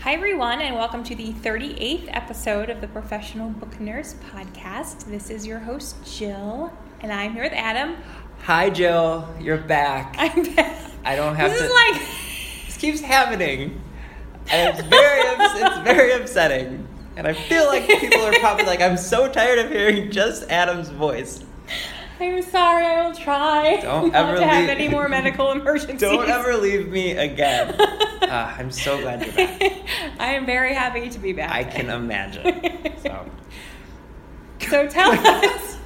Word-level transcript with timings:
Hi, 0.00 0.14
everyone, 0.14 0.60
and 0.60 0.74
welcome 0.74 1.02
to 1.04 1.14
the 1.14 1.32
38th 1.32 2.08
episode 2.14 2.70
of 2.70 2.80
the 2.80 2.88
Professional 2.88 3.50
Book 3.50 3.72
Nerds 3.76 4.14
podcast. 4.30 5.04
This 5.06 5.28
is 5.30 5.46
your 5.46 5.58
host, 5.58 5.96
Jill, 6.18 6.72
and 7.00 7.12
I'm 7.12 7.32
here 7.32 7.42
with 7.42 7.52
Adam. 7.52 7.96
Hi, 8.44 8.70
Jill. 8.70 9.28
You're 9.40 9.58
back. 9.58 10.14
I'm 10.18 10.54
back. 10.54 10.90
I 11.04 11.16
don't 11.16 11.34
have 11.34 11.50
This 11.50 11.60
to. 11.60 11.66
is 11.66 11.72
like, 11.72 12.66
This 12.66 12.76
keeps 12.76 13.00
happening, 13.00 13.80
and 14.50 14.70
it's 14.78 14.86
very, 14.88 15.20
it's 15.62 15.78
very 15.78 16.12
upsetting. 16.12 16.86
And 17.16 17.26
I 17.26 17.32
feel 17.32 17.66
like 17.66 17.86
people 17.88 18.20
are 18.22 18.32
probably 18.38 18.64
like, 18.64 18.80
I'm 18.80 18.96
so 18.96 19.30
tired 19.30 19.58
of 19.58 19.70
hearing 19.70 20.10
just 20.10 20.48
Adam's 20.50 20.88
voice. 20.88 21.44
I'm 22.20 22.42
sorry, 22.42 22.84
I 22.84 23.06
will 23.06 23.14
try 23.14 23.78
Don't 23.80 24.08
not 24.12 24.28
ever 24.28 24.38
to 24.38 24.44
have 24.46 24.68
any 24.68 24.88
more 24.88 25.08
medical 25.08 25.52
emergencies. 25.52 26.00
Don't 26.00 26.28
ever 26.28 26.56
leave 26.56 26.88
me 26.88 27.12
again. 27.12 27.76
Ah, 28.00 28.56
I'm 28.58 28.70
so 28.70 29.00
glad 29.00 29.24
you're 29.24 29.34
back. 29.34 29.60
I 30.18 30.32
am 30.34 30.46
very 30.46 30.74
happy 30.74 31.08
to 31.10 31.18
be 31.18 31.32
back. 31.32 31.50
I 31.50 31.64
can 31.64 31.88
imagine. 31.90 32.60
So, 33.02 33.26
So 34.60 34.86
tell 34.88 35.12
us, 35.12 35.74
so 35.74 35.78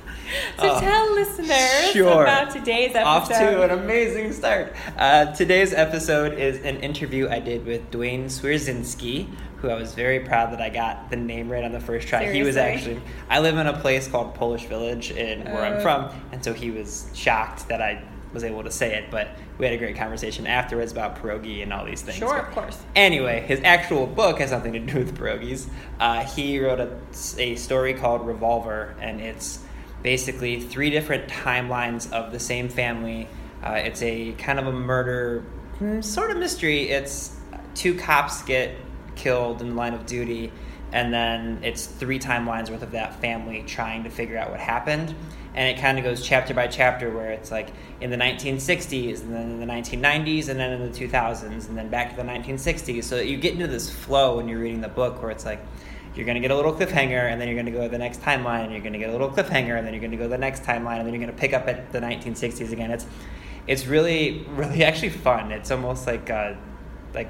Oh, 0.59 0.81
tell 0.81 1.15
listeners 1.15 1.93
sure. 1.93 2.23
about 2.23 2.51
today's 2.51 2.95
episode. 2.97 3.05
off 3.05 3.29
to 3.29 3.63
an 3.63 3.71
amazing 3.71 4.33
start. 4.33 4.75
Uh, 4.97 5.27
today's 5.27 5.73
episode 5.75 6.33
is 6.39 6.57
an 6.65 6.79
interview 6.79 7.29
I 7.29 7.39
did 7.39 7.67
with 7.67 7.91
Dwayne 7.91 8.25
Swierczynski, 8.25 9.29
who 9.59 9.69
I 9.69 9.75
was 9.75 9.95
very 9.95 10.21
proud 10.21 10.53
that 10.53 10.61
I 10.61 10.71
got 10.71 11.11
the 11.11 11.17
name 11.17 11.49
right 11.53 11.63
on 11.63 11.71
the 11.73 11.81
first 11.81 12.09
try. 12.09 12.33
He 12.33 12.43
was 12.43 12.57
actually, 12.57 13.01
I 13.29 13.41
live 13.41 13.57
in 13.59 13.67
a 13.67 13.79
place 13.79 14.09
called 14.09 14.35
Polish 14.35 14.65
Village 14.65 15.11
in 15.13 15.45
where 15.45 15.63
I'm 15.65 15.75
Oh. 15.75 15.81
from, 15.83 16.09
and 16.33 16.43
so 16.43 16.53
he 16.55 16.71
was 16.71 17.11
shocked 17.15 17.69
that 17.69 17.81
I 17.83 18.03
was 18.33 18.45
able 18.45 18.65
to 18.65 18.71
say 18.71 18.95
it, 18.95 19.11
but 19.11 19.29
we 19.59 19.67
had 19.67 19.75
a 19.75 19.79
great 19.79 19.97
conversation 19.97 20.47
afterwards 20.47 20.93
about 20.93 21.17
pierogi 21.21 21.63
and 21.63 21.73
all 21.73 21.85
these 21.85 22.03
things. 22.03 22.19
Sure, 22.19 22.29
But 22.29 22.49
of 22.49 22.55
course. 22.55 22.79
Anyway, 22.97 23.45
his 23.47 23.61
actual 23.65 24.07
book 24.07 24.39
has 24.39 24.51
nothing 24.51 24.73
to 24.73 24.81
do 24.81 24.99
with 24.99 25.17
pierogies. 25.19 25.67
Uh, 26.01 26.25
he 26.25 26.59
wrote 26.59 26.81
a, 26.81 26.97
a 27.39 27.57
story 27.57 27.95
called 27.95 28.27
Revolver, 28.27 28.95
and 29.01 29.21
it's 29.21 29.59
basically 30.03 30.61
three 30.61 30.91
different 30.91 31.29
timelines 31.29 32.11
of 32.13 32.33
the 32.33 32.41
same 32.41 32.69
family. 32.69 33.29
Uh, 33.63 33.75
it's 33.75 34.03
a 34.03 34.33
kind 34.33 34.59
of 34.59 34.67
a 34.67 34.73
murder, 34.73 35.45
mm, 35.79 36.03
sort 36.03 36.31
of 36.31 36.39
mystery. 36.39 36.91
It's 36.91 37.37
two 37.75 37.95
cops 37.95 38.43
get 38.43 38.77
killed 39.15 39.61
in 39.63 39.71
the 39.71 39.75
line 39.75 39.95
of 39.95 40.07
duty, 40.07 40.53
and 40.93 41.13
then 41.13 41.61
it's 41.63 41.87
three 41.87 42.19
timelines 42.19 42.71
worth 42.71 42.83
of 42.83 42.93
that 42.93 43.21
family 43.21 43.63
trying 43.67 44.05
to 44.05 44.11
figure 44.11 44.37
out 44.37 44.51
what 44.51 44.61
happened. 44.61 45.15
And 45.55 45.69
it 45.69 45.81
kind 45.81 45.99
of 45.99 46.05
goes 46.05 46.25
chapter 46.25 46.55
by 46.55 46.67
chapter, 46.67 47.11
where 47.11 47.31
it's 47.31 47.51
like 47.51 47.73
in 48.01 48.11
the 48.11 48.17
1960s, 48.17 49.21
and 49.21 49.35
then 49.35 49.51
in 49.51 49.61
the 49.61 49.67
1990s, 49.67 50.49
and 50.49 50.59
then 50.59 50.73
in 50.73 50.91
the 50.91 50.99
2000s, 50.99 51.69
and 51.69 51.77
then 51.77 51.89
back 51.89 52.11
to 52.11 52.17
the 52.17 52.23
1960s. 52.23 53.05
So 53.05 53.21
you 53.21 53.37
get 53.37 53.53
into 53.53 53.67
this 53.67 53.91
flow 53.91 54.37
when 54.37 54.49
you're 54.49 54.61
reading 54.61 54.81
the 54.81 54.89
book, 54.89 55.21
where 55.21 55.31
it's 55.31 55.45
like 55.45 55.61
you're 56.15 56.25
going 56.27 56.37
to 56.37 56.41
get 56.41 56.51
a 56.51 56.57
little 56.57 56.73
cliffhanger, 56.73 57.31
and 57.31 57.41
then 57.41 57.49
you're 57.49 57.57
going 57.57 57.67
to 57.67 57.73
go 57.73 57.83
to 57.83 57.89
the 57.89 57.99
next 57.99 58.23
timeline, 58.23 58.65
and 58.65 58.73
you're 58.73 58.81
going 58.81 58.95
to 58.95 58.99
get 58.99 59.11
a 59.11 59.13
little 59.13 59.31
cliffhanger, 59.31 59.77
and 59.77 59.87
then 59.87 59.93
you're 59.93 60.01
going 60.01 60.11
to 60.11 60.17
go 60.17 60.25
to 60.25 60.31
the 60.31 60.39
next 60.39 60.63
timeline, 60.63 60.99
and 60.99 61.07
then 61.07 61.15
you're 61.15 61.23
going 61.23 61.35
to 61.35 61.41
pick 61.41 61.53
up 61.53 61.69
at 61.69 61.93
the 61.93 62.01
1960s 62.01 62.73
again. 62.73 62.91
It's 62.91 63.07
it's 63.67 63.87
really 63.87 64.47
really 64.51 64.85
actually 64.91 65.11
fun. 65.11 65.53
It's 65.53 65.71
almost 65.71 66.07
like 66.07 66.31
uh, 66.31 66.55
like 67.15 67.29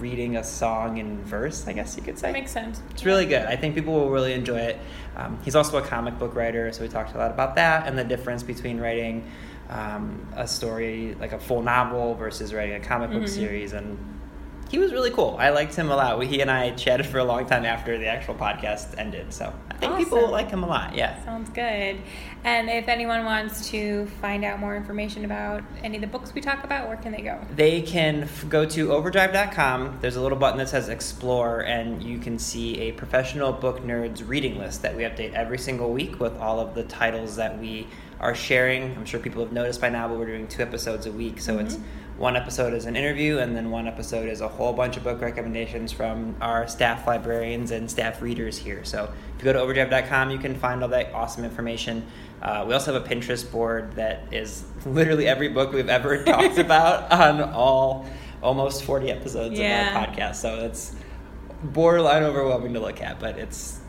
reading 0.00 0.36
a 0.36 0.44
song 0.44 0.98
in 0.98 1.22
verse, 1.24 1.66
I 1.66 1.72
guess 1.72 1.96
you 1.96 2.02
could 2.02 2.18
say. 2.18 2.28
That 2.28 2.32
makes 2.32 2.50
sense. 2.50 2.80
It's 2.90 3.04
really 3.04 3.26
good. 3.26 3.46
I 3.46 3.56
think 3.56 3.74
people 3.74 3.92
will 3.94 4.10
really 4.10 4.32
enjoy 4.32 4.58
it. 4.58 4.78
Um, 5.16 5.38
he's 5.44 5.54
also 5.56 5.78
a 5.78 5.82
comic 5.82 6.18
book 6.18 6.34
writer, 6.34 6.72
so 6.72 6.82
we 6.82 6.88
talked 6.88 7.14
a 7.14 7.18
lot 7.18 7.30
about 7.30 7.54
that 7.56 7.86
and 7.86 7.98
the 7.98 8.04
difference 8.04 8.42
between 8.42 8.80
writing 8.80 9.30
um, 9.70 10.26
a 10.36 10.46
story 10.46 11.16
like 11.18 11.32
a 11.32 11.38
full 11.38 11.62
novel 11.62 12.14
versus 12.14 12.52
writing 12.52 12.74
a 12.74 12.80
comic 12.80 13.10
book 13.10 13.22
Mhm. 13.22 13.28
series. 13.28 13.72
And 13.72 13.96
he 14.70 14.78
was 14.78 14.92
really 14.92 15.10
cool. 15.10 15.36
I 15.38 15.48
liked 15.50 15.74
him 15.74 15.90
a 15.90 15.96
lot. 15.96 16.22
He 16.24 16.40
and 16.40 16.50
I 16.50 16.70
chatted 16.70 17.06
for 17.06 17.18
a 17.18 17.24
long 17.24 17.46
time 17.46 17.64
after 17.64 17.96
the 17.98 18.06
actual 18.06 18.34
podcast 18.34 18.98
ended, 18.98 19.32
so 19.32 19.52
Think 19.82 19.98
people 19.98 20.18
will 20.18 20.30
like 20.30 20.50
him 20.50 20.62
a 20.62 20.66
lot. 20.66 20.94
Yeah. 20.94 21.22
Sounds 21.24 21.50
good. 21.50 22.00
And 22.44 22.68
if 22.68 22.88
anyone 22.88 23.24
wants 23.24 23.68
to 23.70 24.06
find 24.20 24.44
out 24.44 24.58
more 24.58 24.76
information 24.76 25.24
about 25.24 25.62
any 25.82 25.96
of 25.96 26.00
the 26.00 26.06
books 26.06 26.34
we 26.34 26.40
talk 26.40 26.64
about, 26.64 26.88
where 26.88 26.96
can 26.96 27.12
they 27.12 27.20
go? 27.20 27.38
They 27.54 27.82
can 27.82 28.24
f- 28.24 28.48
go 28.48 28.64
to 28.66 28.92
overdrive.com. 28.92 29.98
There's 30.00 30.16
a 30.16 30.20
little 30.20 30.38
button 30.38 30.58
that 30.58 30.68
says 30.68 30.88
explore, 30.88 31.60
and 31.60 32.02
you 32.02 32.18
can 32.18 32.38
see 32.38 32.80
a 32.80 32.92
professional 32.92 33.52
book 33.52 33.80
nerds 33.80 34.26
reading 34.26 34.58
list 34.58 34.82
that 34.82 34.96
we 34.96 35.02
update 35.02 35.34
every 35.34 35.58
single 35.58 35.92
week 35.92 36.18
with 36.20 36.36
all 36.38 36.58
of 36.58 36.74
the 36.74 36.84
titles 36.84 37.36
that 37.36 37.58
we 37.58 37.86
are 38.20 38.34
sharing. 38.34 38.96
I'm 38.96 39.04
sure 39.04 39.20
people 39.20 39.42
have 39.42 39.52
noticed 39.52 39.80
by 39.80 39.88
now, 39.88 40.08
but 40.08 40.18
we're 40.18 40.26
doing 40.26 40.46
two 40.46 40.62
episodes 40.62 41.06
a 41.06 41.12
week. 41.12 41.40
So 41.40 41.58
it's 41.58 41.74
mm-hmm. 41.74 42.01
One 42.22 42.36
episode 42.36 42.72
is 42.72 42.86
an 42.86 42.94
interview, 42.94 43.38
and 43.38 43.56
then 43.56 43.68
one 43.72 43.88
episode 43.88 44.28
is 44.28 44.40
a 44.42 44.46
whole 44.46 44.72
bunch 44.72 44.96
of 44.96 45.02
book 45.02 45.20
recommendations 45.20 45.90
from 45.90 46.36
our 46.40 46.68
staff 46.68 47.04
librarians 47.04 47.72
and 47.72 47.90
staff 47.90 48.22
readers 48.22 48.56
here. 48.56 48.84
So 48.84 49.12
if 49.36 49.40
you 49.40 49.44
go 49.44 49.52
to 49.52 49.58
overdrive.com, 49.60 50.30
you 50.30 50.38
can 50.38 50.54
find 50.54 50.84
all 50.84 50.88
that 50.90 51.12
awesome 51.12 51.44
information. 51.44 52.06
Uh, 52.40 52.64
we 52.64 52.74
also 52.74 52.92
have 52.94 53.04
a 53.04 53.08
Pinterest 53.08 53.50
board 53.50 53.94
that 53.96 54.22
is 54.30 54.62
literally 54.86 55.26
every 55.26 55.48
book 55.48 55.72
we've 55.72 55.88
ever 55.88 56.22
talked 56.32 56.58
about 56.58 57.10
on 57.10 57.40
all 57.42 58.06
almost 58.40 58.84
40 58.84 59.10
episodes 59.10 59.58
Yeah. 59.58 59.90
of 59.90 59.96
our 59.96 60.14
podcast. 60.14 60.36
So 60.36 60.64
it's 60.64 60.94
borderline 61.64 62.22
overwhelming 62.22 62.72
to 62.74 62.80
look 62.80 63.00
at, 63.02 63.18
but 63.18 63.36
it's 63.36 63.80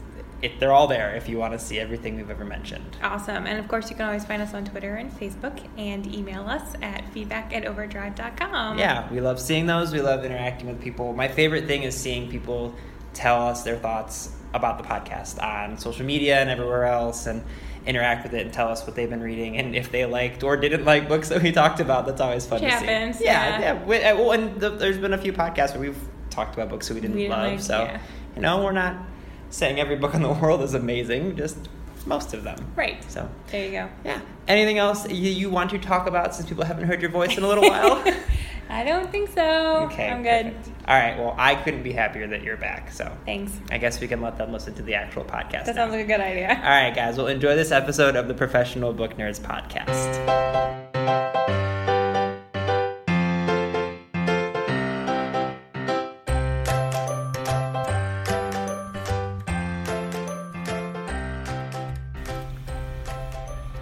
it, 0.44 0.60
they're 0.60 0.74
all 0.74 0.88
there 0.88 1.16
if 1.16 1.30
you 1.30 1.38
want 1.38 1.54
to 1.54 1.60
see 1.60 1.80
everything 1.80 2.18
we've 2.18 2.30
ever 2.30 2.44
mentioned. 2.44 2.98
Awesome. 3.02 3.48
And 3.48 3.58
of 3.58 3.68
course, 3.68 3.90
you 3.90 3.96
can 3.96 4.06
always 4.06 4.26
find 4.26 4.42
us 4.42 4.54
on 4.54 4.66
Twitter 4.66 4.96
and 4.96 5.12
Facebook 5.12 5.66
and 5.78 6.06
email 6.14 6.44
us 6.44 6.74
at 6.82 7.08
feedback 7.14 7.56
at 7.56 7.66
overdrive.com. 7.66 8.78
Yeah, 8.78 9.12
we 9.12 9.22
love 9.22 9.40
seeing 9.40 9.66
those. 9.66 9.94
We 9.94 10.02
love 10.02 10.26
interacting 10.26 10.68
with 10.68 10.82
people. 10.82 11.14
My 11.14 11.30
favorite 11.30 11.66
thing 11.66 11.84
is 11.84 11.96
seeing 11.96 12.30
people 12.30 12.76
tell 13.14 13.48
us 13.48 13.64
their 13.64 13.78
thoughts 13.78 14.36
about 14.54 14.78
the 14.78 14.84
podcast 14.84 15.42
on 15.42 15.78
social 15.78 16.06
media 16.06 16.40
and 16.40 16.50
everywhere 16.50 16.86
else 16.86 17.26
and 17.26 17.44
interact 17.86 18.24
with 18.24 18.34
it 18.34 18.46
and 18.46 18.54
tell 18.54 18.70
us 18.70 18.86
what 18.86 18.96
they've 18.96 19.10
been 19.10 19.22
reading 19.22 19.58
and 19.58 19.76
if 19.76 19.92
they 19.92 20.06
liked 20.06 20.44
or 20.44 20.56
didn't 20.58 20.86
like 20.86 21.08
books 21.08 21.30
that 21.30 21.42
we 21.42 21.52
talked 21.52 21.80
about. 21.80 22.06
That's 22.06 22.22
always 22.22 22.46
fun 22.46 22.62
to 22.62 22.70
happens, 22.70 23.18
see. 23.18 23.26
Yeah, 23.26 23.60
yeah. 23.60 23.86
yeah. 23.88 24.12
Uh, 24.12 24.18
well, 24.18 24.32
and 24.34 24.60
the, 24.60 24.72
there's 24.72 24.98
been 24.98 25.14
a 25.14 25.18
few 25.18 25.32
podcasts 25.32 25.72
where 25.72 25.82
we've 25.82 26.08
talked 26.30 26.54
about 26.54 26.70
books 26.70 26.88
that 26.90 26.96
we 26.96 27.02
didn't, 27.02 27.16
We 27.16 27.24
didn't 27.24 27.38
love. 27.38 27.52
like, 27.54 27.60
so, 27.62 27.84
yeah. 27.84 28.02
you 28.36 28.42
know, 28.42 28.64
we're 28.64 28.72
not 28.74 28.98
saying 29.54 29.80
every 29.80 29.96
book 29.96 30.14
in 30.14 30.22
the 30.24 30.32
world 30.34 30.62
is 30.62 30.74
amazing, 30.74 31.36
just 31.36 31.58
most 32.06 32.34
of 32.34 32.44
them. 32.44 32.58
Right. 32.76 33.02
So, 33.10 33.30
There 33.48 33.66
you 33.66 33.72
go. 33.72 33.90
yeah. 34.04 34.20
Anything 34.48 34.78
else 34.78 35.08
you, 35.10 35.30
you 35.32 35.50
want 35.50 35.70
to 35.70 35.80
talk 35.80 36.08
about 36.08 36.36
since 36.36 36.50
people 36.50 36.66
haven't 36.66 36.86
heard 36.86 37.02
your 37.02 37.12
voice 37.12 37.38
in 37.38 37.44
a 37.44 37.48
little 37.48 37.64
while? 37.64 38.04
I 38.70 38.84
don't 38.84 39.12
think 39.12 39.30
so. 39.30 39.88
Okay. 39.92 40.10
I'm 40.10 40.24
good. 40.24 40.56
perfect. 40.56 40.70
All 40.90 40.96
right. 40.98 41.18
Well, 41.18 41.36
I 41.38 41.56
couldn't 41.56 41.84
be 41.84 41.92
happier 41.94 42.28
that 42.28 42.42
you're 42.44 42.58
back. 42.58 42.92
So 42.92 43.16
Thanks. 43.26 43.52
I 43.72 43.78
guess 43.78 44.02
we 44.02 44.08
can 44.08 44.20
let 44.22 44.38
them 44.38 44.52
listen 44.52 44.74
to 44.76 44.82
the 44.82 44.96
actual 44.96 45.24
podcast. 45.24 45.66
That 45.66 45.76
now. 45.76 45.84
sounds 45.84 45.92
like 45.92 46.06
a 46.06 46.08
good 46.08 46.20
idea. 46.20 46.48
All 46.50 46.70
right, 46.70 46.94
guys. 46.94 47.18
Well, 47.18 47.28
enjoy 47.28 47.56
this 47.56 47.72
episode 47.72 48.16
of 48.16 48.28
the 48.28 48.34
Professional 48.34 48.92
Book 48.92 49.16
Nerds 49.18 49.40
podcast. 49.40 50.84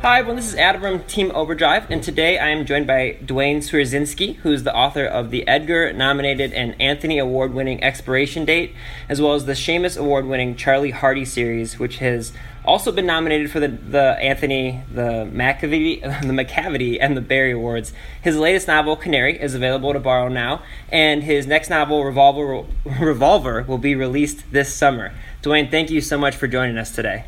Hi, 0.01 0.18
everyone. 0.18 0.38
This 0.38 0.48
is 0.48 0.56
Adam 0.56 0.81
from 0.81 1.03
Team 1.03 1.31
Overdrive, 1.36 1.86
and 1.92 2.01
today 2.01 2.39
I 2.39 2.50
am 2.50 2.65
joined 2.65 2.88
by 2.88 3.19
Dwayne 3.24 3.57
Swierczynski, 3.57 4.38
who's 4.38 4.63
the 4.63 4.75
author 4.75 5.06
of 5.06 5.30
the 5.30 5.48
Edgar 5.48 5.94
nominated 5.94 6.53
and 6.53 6.75
Anthony 6.81 7.19
Award 7.19 7.53
winning 7.53 7.83
Expiration 7.83 8.44
Date, 8.44 8.74
as 9.07 9.21
well 9.21 9.36
as 9.36 9.45
the 9.45 9.51
Shamus 9.51 10.00
Award 10.00 10.25
winning 10.25 10.56
Charlie 10.56 10.92
Hardie 10.92 11.27
series, 11.27 11.77
which 11.77 12.00
has 12.00 12.33
also 12.65 12.92
been 12.92 13.06
nominated 13.06 13.51
for 13.51 13.59
the, 13.59 13.68
the 13.68 14.18
Anthony, 14.19 14.81
the 14.92 15.30
McAvity, 15.31 16.01
the 16.21 16.33
Macavity, 16.33 16.98
and 17.00 17.15
the 17.15 17.21
Barry 17.21 17.51
Awards. 17.51 17.94
His 18.24 18.36
latest 18.36 18.68
novel, 18.68 18.95
Canary, 18.95 19.39
is 19.39 19.53
available 19.53 19.94
to 19.94 20.00
borrow 20.00 20.30
now, 20.30 20.63
and 20.89 21.21
his 21.21 21.45
next 21.45 21.69
novel, 21.69 22.03
Revolver, 22.03 22.65
Revolver, 23.00 23.65
will 23.68 23.77
be 23.77 23.94
released 23.94 24.51
this 24.51 24.74
summer. 24.74 25.13
Dwayne, 25.44 25.69
thank 25.69 25.92
you 25.92 26.01
so 26.01 26.18
much 26.18 26.36
for 26.36 26.48
joining 26.48 26.80
us 26.80 26.89
today. 26.89 27.25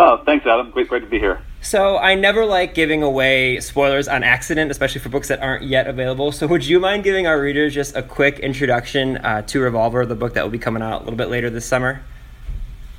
Oh, 0.00 0.16
thanks, 0.24 0.44
Adam. 0.46 0.72
Great, 0.72 0.88
great 0.88 1.04
to 1.04 1.06
be 1.06 1.20
here. 1.20 1.40
So 1.62 1.96
I 1.96 2.16
never 2.16 2.44
like 2.44 2.74
giving 2.74 3.04
away 3.04 3.60
spoilers 3.60 4.08
on 4.08 4.24
accident, 4.24 4.72
especially 4.72 5.00
for 5.00 5.10
books 5.10 5.28
that 5.28 5.40
aren't 5.40 5.62
yet 5.62 5.86
available. 5.86 6.32
So 6.32 6.48
would 6.48 6.66
you 6.66 6.80
mind 6.80 7.04
giving 7.04 7.28
our 7.28 7.40
readers 7.40 7.72
just 7.72 7.94
a 7.94 8.02
quick 8.02 8.40
introduction 8.40 9.18
uh, 9.18 9.42
to 9.42 9.60
Revolver, 9.60 10.04
the 10.04 10.16
book 10.16 10.34
that 10.34 10.42
will 10.42 10.50
be 10.50 10.58
coming 10.58 10.82
out 10.82 11.02
a 11.02 11.04
little 11.04 11.16
bit 11.16 11.30
later 11.30 11.50
this 11.50 11.64
summer? 11.64 12.02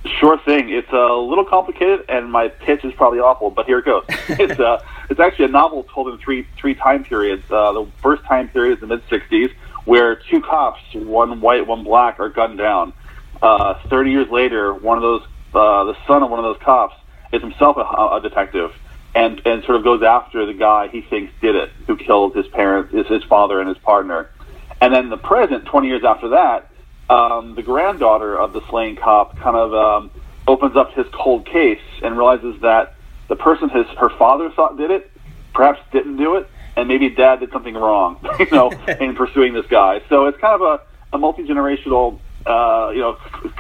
Sure 0.06 0.38
thing. 0.40 0.70
It's 0.70 0.92
a 0.94 1.14
little 1.14 1.44
complicated, 1.44 2.06
and 2.08 2.32
my 2.32 2.48
pitch 2.48 2.86
is 2.86 2.94
probably 2.94 3.20
awful, 3.20 3.50
but 3.50 3.66
here 3.66 3.80
it 3.80 3.86
goes. 3.86 4.06
it's 4.30 4.60
uh, 4.60 4.82
it's 5.10 5.20
actually 5.20 5.46
a 5.46 5.50
novel 5.50 5.84
told 5.84 6.14
in 6.14 6.18
three 6.18 6.48
three 6.58 6.74
time 6.74 7.04
periods. 7.04 7.44
Uh, 7.52 7.74
the 7.74 7.86
first 8.02 8.24
time 8.24 8.48
period 8.48 8.76
is 8.76 8.80
the 8.80 8.88
mid 8.88 9.06
'60s, 9.08 9.54
where 9.84 10.16
two 10.16 10.42
cops, 10.42 10.82
one 10.94 11.42
white, 11.42 11.68
one 11.68 11.84
black, 11.84 12.20
are 12.20 12.30
gunned 12.30 12.58
down. 12.58 12.94
Uh, 13.42 13.76
Thirty 13.90 14.12
years 14.12 14.30
later, 14.30 14.74
one 14.74 14.98
of 14.98 15.02
those, 15.02 15.24
uh, 15.54 15.84
the 15.86 15.98
son 16.08 16.24
of 16.24 16.30
one 16.30 16.40
of 16.40 16.46
those 16.46 16.62
cops, 16.62 16.96
is 17.34 17.42
himself 17.42 17.76
a, 17.78 17.82
a 17.82 18.20
detective 18.22 18.74
and 19.16 19.42
and 19.46 19.64
sort 19.64 19.78
of 19.78 19.84
goes 19.84 20.02
after 20.02 20.46
the 20.46 20.54
guy 20.54 20.88
he 20.88 21.02
thinks 21.02 21.34
did 21.42 21.56
it, 21.56 21.70
who 21.88 21.98
killed 21.98 22.36
his 22.36 22.48
parents, 22.48 22.94
his, 22.94 23.08
his 23.08 23.24
father 23.24 23.60
and 23.60 23.68
his 23.68 23.78
partner. 23.80 24.30
And 24.82 24.94
then 24.94 25.10
the 25.10 25.18
present, 25.18 25.66
20 25.66 25.88
years 25.88 26.04
after 26.04 26.30
that, 26.30 26.70
um, 27.10 27.56
the 27.56 27.64
granddaughter 27.64 28.38
of 28.38 28.54
the 28.54 28.62
slain 28.70 28.96
cop 28.96 29.38
kind 29.38 29.56
of 29.56 29.74
um, 29.74 30.12
opens 30.48 30.76
up 30.76 30.94
his 30.94 31.06
cold 31.12 31.46
case 31.46 31.82
and 32.02 32.18
realizes 32.18 32.60
that 32.62 32.96
the 33.30 33.36
person 33.36 33.70
his 33.70 33.86
her 33.98 34.10
father 34.10 34.50
thought 34.52 34.78
did 34.78 34.92
it, 34.92 35.12
perhaps 35.54 35.80
didn't 35.92 36.18
do 36.18 36.36
it, 36.36 36.50
and 36.76 36.88
maybe 36.88 37.10
dad 37.10 37.40
did 37.40 37.52
something 37.52 37.76
wrong, 37.76 38.18
you 38.40 38.48
know, 38.52 38.72
in 39.00 39.16
pursuing 39.16 39.54
this 39.54 39.66
guy. 39.68 40.02
So 40.10 40.26
it's 40.26 40.38
kind 40.40 40.60
of 40.60 40.62
a, 40.62 41.16
a 41.16 41.18
multi 41.18 41.44
generational, 41.44 42.20
uh, 42.46 42.92
you 42.94 43.02
know, 43.02 43.18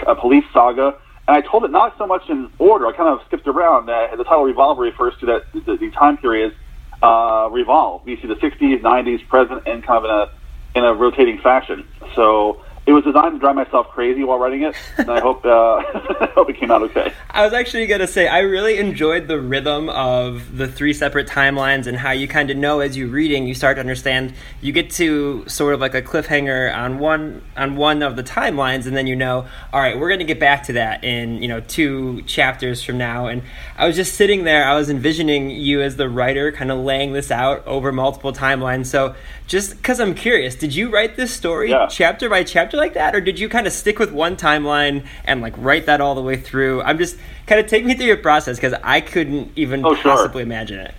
a 0.07 0.15
police 0.15 0.45
saga 0.51 0.97
and 1.27 1.37
I 1.37 1.41
told 1.41 1.63
it 1.63 1.71
not 1.71 1.95
so 1.97 2.05
much 2.05 2.23
in 2.29 2.49
order. 2.59 2.87
I 2.87 2.91
kind 2.91 3.09
of 3.09 3.25
skipped 3.27 3.47
around. 3.47 3.89
Uh, 3.89 4.15
the 4.15 4.23
title 4.23 4.43
Revolver 4.43 4.81
refers 4.81 5.13
to 5.21 5.25
that 5.27 5.43
the, 5.53 5.77
the 5.77 5.91
time 5.91 6.17
periods 6.17 6.55
uh, 7.01 7.49
revolve. 7.51 8.07
You 8.07 8.17
see 8.21 8.27
the 8.27 8.35
60s, 8.35 8.81
90s, 8.81 9.27
present, 9.27 9.63
and 9.65 9.85
kind 9.85 10.03
of 10.03 10.05
in 10.05 10.11
a 10.11 10.27
in 10.75 10.83
a 10.83 10.93
rotating 10.93 11.37
fashion. 11.39 11.85
So 12.15 12.61
it 12.85 12.91
was 12.91 13.05
designed 13.05 13.33
to 13.33 13.39
drive 13.39 13.55
myself 13.55 13.87
crazy 13.89 14.25
while 14.25 14.37
writing 14.37 14.63
it, 14.63 14.75
and 14.97 15.09
I 15.09 15.21
hope 15.21 15.45
uh, 15.45 15.49
I 16.19 16.29
hope 16.35 16.49
it 16.49 16.57
came 16.57 16.69
out 16.69 16.81
okay. 16.83 17.13
I 17.29 17.45
was 17.45 17.53
actually 17.53 17.87
gonna 17.87 18.07
say 18.07 18.27
I 18.27 18.39
really 18.39 18.77
enjoyed 18.77 19.29
the 19.29 19.39
rhythm 19.39 19.87
of 19.89 20.57
the 20.57 20.67
three 20.67 20.93
separate 20.93 21.27
timelines 21.27 21.87
and 21.87 21.97
how 21.97 22.11
you 22.11 22.27
kind 22.27 22.49
of 22.49 22.57
know 22.57 22.81
as 22.81 22.97
you're 22.97 23.07
reading, 23.07 23.47
you 23.47 23.53
start 23.53 23.77
to 23.77 23.79
understand. 23.79 24.33
You 24.59 24.73
get 24.73 24.89
to 24.91 25.47
sort 25.47 25.73
of 25.73 25.79
like 25.79 25.95
a 25.95 26.01
cliffhanger 26.01 26.75
on 26.75 26.99
one 26.99 27.41
on 27.55 27.77
one 27.77 28.03
of 28.03 28.17
the 28.17 28.23
timelines, 28.23 28.85
and 28.85 28.97
then 28.97 29.07
you 29.07 29.15
know, 29.15 29.47
all 29.71 29.79
right, 29.79 29.97
we're 29.97 30.09
gonna 30.09 30.25
get 30.25 30.39
back 30.39 30.63
to 30.63 30.73
that 30.73 31.05
in 31.05 31.41
you 31.41 31.47
know 31.47 31.61
two 31.61 32.21
chapters 32.23 32.83
from 32.83 32.97
now. 32.97 33.27
And 33.27 33.43
I 33.77 33.87
was 33.87 33.95
just 33.95 34.15
sitting 34.15 34.43
there, 34.43 34.65
I 34.65 34.75
was 34.75 34.89
envisioning 34.89 35.51
you 35.51 35.81
as 35.81 35.95
the 35.95 36.09
writer, 36.09 36.51
kind 36.51 36.69
of 36.69 36.79
laying 36.79 37.13
this 37.13 37.31
out 37.31 37.65
over 37.65 37.93
multiple 37.93 38.33
timelines. 38.33 38.87
So 38.87 39.15
just 39.47 39.77
because 39.77 39.99
I'm 39.99 40.15
curious, 40.15 40.55
did 40.55 40.75
you 40.75 40.89
write 40.89 41.15
this 41.15 41.33
story 41.33 41.69
yeah. 41.69 41.87
chapter 41.87 42.29
by 42.29 42.43
chapter 42.43 42.72
like 42.77 42.93
that, 42.93 43.15
or 43.15 43.21
did 43.21 43.39
you 43.39 43.49
kind 43.49 43.67
of 43.67 43.73
stick 43.73 43.99
with 43.99 44.11
one 44.11 44.35
timeline 44.35 45.05
and 45.25 45.41
like 45.41 45.53
write 45.57 45.85
that 45.85 46.01
all 46.01 46.15
the 46.15 46.21
way 46.21 46.37
through? 46.37 46.81
I'm 46.81 46.97
just 46.97 47.17
kind 47.47 47.59
of 47.59 47.67
take 47.67 47.85
me 47.85 47.93
through 47.93 48.07
your 48.07 48.17
process 48.17 48.57
because 48.57 48.73
I 48.83 49.01
couldn't 49.01 49.51
even 49.55 49.85
oh, 49.85 49.95
sure. 49.95 50.11
possibly 50.11 50.43
imagine 50.43 50.79
it. 50.79 50.95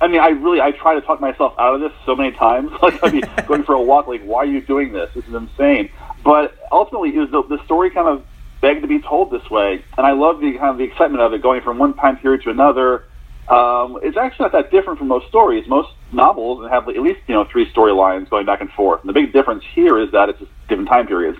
I 0.00 0.08
mean, 0.08 0.20
I 0.20 0.28
really 0.28 0.60
I 0.60 0.70
try 0.70 0.94
to 0.94 1.00
talk 1.00 1.20
myself 1.20 1.54
out 1.58 1.74
of 1.74 1.80
this 1.80 1.92
so 2.06 2.16
many 2.16 2.32
times. 2.32 2.70
Like 2.82 3.02
I'd 3.04 3.12
be 3.12 3.22
going 3.46 3.64
for 3.64 3.74
a 3.74 3.82
walk, 3.82 4.06
like, 4.06 4.22
why 4.22 4.38
are 4.38 4.46
you 4.46 4.60
doing 4.60 4.92
this? 4.92 5.10
This 5.14 5.26
is 5.26 5.34
insane. 5.34 5.90
But 6.24 6.56
ultimately, 6.72 7.14
it 7.14 7.18
was 7.18 7.30
the, 7.30 7.56
the 7.56 7.64
story 7.64 7.90
kind 7.90 8.08
of 8.08 8.24
begged 8.60 8.82
to 8.82 8.88
be 8.88 9.00
told 9.00 9.30
this 9.30 9.48
way, 9.50 9.82
and 9.96 10.06
I 10.06 10.12
love 10.12 10.40
the 10.40 10.52
kind 10.52 10.70
of 10.70 10.78
the 10.78 10.84
excitement 10.84 11.22
of 11.22 11.32
it, 11.32 11.42
going 11.42 11.62
from 11.62 11.78
one 11.78 11.94
time 11.94 12.18
period 12.18 12.42
to 12.42 12.50
another 12.50 13.04
um, 13.50 13.98
it's 14.02 14.16
actually 14.16 14.44
not 14.44 14.52
that 14.52 14.70
different 14.70 14.98
from 14.98 15.08
most 15.08 15.26
stories. 15.26 15.66
Most 15.66 15.90
novels 16.12 16.62
and 16.62 16.70
have 16.70 16.88
at 16.88 17.00
least 17.00 17.20
you 17.26 17.34
know 17.34 17.44
three 17.44 17.70
storylines 17.72 18.28
going 18.30 18.46
back 18.46 18.60
and 18.60 18.70
forth. 18.72 19.00
And 19.00 19.08
the 19.08 19.12
big 19.12 19.32
difference 19.32 19.64
here 19.74 19.98
is 19.98 20.10
that 20.12 20.28
it's 20.28 20.42
different 20.68 20.88
time 20.88 21.06
periods. 21.06 21.38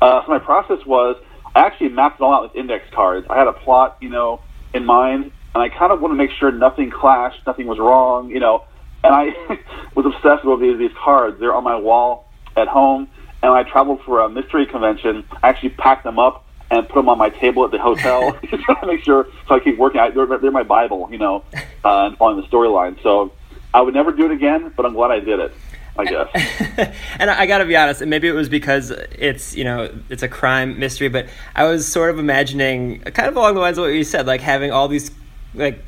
Uh, 0.00 0.24
so 0.24 0.30
my 0.30 0.38
process 0.38 0.84
was 0.86 1.16
I 1.54 1.60
actually 1.60 1.90
mapped 1.90 2.20
it 2.20 2.24
all 2.24 2.32
out 2.32 2.42
with 2.42 2.56
index 2.56 2.84
cards. 2.92 3.26
I 3.28 3.38
had 3.38 3.46
a 3.46 3.52
plot 3.52 3.98
you 4.00 4.08
know 4.08 4.40
in 4.74 4.84
mind, 4.84 5.32
and 5.54 5.62
I 5.62 5.68
kind 5.68 5.92
of 5.92 6.00
want 6.00 6.12
to 6.12 6.16
make 6.16 6.30
sure 6.30 6.50
nothing 6.50 6.90
clashed, 6.90 7.46
nothing 7.46 7.66
was 7.66 7.78
wrong, 7.78 8.30
you 8.30 8.40
know. 8.40 8.64
And 9.04 9.14
I 9.14 9.58
was 9.94 10.06
obsessed 10.06 10.44
with 10.44 10.60
these 10.60 10.78
these 10.78 10.96
cards. 10.96 11.38
They're 11.40 11.54
on 11.54 11.64
my 11.64 11.76
wall 11.76 12.28
at 12.56 12.68
home, 12.68 13.08
and 13.42 13.52
I 13.52 13.62
traveled 13.64 14.02
for 14.04 14.20
a 14.20 14.28
mystery 14.28 14.66
convention. 14.66 15.24
I 15.42 15.48
actually 15.48 15.70
packed 15.70 16.04
them 16.04 16.18
up 16.18 16.46
and 16.72 16.88
put 16.88 16.96
them 16.96 17.08
on 17.10 17.18
my 17.18 17.28
table 17.28 17.64
at 17.64 17.70
the 17.70 17.78
hotel 17.78 18.32
just 18.50 18.64
to 18.80 18.86
make 18.86 19.04
sure 19.04 19.26
so 19.46 19.54
I 19.54 19.60
keep 19.60 19.76
working. 19.76 20.00
I, 20.00 20.10
they're, 20.10 20.26
they're 20.26 20.50
my 20.50 20.62
Bible, 20.62 21.08
you 21.12 21.18
know, 21.18 21.44
uh, 21.84 22.06
and 22.06 22.16
following 22.16 22.40
the 22.40 22.48
storyline. 22.48 23.00
So 23.02 23.32
I 23.74 23.80
would 23.80 23.94
never 23.94 24.12
do 24.12 24.26
it 24.26 24.32
again, 24.32 24.72
but 24.76 24.86
I'm 24.86 24.94
glad 24.94 25.10
I 25.10 25.20
did 25.20 25.40
it. 25.40 25.52
I 25.96 26.04
guess. 26.06 26.94
and 27.18 27.30
I 27.30 27.44
got 27.44 27.58
to 27.58 27.66
be 27.66 27.76
honest, 27.76 28.00
and 28.00 28.08
maybe 28.08 28.26
it 28.26 28.32
was 28.32 28.48
because 28.48 28.90
it's 28.90 29.54
you 29.54 29.64
know 29.64 29.92
it's 30.08 30.22
a 30.22 30.28
crime 30.28 30.78
mystery, 30.78 31.08
but 31.08 31.26
I 31.54 31.64
was 31.64 31.86
sort 31.86 32.08
of 32.10 32.18
imagining 32.18 33.00
kind 33.00 33.28
of 33.28 33.36
along 33.36 33.54
the 33.54 33.60
lines 33.60 33.76
of 33.76 33.82
what 33.82 33.88
you 33.88 34.04
said, 34.04 34.26
like 34.26 34.40
having 34.40 34.70
all 34.70 34.88
these 34.88 35.10
like 35.54 35.82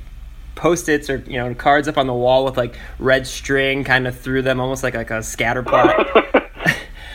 post-its 0.56 1.08
or 1.08 1.16
you 1.26 1.38
know 1.38 1.54
cards 1.54 1.88
up 1.88 1.96
on 1.96 2.06
the 2.06 2.12
wall 2.12 2.44
with 2.44 2.56
like 2.56 2.76
red 2.98 3.26
string 3.26 3.82
kind 3.82 4.06
of 4.06 4.18
through 4.18 4.42
them, 4.42 4.60
almost 4.60 4.82
like 4.82 4.94
like 4.94 5.10
a 5.10 5.22
scatter 5.22 5.62
plot. 5.62 5.94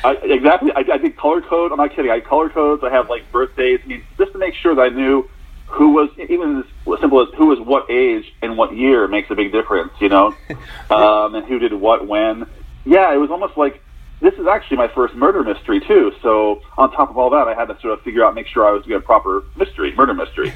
I, 0.03 0.13
exactly. 0.23 0.71
I, 0.75 0.83
I 0.93 0.97
did 0.97 1.15
color 1.17 1.41
code. 1.41 1.71
I'm 1.71 1.77
not 1.77 1.93
kidding. 1.93 2.09
I 2.09 2.21
color 2.21 2.49
codes. 2.49 2.83
I 2.83 2.89
have 2.89 3.09
like 3.09 3.31
birthdays. 3.31 3.81
I 3.83 3.87
mean, 3.87 4.03
just 4.17 4.31
to 4.31 4.37
make 4.37 4.55
sure 4.55 4.73
that 4.73 4.81
I 4.81 4.89
knew 4.89 5.29
who 5.69 5.91
was 5.91 6.09
even 6.29 6.59
as 6.59 6.99
simple 6.99 7.21
as 7.21 7.33
who 7.35 7.47
was 7.47 7.59
what 7.59 7.89
age 7.89 8.33
and 8.41 8.57
what 8.57 8.75
year 8.75 9.07
makes 9.07 9.29
a 9.29 9.35
big 9.35 9.51
difference. 9.51 9.93
You 9.99 10.09
know, 10.09 10.35
um, 10.89 11.35
and 11.35 11.45
who 11.45 11.59
did 11.59 11.73
what 11.73 12.07
when. 12.07 12.45
Yeah, 12.85 13.13
it 13.13 13.17
was 13.17 13.29
almost 13.29 13.57
like 13.57 13.81
this 14.21 14.33
is 14.35 14.47
actually 14.47 14.77
my 14.77 14.87
first 14.89 15.15
murder 15.15 15.43
mystery 15.43 15.79
too. 15.79 16.11
So 16.21 16.61
on 16.77 16.91
top 16.91 17.09
of 17.09 17.17
all 17.17 17.29
that, 17.31 17.47
I 17.47 17.53
had 17.53 17.65
to 17.65 17.79
sort 17.81 17.93
of 17.93 18.01
figure 18.01 18.25
out, 18.25 18.35
make 18.35 18.47
sure 18.47 18.65
I 18.65 18.71
was 18.71 18.83
doing 18.83 18.97
a 18.97 19.01
proper 19.01 19.43
mystery, 19.55 19.93
murder 19.95 20.13
mystery. 20.13 20.53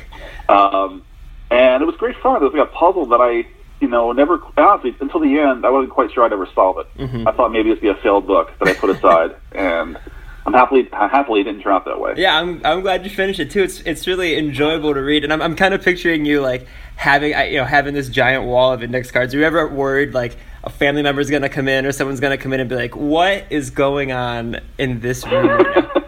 Um, 0.50 1.04
and 1.50 1.82
it 1.82 1.86
was 1.86 1.96
great 1.96 2.18
fun. 2.18 2.42
It 2.42 2.46
was 2.46 2.54
like 2.54 2.68
a 2.68 2.72
puzzle 2.72 3.06
that 3.08 3.22
I 3.22 3.46
you 3.84 3.90
know, 3.90 4.14
never 4.14 4.42
honestly 4.56 4.96
until 5.02 5.20
the 5.20 5.38
end, 5.40 5.66
I 5.66 5.70
wasn't 5.70 5.92
quite 5.92 6.10
sure 6.14 6.24
I'd 6.24 6.32
ever 6.32 6.48
solve 6.56 6.78
it. 6.78 6.98
Mm-hmm. 6.98 7.28
I 7.28 7.34
thought 7.34 7.52
maybe 7.52 7.70
it'd 7.70 7.82
be 7.82 7.90
a 7.90 7.96
failed 7.96 8.26
book 8.26 8.52
that 8.60 8.70
I 8.70 8.74
put 8.74 8.90
aside, 8.90 9.36
and 9.52 9.98
I'm 10.46 10.54
happily 10.54 10.88
happily 10.92 11.42
it 11.42 11.44
didn't 11.46 11.62
turn 11.62 11.74
out 11.74 11.86
that 11.86 12.00
way. 12.00 12.16
Yeah, 12.18 12.38
I'm 12.38 12.62
I'm 12.66 12.82
glad 12.82 13.06
you 13.06 13.10
finished 13.10 13.40
it 13.40 13.50
too. 13.50 13.64
It's 13.64 13.80
it's 13.82 14.08
really 14.08 14.38
enjoyable 14.38 14.94
to 14.94 15.02
read, 15.02 15.24
and 15.24 15.32
I'm 15.32 15.42
I'm 15.42 15.56
kind 15.56 15.74
of 15.74 15.84
picturing 15.84 16.26
you 16.26 16.42
like 16.42 16.68
having 16.96 17.32
you 17.52 17.60
know 17.60 17.66
having 17.66 17.94
this 17.94 18.10
giant 18.10 18.44
wall 18.44 18.74
of 18.74 18.84
index 18.84 19.10
cards. 19.10 19.34
Are 19.34 19.38
you 19.38 19.46
ever 19.46 19.68
worried 19.68 20.14
like 20.14 20.36
a 20.64 20.70
family 20.70 21.02
member 21.02 21.22
is 21.22 21.30
going 21.30 21.42
to 21.44 21.50
come 21.50 21.68
in 21.68 21.86
or 21.86 21.92
someone's 21.92 22.20
going 22.20 22.38
to 22.38 22.42
come 22.42 22.52
in 22.52 22.60
and 22.60 22.70
be 22.70 22.76
like, 22.76 22.96
"What 22.96 23.46
is 23.50 23.70
going 23.70 24.12
on 24.12 24.60
in 24.78 25.00
this 25.00 25.26
room?" 25.26 25.66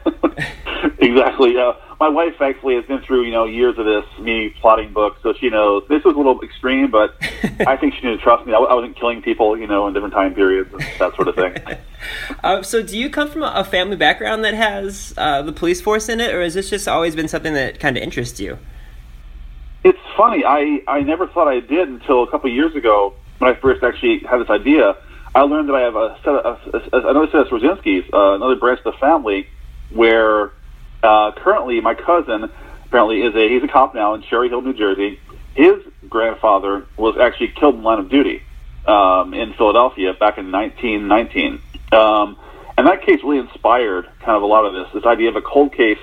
Exactly. 0.99 1.57
Uh, 1.57 1.73
my 1.99 2.09
wife 2.09 2.41
actually 2.41 2.75
has 2.75 2.85
been 2.85 3.01
through 3.01 3.23
you 3.23 3.31
know 3.31 3.45
years 3.45 3.77
of 3.77 3.85
this 3.85 4.05
me 4.19 4.53
plotting 4.61 4.93
books, 4.93 5.19
so 5.23 5.33
she 5.33 5.49
knows 5.49 5.83
this 5.87 6.03
was 6.03 6.13
a 6.15 6.17
little 6.17 6.41
extreme, 6.41 6.91
but 6.91 7.15
I 7.67 7.77
think 7.77 7.93
she 7.95 8.01
knew 8.01 8.17
to 8.17 8.21
trust 8.21 8.45
me. 8.45 8.53
I, 8.53 8.57
I 8.57 8.73
wasn't 8.73 8.95
killing 8.97 9.21
people, 9.21 9.57
you 9.57 9.67
know, 9.67 9.87
in 9.87 9.93
different 9.93 10.13
time 10.13 10.33
periods 10.35 10.71
and 10.73 10.81
that 10.99 11.15
sort 11.15 11.27
of 11.27 11.35
thing. 11.35 11.57
uh, 12.43 12.61
so, 12.61 12.83
do 12.83 12.97
you 12.97 13.09
come 13.09 13.29
from 13.29 13.43
a 13.43 13.63
family 13.63 13.95
background 13.95 14.43
that 14.43 14.53
has 14.53 15.13
uh, 15.17 15.41
the 15.41 15.53
police 15.53 15.81
force 15.81 16.09
in 16.09 16.19
it, 16.19 16.33
or 16.33 16.41
has 16.41 16.53
this 16.53 16.69
just 16.69 16.87
always 16.87 17.15
been 17.15 17.27
something 17.27 17.53
that 17.53 17.79
kind 17.79 17.97
of 17.97 18.03
interests 18.03 18.39
you? 18.39 18.57
It's 19.83 19.99
funny. 20.17 20.43
I 20.45 20.81
I 20.87 21.01
never 21.01 21.27
thought 21.27 21.47
I 21.47 21.61
did 21.61 21.87
until 21.87 22.23
a 22.23 22.31
couple 22.31 22.49
of 22.49 22.55
years 22.55 22.75
ago 22.75 23.13
when 23.39 23.51
I 23.51 23.59
first 23.59 23.83
actually 23.83 24.19
had 24.19 24.39
this 24.39 24.49
idea. 24.49 24.97
I 25.33 25.41
learned 25.41 25.67
that 25.69 25.75
I 25.75 25.81
have 25.81 25.95
a 25.95 26.17
set 26.23 26.33
of, 26.33 26.59
a, 26.73 26.77
a, 26.95 27.09
another 27.09 27.27
set 27.27 27.41
of 27.41 27.47
Swierczynskis, 27.47 28.13
uh, 28.13 28.35
another 28.35 28.55
branch 28.55 28.79
of 28.85 28.93
the 28.93 28.99
family, 28.99 29.47
where 29.91 30.51
uh, 31.05 31.31
currently, 31.31 31.79
my 31.81 31.93
cousin 31.93 32.49
apparently 32.85 33.21
is 33.21 33.35
a 33.35 33.49
he's 33.49 33.63
a 33.63 33.67
cop 33.67 33.95
now 33.95 34.13
in 34.13 34.21
Cherry 34.23 34.49
Hill, 34.49 34.61
New 34.61 34.73
Jersey. 34.73 35.19
His 35.53 35.81
grandfather 36.09 36.85
was 36.97 37.17
actually 37.17 37.49
killed 37.49 37.75
in 37.75 37.83
line 37.83 37.99
of 37.99 38.09
duty 38.09 38.43
um, 38.85 39.33
in 39.33 39.53
Philadelphia 39.53 40.13
back 40.13 40.37
in 40.37 40.51
1919. 40.51 41.61
Um, 41.91 42.37
and 42.77 42.87
that 42.87 43.03
case 43.03 43.23
really 43.23 43.37
inspired 43.37 44.05
kind 44.19 44.35
of 44.35 44.43
a 44.43 44.45
lot 44.45 44.65
of 44.65 44.73
this. 44.73 44.93
This 44.93 45.05
idea 45.05 45.29
of 45.29 45.35
a 45.35 45.41
cold 45.41 45.73
case. 45.73 45.99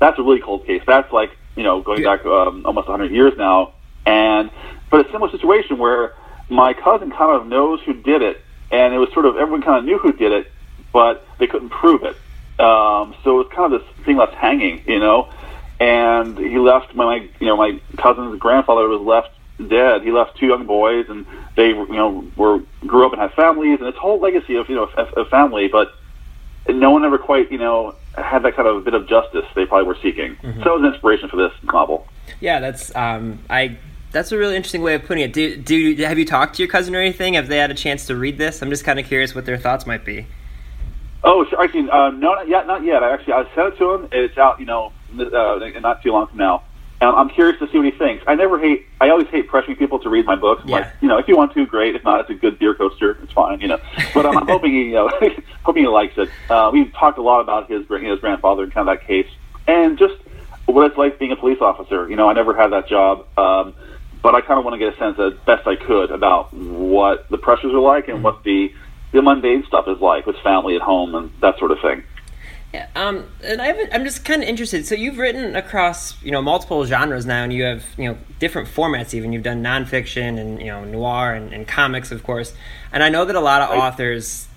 That's 0.00 0.18
a 0.18 0.22
really 0.22 0.40
cold 0.40 0.66
case. 0.66 0.82
That's 0.86 1.12
like 1.12 1.30
you 1.56 1.62
know 1.62 1.80
going 1.80 2.02
back 2.02 2.24
um, 2.24 2.64
almost 2.66 2.88
100 2.88 3.12
years 3.12 3.34
now. 3.36 3.74
And 4.06 4.50
but 4.90 5.06
a 5.06 5.12
similar 5.12 5.30
situation 5.30 5.78
where 5.78 6.14
my 6.48 6.72
cousin 6.72 7.10
kind 7.10 7.30
of 7.30 7.46
knows 7.46 7.80
who 7.82 7.94
did 7.94 8.22
it, 8.22 8.40
and 8.70 8.94
it 8.94 8.98
was 8.98 9.12
sort 9.12 9.26
of 9.26 9.36
everyone 9.36 9.62
kind 9.62 9.78
of 9.78 9.84
knew 9.84 9.98
who 9.98 10.12
did 10.12 10.32
it, 10.32 10.50
but 10.92 11.26
they 11.38 11.46
couldn't 11.46 11.68
prove 11.68 12.02
it. 12.04 12.16
Um, 12.58 13.14
so 13.22 13.40
it 13.40 13.44
was 13.44 13.52
kind 13.52 13.72
of 13.72 13.80
this 13.80 14.04
thing 14.04 14.16
left 14.16 14.34
hanging, 14.34 14.82
you 14.86 14.98
know. 14.98 15.30
And 15.80 16.36
he 16.36 16.58
left 16.58 16.94
my, 16.94 17.28
you 17.38 17.46
know, 17.46 17.56
my 17.56 17.80
cousin's 17.96 18.38
grandfather 18.38 18.88
was 18.88 19.00
left 19.00 19.30
dead. 19.68 20.02
He 20.02 20.10
left 20.10 20.36
two 20.36 20.46
young 20.46 20.66
boys, 20.66 21.06
and 21.08 21.24
they, 21.56 21.68
you 21.68 21.86
know, 21.86 22.26
were 22.36 22.60
grew 22.86 23.06
up 23.06 23.12
and 23.12 23.20
had 23.20 23.32
families, 23.34 23.78
and 23.78 23.88
this 23.88 23.96
whole 23.96 24.18
legacy 24.18 24.56
of, 24.56 24.68
you 24.68 24.74
know, 24.74 24.90
a, 24.96 25.02
a 25.20 25.24
family. 25.26 25.68
But 25.68 25.94
no 26.68 26.90
one 26.90 27.04
ever 27.04 27.18
quite, 27.18 27.50
you 27.52 27.58
know, 27.58 27.94
had 28.16 28.42
that 28.42 28.56
kind 28.56 28.68
of 28.68 28.84
bit 28.84 28.94
of 28.94 29.08
justice 29.08 29.44
they 29.54 29.66
probably 29.66 29.86
were 29.86 29.96
seeking. 30.02 30.36
Mm-hmm. 30.36 30.62
So 30.62 30.74
it 30.74 30.80
was 30.80 30.88
an 30.88 30.92
inspiration 30.94 31.28
for 31.28 31.36
this 31.36 31.52
novel. 31.62 32.06
Yeah, 32.40 32.60
that's 32.60 32.94
um, 32.96 33.38
I 33.48 33.78
that's 34.10 34.32
a 34.32 34.38
really 34.38 34.56
interesting 34.56 34.82
way 34.82 34.94
of 34.94 35.04
putting 35.04 35.24
it. 35.24 35.32
Do, 35.32 35.56
do 35.56 35.94
have 35.96 36.18
you 36.18 36.24
talked 36.24 36.56
to 36.56 36.62
your 36.62 36.70
cousin 36.70 36.94
or 36.94 37.00
anything? 37.00 37.34
Have 37.34 37.48
they 37.48 37.58
had 37.58 37.70
a 37.70 37.74
chance 37.74 38.06
to 38.06 38.16
read 38.16 38.38
this? 38.38 38.62
I'm 38.62 38.70
just 38.70 38.84
kind 38.84 38.98
of 38.98 39.06
curious 39.06 39.34
what 39.34 39.44
their 39.44 39.58
thoughts 39.58 39.86
might 39.86 40.04
be. 40.04 40.26
Oh, 41.24 41.44
sure. 41.46 41.62
Actually, 41.62 41.90
uh, 41.90 42.10
no, 42.10 42.34
not 42.34 42.48
yet. 42.48 42.66
Not 42.66 42.84
yet. 42.84 43.02
I 43.02 43.12
actually 43.12 43.34
I 43.34 43.44
sent 43.54 43.74
it 43.74 43.78
to 43.78 43.94
him. 43.94 44.08
It's 44.12 44.38
out, 44.38 44.60
you 44.60 44.66
know, 44.66 44.92
uh, 45.18 45.58
not 45.80 46.02
too 46.02 46.12
long 46.12 46.28
from 46.28 46.38
now. 46.38 46.62
And 47.00 47.14
I'm 47.14 47.28
curious 47.28 47.58
to 47.60 47.70
see 47.70 47.78
what 47.78 47.84
he 47.84 47.92
thinks. 47.92 48.24
I 48.26 48.34
never 48.34 48.58
hate. 48.58 48.86
I 49.00 49.10
always 49.10 49.28
hate 49.28 49.48
pressuring 49.48 49.78
people 49.78 50.00
to 50.00 50.08
read 50.08 50.26
my 50.26 50.34
books. 50.34 50.62
Yeah. 50.64 50.78
Like, 50.78 50.86
you 51.00 51.08
know, 51.08 51.18
if 51.18 51.28
you 51.28 51.36
want 51.36 51.54
to, 51.54 51.64
great. 51.64 51.94
If 51.94 52.02
not, 52.02 52.20
it's 52.20 52.30
a 52.30 52.34
good 52.34 52.58
beer 52.58 52.74
coaster. 52.74 53.16
It's 53.22 53.32
fine. 53.32 53.60
You 53.60 53.68
know. 53.68 53.78
But 54.14 54.26
um, 54.26 54.36
I'm 54.36 54.46
hoping 54.48 54.72
he, 54.72 54.86
you 54.86 54.94
know, 54.94 55.10
hoping 55.62 55.84
he 55.84 55.88
likes 55.88 56.18
it. 56.18 56.28
Uh, 56.50 56.70
we've 56.72 56.92
talked 56.92 57.18
a 57.18 57.22
lot 57.22 57.40
about 57.40 57.70
his 57.70 57.86
his 57.88 58.18
grandfather 58.18 58.64
and 58.64 58.72
kind 58.72 58.88
of 58.88 58.98
that 58.98 59.06
case, 59.06 59.28
and 59.68 59.96
just 59.96 60.14
what 60.66 60.86
it's 60.86 60.98
like 60.98 61.18
being 61.18 61.32
a 61.32 61.36
police 61.36 61.60
officer. 61.60 62.08
You 62.08 62.16
know, 62.16 62.28
I 62.28 62.32
never 62.32 62.54
had 62.54 62.72
that 62.72 62.88
job. 62.88 63.26
Um, 63.38 63.74
but 64.20 64.34
I 64.34 64.40
kind 64.40 64.58
of 64.58 64.64
want 64.64 64.74
to 64.74 64.78
get 64.78 64.94
a 64.94 64.98
sense, 64.98 65.18
as 65.18 65.38
best 65.46 65.66
I 65.66 65.76
could, 65.76 66.10
about 66.10 66.52
what 66.52 67.28
the 67.28 67.38
pressures 67.38 67.72
are 67.72 67.78
like 67.78 68.08
and 68.08 68.16
mm-hmm. 68.16 68.24
what 68.24 68.42
the 68.42 68.72
the 69.12 69.22
mundane 69.22 69.64
stuff 69.66 69.88
is 69.88 70.00
like 70.00 70.26
with 70.26 70.36
family 70.38 70.76
at 70.76 70.82
home 70.82 71.14
and 71.14 71.32
that 71.40 71.58
sort 71.58 71.70
of 71.70 71.80
thing. 71.80 72.02
Yeah, 72.74 72.86
um, 72.94 73.24
and 73.42 73.62
I 73.62 73.68
am 73.68 74.04
just 74.04 74.26
kind 74.26 74.42
of 74.42 74.48
interested. 74.48 74.86
So 74.86 74.94
you've 74.94 75.16
written 75.16 75.56
across 75.56 76.22
you 76.22 76.30
know 76.30 76.42
multiple 76.42 76.84
genres 76.84 77.24
now, 77.24 77.42
and 77.42 77.52
you 77.52 77.64
have 77.64 77.84
you 77.96 78.10
know 78.10 78.18
different 78.38 78.68
formats. 78.68 79.14
Even 79.14 79.32
you've 79.32 79.42
done 79.42 79.62
nonfiction 79.62 80.38
and 80.38 80.60
you 80.60 80.66
know 80.66 80.84
noir 80.84 81.32
and, 81.32 81.52
and 81.54 81.66
comics, 81.66 82.12
of 82.12 82.22
course. 82.22 82.52
And 82.92 83.02
I 83.02 83.08
know 83.08 83.24
that 83.24 83.34
a 83.34 83.40
lot 83.40 83.62
of 83.62 83.70
right. 83.70 83.78
authors 83.78 84.48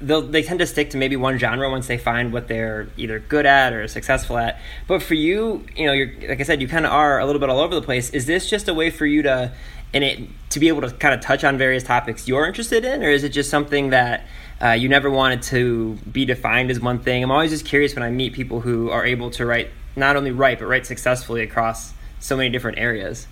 they 0.00 0.20
they 0.20 0.42
tend 0.42 0.60
to 0.60 0.66
stick 0.66 0.90
to 0.90 0.96
maybe 0.96 1.16
one 1.16 1.38
genre 1.38 1.70
once 1.70 1.86
they 1.86 1.98
find 1.98 2.32
what 2.32 2.48
they're 2.48 2.88
either 2.96 3.18
good 3.18 3.46
at 3.46 3.72
or 3.72 3.88
successful 3.88 4.38
at. 4.38 4.60
But 4.86 5.02
for 5.02 5.14
you, 5.14 5.64
you 5.74 5.86
know, 5.86 5.92
you're 5.92 6.12
like 6.28 6.40
I 6.40 6.44
said, 6.44 6.60
you 6.60 6.68
kind 6.68 6.86
of 6.86 6.92
are 6.92 7.18
a 7.18 7.26
little 7.26 7.40
bit 7.40 7.48
all 7.48 7.60
over 7.60 7.74
the 7.74 7.82
place. 7.82 8.10
Is 8.10 8.26
this 8.26 8.48
just 8.48 8.68
a 8.68 8.74
way 8.74 8.90
for 8.90 9.06
you 9.06 9.22
to 9.22 9.52
and 9.94 10.04
it 10.04 10.20
to 10.50 10.60
be 10.60 10.68
able 10.68 10.82
to 10.82 10.90
kind 10.90 11.14
of 11.14 11.20
touch 11.20 11.44
on 11.44 11.58
various 11.58 11.82
topics 11.82 12.26
you're 12.28 12.46
interested 12.46 12.84
in, 12.84 13.02
or 13.02 13.10
is 13.10 13.24
it 13.24 13.30
just 13.30 13.50
something 13.50 13.90
that 13.90 14.26
uh, 14.62 14.70
you 14.70 14.88
never 14.88 15.10
wanted 15.10 15.42
to 15.42 15.94
be 16.10 16.24
defined 16.24 16.70
as 16.70 16.80
one 16.80 16.98
thing? 16.98 17.22
I'm 17.22 17.30
always 17.30 17.50
just 17.50 17.64
curious 17.64 17.94
when 17.94 18.02
I 18.02 18.10
meet 18.10 18.32
people 18.32 18.60
who 18.60 18.90
are 18.90 19.04
able 19.04 19.30
to 19.32 19.46
write 19.46 19.70
not 19.96 20.16
only 20.16 20.30
write 20.30 20.58
but 20.58 20.66
write 20.66 20.86
successfully 20.86 21.42
across 21.42 21.92
so 22.18 22.36
many 22.36 22.50
different 22.50 22.78
areas. 22.78 23.26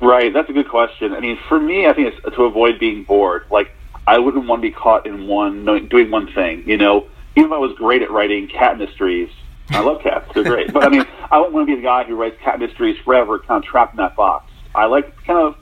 Right, 0.00 0.32
that's 0.32 0.48
a 0.48 0.52
good 0.52 0.68
question. 0.68 1.12
I 1.12 1.20
mean, 1.20 1.38
for 1.48 1.58
me, 1.58 1.86
I 1.86 1.92
think 1.92 2.14
it's 2.14 2.36
to 2.36 2.44
avoid 2.44 2.78
being 2.78 3.02
bored. 3.04 3.46
Like 3.50 3.72
I 4.06 4.18
wouldn't 4.18 4.46
want 4.46 4.62
to 4.62 4.68
be 4.68 4.72
caught 4.72 5.06
in 5.06 5.26
one 5.26 5.64
doing 5.88 6.10
one 6.10 6.32
thing. 6.32 6.64
You 6.66 6.76
know, 6.76 7.06
even 7.36 7.50
if 7.50 7.52
I 7.52 7.58
was 7.58 7.72
great 7.76 8.02
at 8.02 8.10
writing 8.10 8.48
cat 8.48 8.78
mysteries, 8.78 9.30
I 9.70 9.80
love 9.80 10.02
cats; 10.02 10.30
they're 10.34 10.44
great. 10.44 10.72
But 10.72 10.84
I 10.84 10.88
mean, 10.88 11.04
I 11.30 11.38
wouldn't 11.38 11.54
want 11.54 11.68
to 11.68 11.74
be 11.74 11.80
the 11.80 11.86
guy 11.86 12.04
who 12.04 12.16
writes 12.16 12.36
cat 12.42 12.58
mysteries 12.58 12.96
forever, 13.04 13.38
kind 13.38 13.62
of 13.62 13.68
trapped 13.68 13.94
in 13.94 13.98
that 13.98 14.16
box. 14.16 14.47
I 14.78 14.86
like 14.86 15.24
kind 15.24 15.38
of 15.38 15.56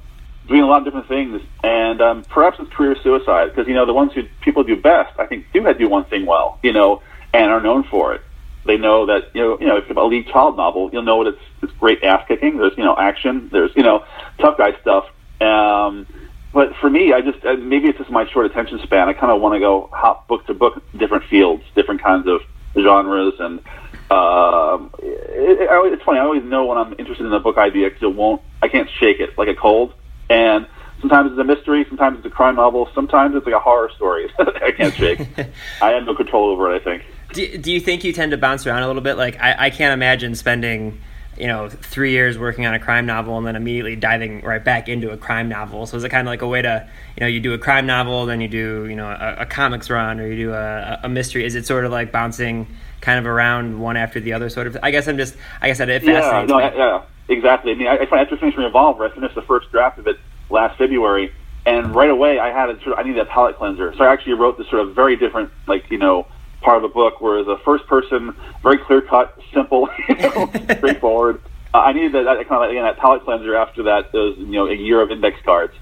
doing 0.46 0.62
a 0.62 0.66
lot 0.66 0.78
of 0.78 0.84
different 0.84 1.08
things, 1.08 1.42
and 1.64 2.00
um, 2.00 2.24
perhaps 2.24 2.58
it's 2.60 2.70
career 2.72 2.96
suicide 3.02 3.48
because 3.48 3.66
you 3.66 3.74
know 3.74 3.86
the 3.86 3.94
ones 3.94 4.12
who 4.12 4.24
people 4.42 4.62
do 4.62 4.76
best, 4.76 5.18
I 5.18 5.26
think, 5.26 5.46
do 5.52 5.64
have 5.64 5.78
do 5.78 5.88
one 5.88 6.04
thing 6.04 6.26
well, 6.26 6.58
you 6.62 6.72
know, 6.72 7.02
and 7.32 7.50
are 7.50 7.60
known 7.60 7.84
for 7.84 8.14
it. 8.14 8.22
They 8.66 8.76
know 8.76 9.06
that 9.06 9.30
you 9.34 9.40
know, 9.40 9.58
you 9.58 9.66
know, 9.66 9.76
if 9.76 9.88
it's 9.88 9.96
a 9.96 10.02
Lee 10.02 10.24
Child 10.24 10.56
novel, 10.56 10.90
you'll 10.92 11.02
know 11.02 11.16
what 11.16 11.28
it's 11.28 11.42
it's 11.62 11.72
great 11.74 12.02
ass 12.02 12.24
kicking. 12.28 12.58
There's 12.58 12.76
you 12.76 12.84
know 12.84 12.96
action. 12.96 13.48
There's 13.50 13.74
you 13.74 13.82
know 13.82 14.04
tough 14.38 14.58
guy 14.58 14.72
stuff. 14.80 15.06
Um, 15.40 16.06
but 16.52 16.74
for 16.76 16.90
me, 16.90 17.12
I 17.12 17.20
just 17.22 17.44
uh, 17.44 17.54
maybe 17.54 17.88
it's 17.88 17.98
just 17.98 18.10
my 18.10 18.26
short 18.26 18.46
attention 18.46 18.80
span. 18.82 19.08
I 19.08 19.12
kind 19.14 19.32
of 19.32 19.40
want 19.40 19.54
to 19.54 19.60
go 19.60 19.88
hop 19.92 20.28
book 20.28 20.46
to 20.46 20.54
book, 20.54 20.82
different 20.96 21.24
fields, 21.24 21.62
different 21.74 22.02
kinds 22.02 22.26
of 22.26 22.40
genres, 22.74 23.34
and 23.40 23.60
um, 24.10 24.90
it, 24.98 25.60
it, 25.60 25.92
it's 25.92 26.02
funny. 26.02 26.18
I 26.18 26.22
always 26.22 26.44
know 26.44 26.66
when 26.66 26.78
I'm 26.78 26.94
interested 26.98 27.26
in 27.26 27.32
a 27.32 27.40
book 27.40 27.58
idea 27.58 27.88
because 27.88 28.02
it 28.02 28.14
won't. 28.14 28.42
I 28.62 28.68
can't 28.68 28.88
shake 28.98 29.20
it 29.20 29.36
like 29.36 29.48
a 29.48 29.54
cold. 29.54 29.94
And 30.30 30.66
sometimes 31.00 31.32
it's 31.32 31.40
a 31.40 31.44
mystery, 31.44 31.84
sometimes 31.88 32.18
it's 32.18 32.26
a 32.26 32.30
crime 32.30 32.56
novel, 32.56 32.88
sometimes 32.94 33.34
it's 33.34 33.46
like 33.46 33.54
a 33.54 33.60
horror 33.60 33.90
story. 33.96 34.32
I 34.38 34.72
can't 34.72 34.94
shake. 34.94 35.20
I 35.82 35.90
have 35.90 36.04
no 36.04 36.14
control 36.14 36.50
over 36.50 36.72
it. 36.72 36.80
I 36.80 36.84
think. 36.84 37.04
Do, 37.32 37.58
do 37.58 37.72
you 37.72 37.80
think 37.80 38.04
you 38.04 38.12
tend 38.12 38.30
to 38.30 38.38
bounce 38.38 38.66
around 38.66 38.82
a 38.82 38.86
little 38.86 39.02
bit? 39.02 39.16
Like 39.16 39.40
I, 39.40 39.66
I 39.66 39.70
can't 39.70 39.92
imagine 39.92 40.34
spending 40.34 41.00
you 41.38 41.46
know 41.46 41.68
three 41.68 42.12
years 42.12 42.38
working 42.38 42.66
on 42.66 42.74
a 42.74 42.78
crime 42.78 43.06
novel 43.06 43.36
and 43.36 43.46
then 43.46 43.56
immediately 43.56 43.94
diving 43.94 44.40
right 44.40 44.64
back 44.64 44.88
into 44.88 45.10
a 45.10 45.16
crime 45.16 45.48
novel 45.48 45.86
so 45.86 45.96
is 45.96 46.04
it 46.04 46.08
kind 46.08 46.26
of 46.26 46.30
like 46.30 46.42
a 46.42 46.46
way 46.46 46.62
to 46.62 46.88
you 47.16 47.20
know 47.20 47.26
you 47.26 47.40
do 47.40 47.52
a 47.52 47.58
crime 47.58 47.86
novel 47.86 48.26
then 48.26 48.40
you 48.40 48.48
do 48.48 48.86
you 48.88 48.96
know 48.96 49.08
a, 49.08 49.36
a 49.40 49.46
comics 49.46 49.90
run 49.90 50.18
or 50.18 50.26
you 50.26 50.46
do 50.46 50.52
a, 50.52 51.00
a, 51.02 51.08
mystery 51.08 51.44
is 51.44 51.54
it 51.54 51.66
sort 51.66 51.84
of 51.84 51.92
like 51.92 52.10
bouncing 52.10 52.66
kind 53.00 53.18
of 53.18 53.26
around 53.26 53.78
one 53.78 53.96
after 53.96 54.20
the 54.20 54.32
other 54.32 54.48
sort 54.48 54.66
of 54.66 54.76
i 54.82 54.90
guess 54.90 55.06
i'm 55.08 55.16
just 55.16 55.36
i 55.60 55.68
guess 55.68 55.80
it 55.80 55.88
fascinates 56.02 56.06
yeah, 56.06 56.44
no, 56.46 56.58
me. 56.58 56.76
yeah 56.76 57.02
exactly 57.28 57.72
i 57.72 57.74
mean 57.74 57.86
i, 57.86 57.96
I 57.96 58.20
after 58.20 58.36
finishing 58.36 58.62
revolver 58.62 59.04
i 59.04 59.14
finished 59.14 59.34
the 59.34 59.42
first 59.42 59.70
draft 59.70 59.98
of 59.98 60.06
it 60.06 60.16
last 60.50 60.78
february 60.78 61.32
and 61.64 61.94
right 61.94 62.10
away 62.10 62.38
i 62.38 62.50
had 62.50 62.70
a 62.70 62.80
sort 62.82 62.92
of 62.92 62.98
i 62.98 63.02
needed 63.02 63.20
a 63.20 63.26
palate 63.26 63.56
cleanser 63.56 63.94
so 63.96 64.04
i 64.04 64.12
actually 64.12 64.34
wrote 64.34 64.58
this 64.58 64.68
sort 64.68 64.86
of 64.86 64.94
very 64.94 65.16
different 65.16 65.50
like 65.66 65.90
you 65.90 65.98
know 65.98 66.26
part 66.66 66.76
of 66.76 66.82
the 66.82 66.88
book, 66.88 67.20
whereas 67.20 67.46
a 67.46 67.56
first 67.58 67.86
person, 67.86 68.34
very 68.62 68.76
clear 68.78 69.00
cut, 69.00 69.38
simple, 69.54 69.88
you 70.08 70.16
know, 70.16 70.50
straightforward. 70.76 71.40
Uh, 71.72 71.78
I 71.78 71.92
needed 71.92 72.12
that, 72.12 72.24
that 72.24 72.48
kind 72.48 72.64
of 72.64 72.70
again 72.70 72.82
that 72.82 72.98
palate 72.98 73.24
cleanser 73.24 73.54
after 73.54 73.84
that. 73.84 74.12
Those 74.12 74.36
you 74.38 74.46
know 74.46 74.66
a 74.66 74.74
year 74.74 75.00
of 75.00 75.10
index 75.10 75.40
cards. 75.44 75.74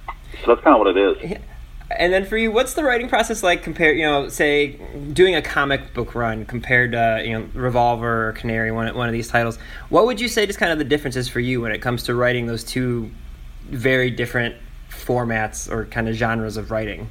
So 0.44 0.54
that's 0.54 0.64
kind 0.64 0.76
of 0.76 0.80
what 0.80 0.96
it 0.96 0.96
is. 0.96 1.38
And 1.90 2.12
then 2.12 2.24
for 2.24 2.36
you, 2.36 2.50
what's 2.50 2.74
the 2.74 2.82
writing 2.82 3.08
process 3.08 3.42
like 3.42 3.62
compared, 3.62 3.98
you 3.98 4.04
know, 4.04 4.28
say 4.28 4.72
doing 5.12 5.34
a 5.34 5.42
comic 5.42 5.92
book 5.92 6.14
run 6.14 6.46
compared 6.46 6.92
to, 6.92 7.22
you 7.24 7.38
know, 7.38 7.48
Revolver 7.52 8.28
or 8.28 8.32
Canary, 8.32 8.72
one, 8.72 8.94
one 8.94 9.08
of 9.08 9.12
these 9.12 9.28
titles? 9.28 9.58
What 9.90 10.06
would 10.06 10.20
you 10.20 10.28
say 10.28 10.46
just 10.46 10.58
kind 10.58 10.72
of 10.72 10.78
the 10.78 10.84
differences 10.84 11.28
for 11.28 11.40
you 11.40 11.60
when 11.60 11.72
it 11.72 11.80
comes 11.80 12.04
to 12.04 12.14
writing 12.14 12.46
those 12.46 12.64
two 12.64 13.10
very 13.68 14.10
different 14.10 14.56
formats 14.90 15.70
or 15.70 15.84
kind 15.86 16.08
of 16.08 16.14
genres 16.14 16.56
of 16.56 16.70
writing? 16.70 17.10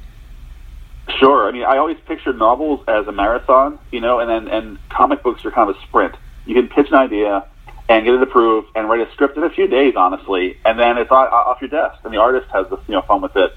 Sure. 1.18 1.48
I 1.48 1.52
mean, 1.52 1.64
I 1.64 1.76
always 1.76 1.98
pictured 2.06 2.38
novels 2.38 2.82
as 2.88 3.06
a 3.06 3.12
marathon, 3.12 3.78
you 3.92 4.00
know, 4.00 4.18
and 4.18 4.28
then 4.28 4.48
and 4.48 4.78
comic 4.88 5.22
books 5.22 5.44
are 5.44 5.50
kind 5.50 5.70
of 5.70 5.76
a 5.76 5.80
sprint. 5.82 6.16
You 6.46 6.54
can 6.54 6.68
pitch 6.68 6.88
an 6.88 6.94
idea 6.94 7.46
and 7.88 8.04
get 8.04 8.14
it 8.14 8.22
approved 8.22 8.68
and 8.74 8.88
write 8.88 9.06
a 9.06 9.12
script 9.12 9.36
in 9.36 9.44
a 9.44 9.50
few 9.50 9.66
days, 9.66 9.94
honestly, 9.96 10.56
and 10.64 10.78
then 10.78 10.96
it's 10.96 11.10
off 11.10 11.60
your 11.60 11.68
desk, 11.68 12.00
and 12.04 12.12
the 12.12 12.18
artist 12.18 12.48
has 12.50 12.66
the 12.70 12.78
you 12.88 12.94
know 12.94 13.02
fun 13.02 13.20
with 13.20 13.36
it, 13.36 13.54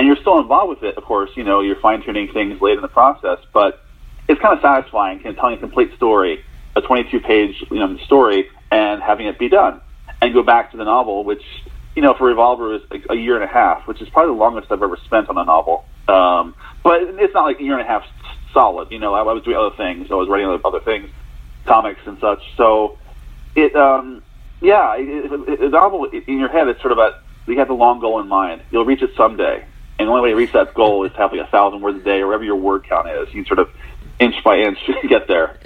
and 0.00 0.06
you're 0.06 0.16
still 0.16 0.38
involved 0.38 0.70
with 0.70 0.82
it. 0.82 0.96
Of 0.96 1.04
course, 1.04 1.28
you 1.34 1.44
know, 1.44 1.60
you're 1.60 1.76
fine 1.76 2.02
tuning 2.02 2.32
things 2.32 2.58
late 2.62 2.76
in 2.76 2.80
the 2.80 2.88
process, 2.88 3.36
but 3.52 3.84
it's 4.28 4.40
kind 4.40 4.54
of 4.56 4.62
satisfying, 4.62 5.18
kind 5.18 5.34
of 5.34 5.36
telling 5.36 5.56
a 5.56 5.60
complete 5.60 5.94
story, 5.94 6.42
a 6.74 6.80
22 6.80 7.20
page 7.20 7.62
you 7.70 7.78
know 7.78 7.98
story, 8.06 8.48
and 8.70 9.02
having 9.02 9.26
it 9.26 9.38
be 9.38 9.50
done, 9.50 9.78
and 10.22 10.32
go 10.32 10.42
back 10.42 10.70
to 10.70 10.78
the 10.78 10.84
novel, 10.84 11.22
which 11.22 11.42
you 11.94 12.00
know 12.00 12.14
for 12.14 12.24
Revolver 12.24 12.76
is 12.76 12.80
a, 12.90 13.12
a 13.12 13.14
year 13.14 13.34
and 13.34 13.44
a 13.44 13.52
half, 13.52 13.86
which 13.86 14.00
is 14.00 14.08
probably 14.08 14.32
the 14.32 14.38
longest 14.38 14.72
I've 14.72 14.82
ever 14.82 14.96
spent 15.04 15.28
on 15.28 15.36
a 15.36 15.44
novel. 15.44 15.84
Um, 16.08 16.54
but 16.82 17.02
it's 17.02 17.34
not 17.34 17.44
like 17.44 17.60
a 17.60 17.62
year 17.62 17.78
and 17.78 17.82
a 17.82 17.86
half 17.86 18.02
solid. 18.54 18.90
You 18.90 19.00
know, 19.00 19.12
I, 19.12 19.20
I 19.20 19.34
was 19.34 19.42
doing 19.42 19.58
other 19.58 19.76
things. 19.76 20.10
I 20.10 20.14
was 20.14 20.30
writing 20.30 20.46
other, 20.46 20.60
other 20.64 20.80
things, 20.80 21.10
comics 21.66 22.00
and 22.06 22.18
such. 22.20 22.40
So 22.56 22.96
it, 23.54 23.76
um, 23.76 24.22
yeah, 24.62 24.96
it, 24.96 25.30
it, 25.30 25.60
it, 25.60 25.70
novel 25.72 26.06
in 26.06 26.38
your 26.38 26.48
head. 26.48 26.68
It's 26.68 26.80
sort 26.80 26.92
of 26.92 26.98
a 26.98 27.20
you 27.46 27.58
have 27.58 27.68
the 27.68 27.74
long 27.74 28.00
goal 28.00 28.18
in 28.18 28.28
mind. 28.28 28.62
You'll 28.70 28.86
reach 28.86 29.02
it 29.02 29.10
someday, 29.14 29.62
and 30.00 30.08
the 30.08 30.12
only 30.12 30.22
way 30.22 30.30
to 30.30 30.36
reach 30.36 30.52
that 30.52 30.74
goal 30.74 31.04
is 31.04 31.12
to 31.12 31.18
have 31.18 31.32
like 31.32 31.46
a 31.46 31.50
thousand 31.50 31.80
words 31.80 31.98
a 31.98 32.02
day, 32.02 32.20
or 32.20 32.26
whatever 32.26 32.44
your 32.44 32.56
word 32.56 32.84
count 32.84 33.08
is. 33.08 33.32
You 33.32 33.44
sort 33.44 33.58
of 33.58 33.70
inch 34.18 34.42
by 34.42 34.58
inch 34.58 34.78
get 35.08 35.28
there 35.28 35.58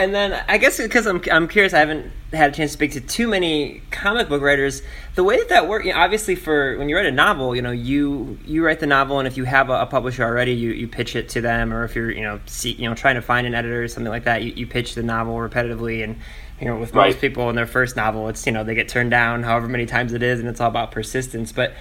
and 0.00 0.14
then 0.14 0.42
I 0.48 0.56
guess 0.56 0.78
because 0.78 1.06
I'm 1.06 1.20
I'm 1.30 1.46
curious, 1.46 1.74
I 1.74 1.80
haven't 1.80 2.10
had 2.32 2.52
a 2.52 2.54
chance 2.54 2.70
to 2.70 2.72
speak 2.72 2.92
to 2.92 3.02
too 3.02 3.28
many 3.28 3.82
comic 3.90 4.30
book 4.30 4.40
writers. 4.40 4.82
The 5.14 5.22
way 5.22 5.36
that 5.36 5.50
that 5.50 5.68
works, 5.68 5.84
you 5.84 5.92
know, 5.92 5.98
obviously, 5.98 6.36
for 6.36 6.78
when 6.78 6.88
you 6.88 6.96
write 6.96 7.04
a 7.04 7.10
novel, 7.10 7.54
you 7.54 7.60
know, 7.60 7.70
you 7.70 8.38
you 8.46 8.64
write 8.64 8.80
the 8.80 8.86
novel, 8.86 9.18
and 9.18 9.28
if 9.28 9.36
you 9.36 9.44
have 9.44 9.68
a, 9.68 9.82
a, 9.82 9.86
publisher 9.86 10.24
already, 10.24 10.52
you, 10.52 10.70
you 10.70 10.88
pitch 10.88 11.16
it 11.16 11.28
to 11.30 11.42
them, 11.42 11.70
or 11.72 11.84
if 11.84 11.94
you're 11.94 12.10
you 12.10 12.22
know 12.22 12.40
see, 12.46 12.72
you 12.72 12.88
know 12.88 12.94
trying 12.94 13.16
to 13.16 13.20
find 13.20 13.46
an 13.46 13.54
editor 13.54 13.82
or 13.82 13.88
something 13.88 14.10
like 14.10 14.24
that, 14.24 14.42
you, 14.42 14.52
you 14.52 14.66
pitch 14.66 14.94
the 14.94 15.02
novel 15.02 15.34
repetitively, 15.34 16.02
and 16.02 16.16
you 16.60 16.66
know 16.66 16.78
with 16.78 16.94
most 16.94 17.20
people 17.20 17.50
in 17.50 17.56
their 17.56 17.66
first 17.66 17.94
novel, 17.94 18.28
it's 18.28 18.46
you 18.46 18.52
know 18.52 18.64
they 18.64 18.74
get 18.74 18.88
turned 18.88 19.10
down 19.10 19.42
however 19.42 19.68
many 19.68 19.84
times 19.84 20.14
it 20.14 20.22
is, 20.22 20.40
and 20.40 20.48
it's 20.48 20.62
all 20.62 20.70
about 20.70 20.92
persistence. 20.92 21.52
But 21.52 21.74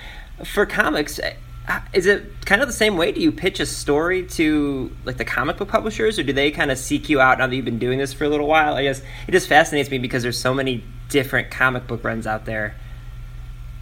for 0.45 0.65
comics, 0.65 1.19
is 1.93 2.05
it 2.05 2.45
kind 2.45 2.61
of 2.61 2.67
the 2.67 2.73
same 2.73 2.97
way? 2.97 3.11
Do 3.11 3.21
you 3.21 3.31
pitch 3.31 3.59
a 3.59 3.65
story 3.65 4.25
to 4.27 4.95
like 5.05 5.17
the 5.17 5.25
comic 5.25 5.57
book 5.57 5.69
publishers, 5.69 6.17
or 6.17 6.23
do 6.23 6.33
they 6.33 6.51
kind 6.51 6.71
of 6.71 6.77
seek 6.77 7.09
you 7.09 7.19
out 7.19 7.39
now 7.39 7.47
that 7.47 7.55
you've 7.55 7.65
been 7.65 7.79
doing 7.79 7.99
this 7.99 8.13
for 8.13 8.23
a 8.23 8.29
little 8.29 8.47
while? 8.47 8.75
I 8.75 8.83
guess 8.83 9.01
it 9.27 9.31
just 9.31 9.47
fascinates 9.47 9.89
me 9.89 9.97
because 9.97 10.23
there's 10.23 10.39
so 10.39 10.53
many 10.53 10.83
different 11.09 11.51
comic 11.51 11.87
book 11.87 12.03
runs 12.03 12.25
out 12.25 12.45
there. 12.45 12.75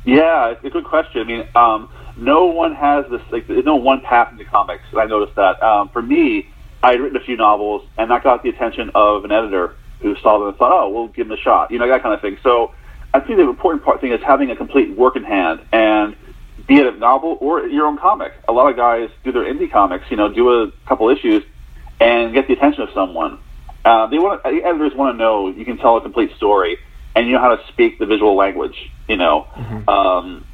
Yeah, 0.05 0.51
it's 0.51 0.63
a 0.63 0.69
good 0.69 0.85
question. 0.85 1.21
I 1.21 1.23
mean, 1.25 1.47
um, 1.55 1.89
no 2.15 2.45
one 2.45 2.73
has 2.75 3.05
this. 3.09 3.21
Like, 3.31 3.47
there's 3.47 3.65
no 3.65 3.75
one 3.75 4.01
path 4.01 4.31
into 4.31 4.45
comics. 4.45 4.83
I 4.97 5.05
noticed 5.05 5.35
that. 5.35 5.61
Um, 5.61 5.89
for 5.89 6.01
me, 6.01 6.49
I 6.81 6.91
had 6.91 7.01
written 7.01 7.17
a 7.17 7.23
few 7.23 7.37
novels, 7.37 7.85
and 7.97 8.09
that 8.11 8.23
got 8.23 8.43
the 8.43 8.49
attention 8.49 8.91
of 8.95 9.25
an 9.25 9.31
editor 9.31 9.75
who 9.99 10.15
saw 10.17 10.39
them 10.39 10.49
and 10.49 10.57
thought, 10.57 10.71
"Oh, 10.71 10.89
we'll 10.89 11.07
give 11.07 11.27
them 11.27 11.37
a 11.37 11.41
shot," 11.41 11.71
you 11.71 11.79
know, 11.79 11.87
that 11.87 12.03
kind 12.03 12.13
of 12.13 12.21
thing. 12.21 12.37
So, 12.43 12.71
I 13.13 13.19
think 13.19 13.37
the 13.37 13.49
important 13.49 13.83
part 13.83 13.99
thing 13.99 14.11
is 14.11 14.21
having 14.21 14.51
a 14.51 14.55
complete 14.55 14.95
work 14.95 15.15
in 15.15 15.23
hand, 15.23 15.61
and 15.71 16.15
be 16.67 16.75
it 16.75 16.85
a 16.85 16.91
novel 16.97 17.37
or 17.39 17.65
your 17.67 17.87
own 17.87 17.97
comic. 17.97 18.33
A 18.47 18.51
lot 18.51 18.69
of 18.69 18.75
guys 18.75 19.09
do 19.23 19.31
their 19.31 19.43
indie 19.43 19.71
comics, 19.71 20.05
you 20.09 20.17
know, 20.17 20.31
do 20.31 20.63
a 20.63 20.71
couple 20.85 21.09
issues, 21.09 21.43
and 21.99 22.33
get 22.33 22.47
the 22.47 22.53
attention 22.53 22.83
of 22.83 22.89
someone. 22.93 23.39
Uh, 23.85 24.07
they 24.07 24.19
want 24.19 24.43
the 24.43 24.61
editors 24.63 24.93
want 24.93 25.13
to 25.13 25.17
know 25.17 25.47
you 25.47 25.63
can 25.63 25.77
tell 25.77 25.97
a 25.97 26.01
complete 26.01 26.35
story, 26.35 26.77
and 27.15 27.25
you 27.27 27.33
know 27.33 27.39
how 27.39 27.55
to 27.55 27.67
speak 27.69 27.99
the 27.99 28.05
visual 28.05 28.35
language. 28.35 28.91
You 29.07 29.15
know, 29.15 29.47
mm-hmm. 29.55 29.89
um, 29.89 30.45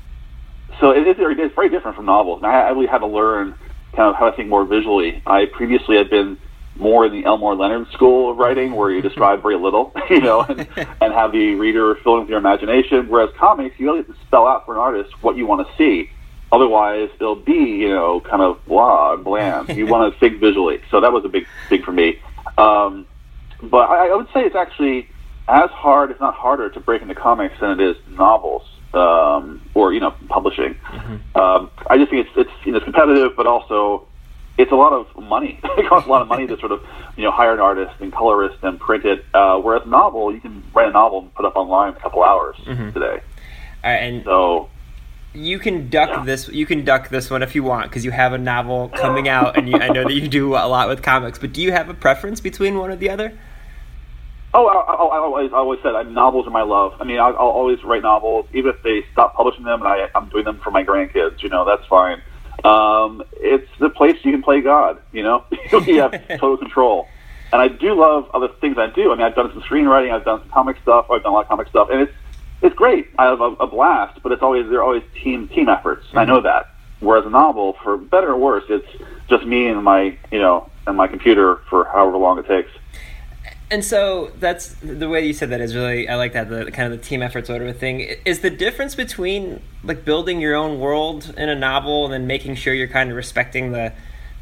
so 0.79 0.91
it 0.91 1.08
is 1.08 1.15
it's 1.17 1.55
very 1.55 1.70
different 1.70 1.98
from 1.98 2.05
novels. 2.05 2.43
And 2.43 2.46
I, 2.46 2.67
I 2.67 2.70
really 2.70 2.88
had 2.88 3.00
to 3.00 3.08
learn 3.08 3.55
kind 3.96 4.10
of 4.10 4.15
how 4.15 4.29
to 4.29 4.36
think 4.36 4.50
more 4.50 4.65
visually. 4.65 5.22
I 5.25 5.46
previously 5.46 5.98
had 5.98 6.10
been 6.10 6.38
more 6.75 7.06
in 7.06 7.12
the 7.12 7.25
Elmore 7.25 7.56
Leonard 7.56 7.92
school 7.92 8.32
of 8.32 8.38
writing, 8.38 8.74
where 8.74 8.92
you 8.92 9.01
describe 9.01 9.42
very 9.42 9.58
little, 9.58 9.94
you 10.10 10.22
know, 10.22 10.42
and, 10.42 10.68
and 11.01 11.13
have 11.13 11.32
the 11.32 11.56
reader 11.56 11.96
fill 12.03 12.15
in 12.15 12.22
with 12.22 12.30
your 12.30 12.39
imagination. 12.39 13.08
Whereas 13.10 13.30
comics, 13.38 13.80
you 13.80 13.86
really 13.86 14.00
have 14.00 14.08
to 14.08 14.15
spell 14.25 14.48
out 14.48 14.65
for 14.65 14.74
an 14.74 14.80
artist 14.80 15.12
what 15.22 15.38
you 15.38 15.46
want 15.46 15.68
to 15.68 15.77
see. 15.77 16.10
Otherwise, 16.51 17.10
it'll 17.15 17.36
be, 17.36 17.53
you 17.53 17.89
know, 17.89 18.22
kind 18.22 18.42
of 18.42 18.63
blah, 18.65 19.15
bland. 19.15 19.70
You 19.70 19.88
want 19.88 20.13
to 20.13 20.20
think 20.22 20.39
visually. 20.39 20.82
So 20.92 21.01
that 21.01 21.12
was 21.12 21.25
a 21.25 21.30
big 21.30 21.48
thing 21.70 21.84
for 21.84 21.92
me. 21.92 22.20
Um, 22.58 23.08
but 23.62 23.89
I, 23.89 24.10
I 24.10 24.15
would 24.15 24.27
say 24.34 24.42
it's 24.42 24.56
actually 24.56 25.10
as 25.48 25.70
hard, 25.72 26.12
if 26.12 26.20
not 26.20 26.36
harder, 26.36 26.70
to 26.70 26.80
break 26.80 27.01
into 27.01 27.15
comics 27.15 27.60
than 27.60 27.72
it 27.72 27.82
is 27.82 27.98
novels 28.10 28.63
um, 28.94 29.62
or 29.74 29.94
you 29.94 30.00
know 30.00 30.12
publishing. 30.30 30.75
Mm-hmm. 30.75 31.39
Um, 31.39 31.72
I 31.88 31.98
just 31.98 32.12
think 32.12 32.27
it's 32.27 32.38
it's 32.38 32.65
you 32.65 32.72
know 32.72 32.77
it's 32.77 32.84
competitive, 32.84 33.36
but 33.36 33.48
also 33.48 34.08
it's 34.57 34.72
a 34.72 34.75
lot 34.75 34.93
of 34.93 35.24
money. 35.24 35.60
it 35.63 35.88
costs 35.88 36.07
a 36.07 36.12
lot 36.12 36.22
of 36.22 36.27
money 36.27 36.48
to 36.48 36.57
sort 36.60 36.72
of 36.72 36.83
you 37.17 37.24
know 37.24 37.31
hire 37.31 37.53
an 37.53 37.60
artist 37.60 37.93
and 38.00 38.12
colorist 38.12 38.57
and 38.63 38.79
print 38.79 39.05
it. 39.05 39.25
Uh, 39.33 39.60
whereas 39.60 39.86
novel, 39.88 40.33
you 40.33 40.41
can 40.41 40.63
write 40.74 40.88
a 40.88 40.91
novel 40.91 41.19
and 41.19 41.33
put 41.33 41.45
up 41.45 41.55
online 41.55 41.91
in 41.91 41.98
a 41.98 42.00
couple 42.00 42.24
hours 42.24 42.55
mm-hmm. 42.65 42.91
today. 42.91 43.22
and 43.83 44.24
so 44.24 44.69
you 45.33 45.57
can 45.60 45.89
duck 45.89 46.10
yeah. 46.10 46.24
this. 46.24 46.48
You 46.50 46.65
can 46.65 46.86
duck 46.86 47.10
this 47.10 47.29
one 47.29 47.41
if 47.41 47.55
you 47.55 47.63
want 47.63 47.89
because 47.89 48.05
you 48.05 48.12
have 48.12 48.33
a 48.33 48.38
novel 48.38 48.89
coming 48.89 49.27
out, 49.27 49.57
and 49.57 49.67
you, 49.67 49.75
I 49.75 49.89
know 49.89 50.03
that 50.03 50.13
you 50.13 50.27
do 50.27 50.53
a 50.53 50.67
lot 50.67 50.88
with 50.88 51.01
comics. 51.01 51.39
But 51.39 51.53
do 51.53 51.62
you 51.62 51.72
have 51.72 51.89
a 51.89 51.93
preference 51.93 52.39
between 52.39 52.77
one 52.77 52.91
or 52.91 52.95
the 52.95 53.10
other? 53.10 53.38
Oh, 54.55 54.67
I, 54.67 54.74
I, 54.74 54.93
I 54.93 55.17
always, 55.17 55.51
I 55.51 55.55
always 55.55 55.79
said 55.81 55.95
I, 55.95 56.03
novels 56.03 56.45
are 56.45 56.51
my 56.51 56.62
love. 56.62 56.93
I 57.00 57.05
mean, 57.05 57.17
I, 57.17 57.29
I'll 57.29 57.48
always 57.48 57.83
write 57.83 58.03
novels, 58.03 58.45
even 58.53 58.72
if 58.72 58.83
they 58.83 59.03
stop 59.12 59.33
publishing 59.33 59.63
them, 59.63 59.81
and 59.81 59.88
I, 59.88 60.10
I'm 60.13 60.29
doing 60.29 60.45
them 60.45 60.60
for 60.60 60.69
my 60.69 60.83
grandkids. 60.83 61.41
You 61.41 61.50
know, 61.50 61.65
that's 61.65 61.86
fine. 61.88 62.22
Um, 62.63 63.24
it's 63.34 63.70
the 63.79 63.89
place 63.89 64.17
you 64.24 64.32
can 64.32 64.41
play 64.41 64.62
God. 64.62 65.01
You 65.12 65.24
know, 65.24 65.46
you 65.86 66.01
have 66.01 66.27
total 66.27 66.58
control. 66.58 67.08
And 67.51 67.62
I 67.62 67.67
do 67.67 67.93
love 67.93 68.32
other 68.34 68.48
things 68.48 68.77
I 68.77 68.88
do. 68.88 69.12
I 69.12 69.15
mean, 69.15 69.25
I've 69.25 69.36
done 69.36 69.51
some 69.51 69.62
screenwriting, 69.62 70.12
I've 70.12 70.25
done 70.25 70.39
some 70.39 70.50
comic 70.50 70.77
stuff, 70.82 71.12
I've 71.12 71.22
done 71.22 71.34
a 71.34 71.36
lot 71.36 71.41
of 71.41 71.48
comic 71.50 71.67
stuff, 71.67 71.89
and 71.91 72.01
it's 72.01 72.13
it's 72.62 72.75
great. 72.75 73.10
I 73.20 73.25
have 73.25 73.41
a, 73.41 73.51
a 73.60 73.67
blast, 73.67 74.24
but 74.24 74.32
it's 74.32 74.41
always 74.41 74.70
they're 74.70 74.84
always 74.84 75.03
team 75.22 75.48
team 75.50 75.70
efforts. 75.70 76.08
Mm-hmm. 76.08 76.20
I 76.20 76.25
know 76.25 76.41
that. 76.41 76.70
Whereas 77.00 77.25
a 77.25 77.29
novel, 77.29 77.74
for 77.84 77.98
better 77.98 78.32
or 78.32 78.38
worse, 78.38 78.63
it's 78.70 78.88
just 79.27 79.46
me 79.46 79.67
and 79.67 79.84
my 79.84 80.17
you 80.32 80.39
know 80.39 80.70
and 80.88 80.98
my 80.98 81.08
computer 81.08 81.58
for 81.70 81.86
however 81.86 82.17
long 82.17 82.39
it 82.39 82.48
takes 82.48 82.72
and 83.74 83.84
so 83.84 84.32
that's 84.38 84.75
the 84.84 85.10
way 85.10 85.25
you 85.25 85.34
said 85.34 85.50
that 85.50 85.60
is 85.60 85.75
really 85.75 86.08
I 86.08 86.13
like 86.13 86.34
that 86.34 86.48
the 86.48 86.72
kind 86.72 86.94
of 86.94 87.00
the 87.00 87.03
team 87.03 87.24
effort 87.24 87.48
sort 87.48 87.63
of 87.63 87.68
a 87.68 87.74
thing. 87.74 88.01
Is 88.24 88.42
the 88.42 88.51
difference 88.51 88.94
between 88.94 89.63
like 89.84 90.06
building 90.06 90.39
your 90.39 90.53
own 90.53 90.80
world 90.80 91.34
in 91.36 91.50
a 91.50 91.56
novel 91.56 92.06
and 92.06 92.13
then 92.13 92.27
making 92.27 92.53
sure 92.53 92.72
you're 92.75 92.88
kind 92.88 93.10
of 93.10 93.15
respecting 93.15 93.72
the 93.72 93.92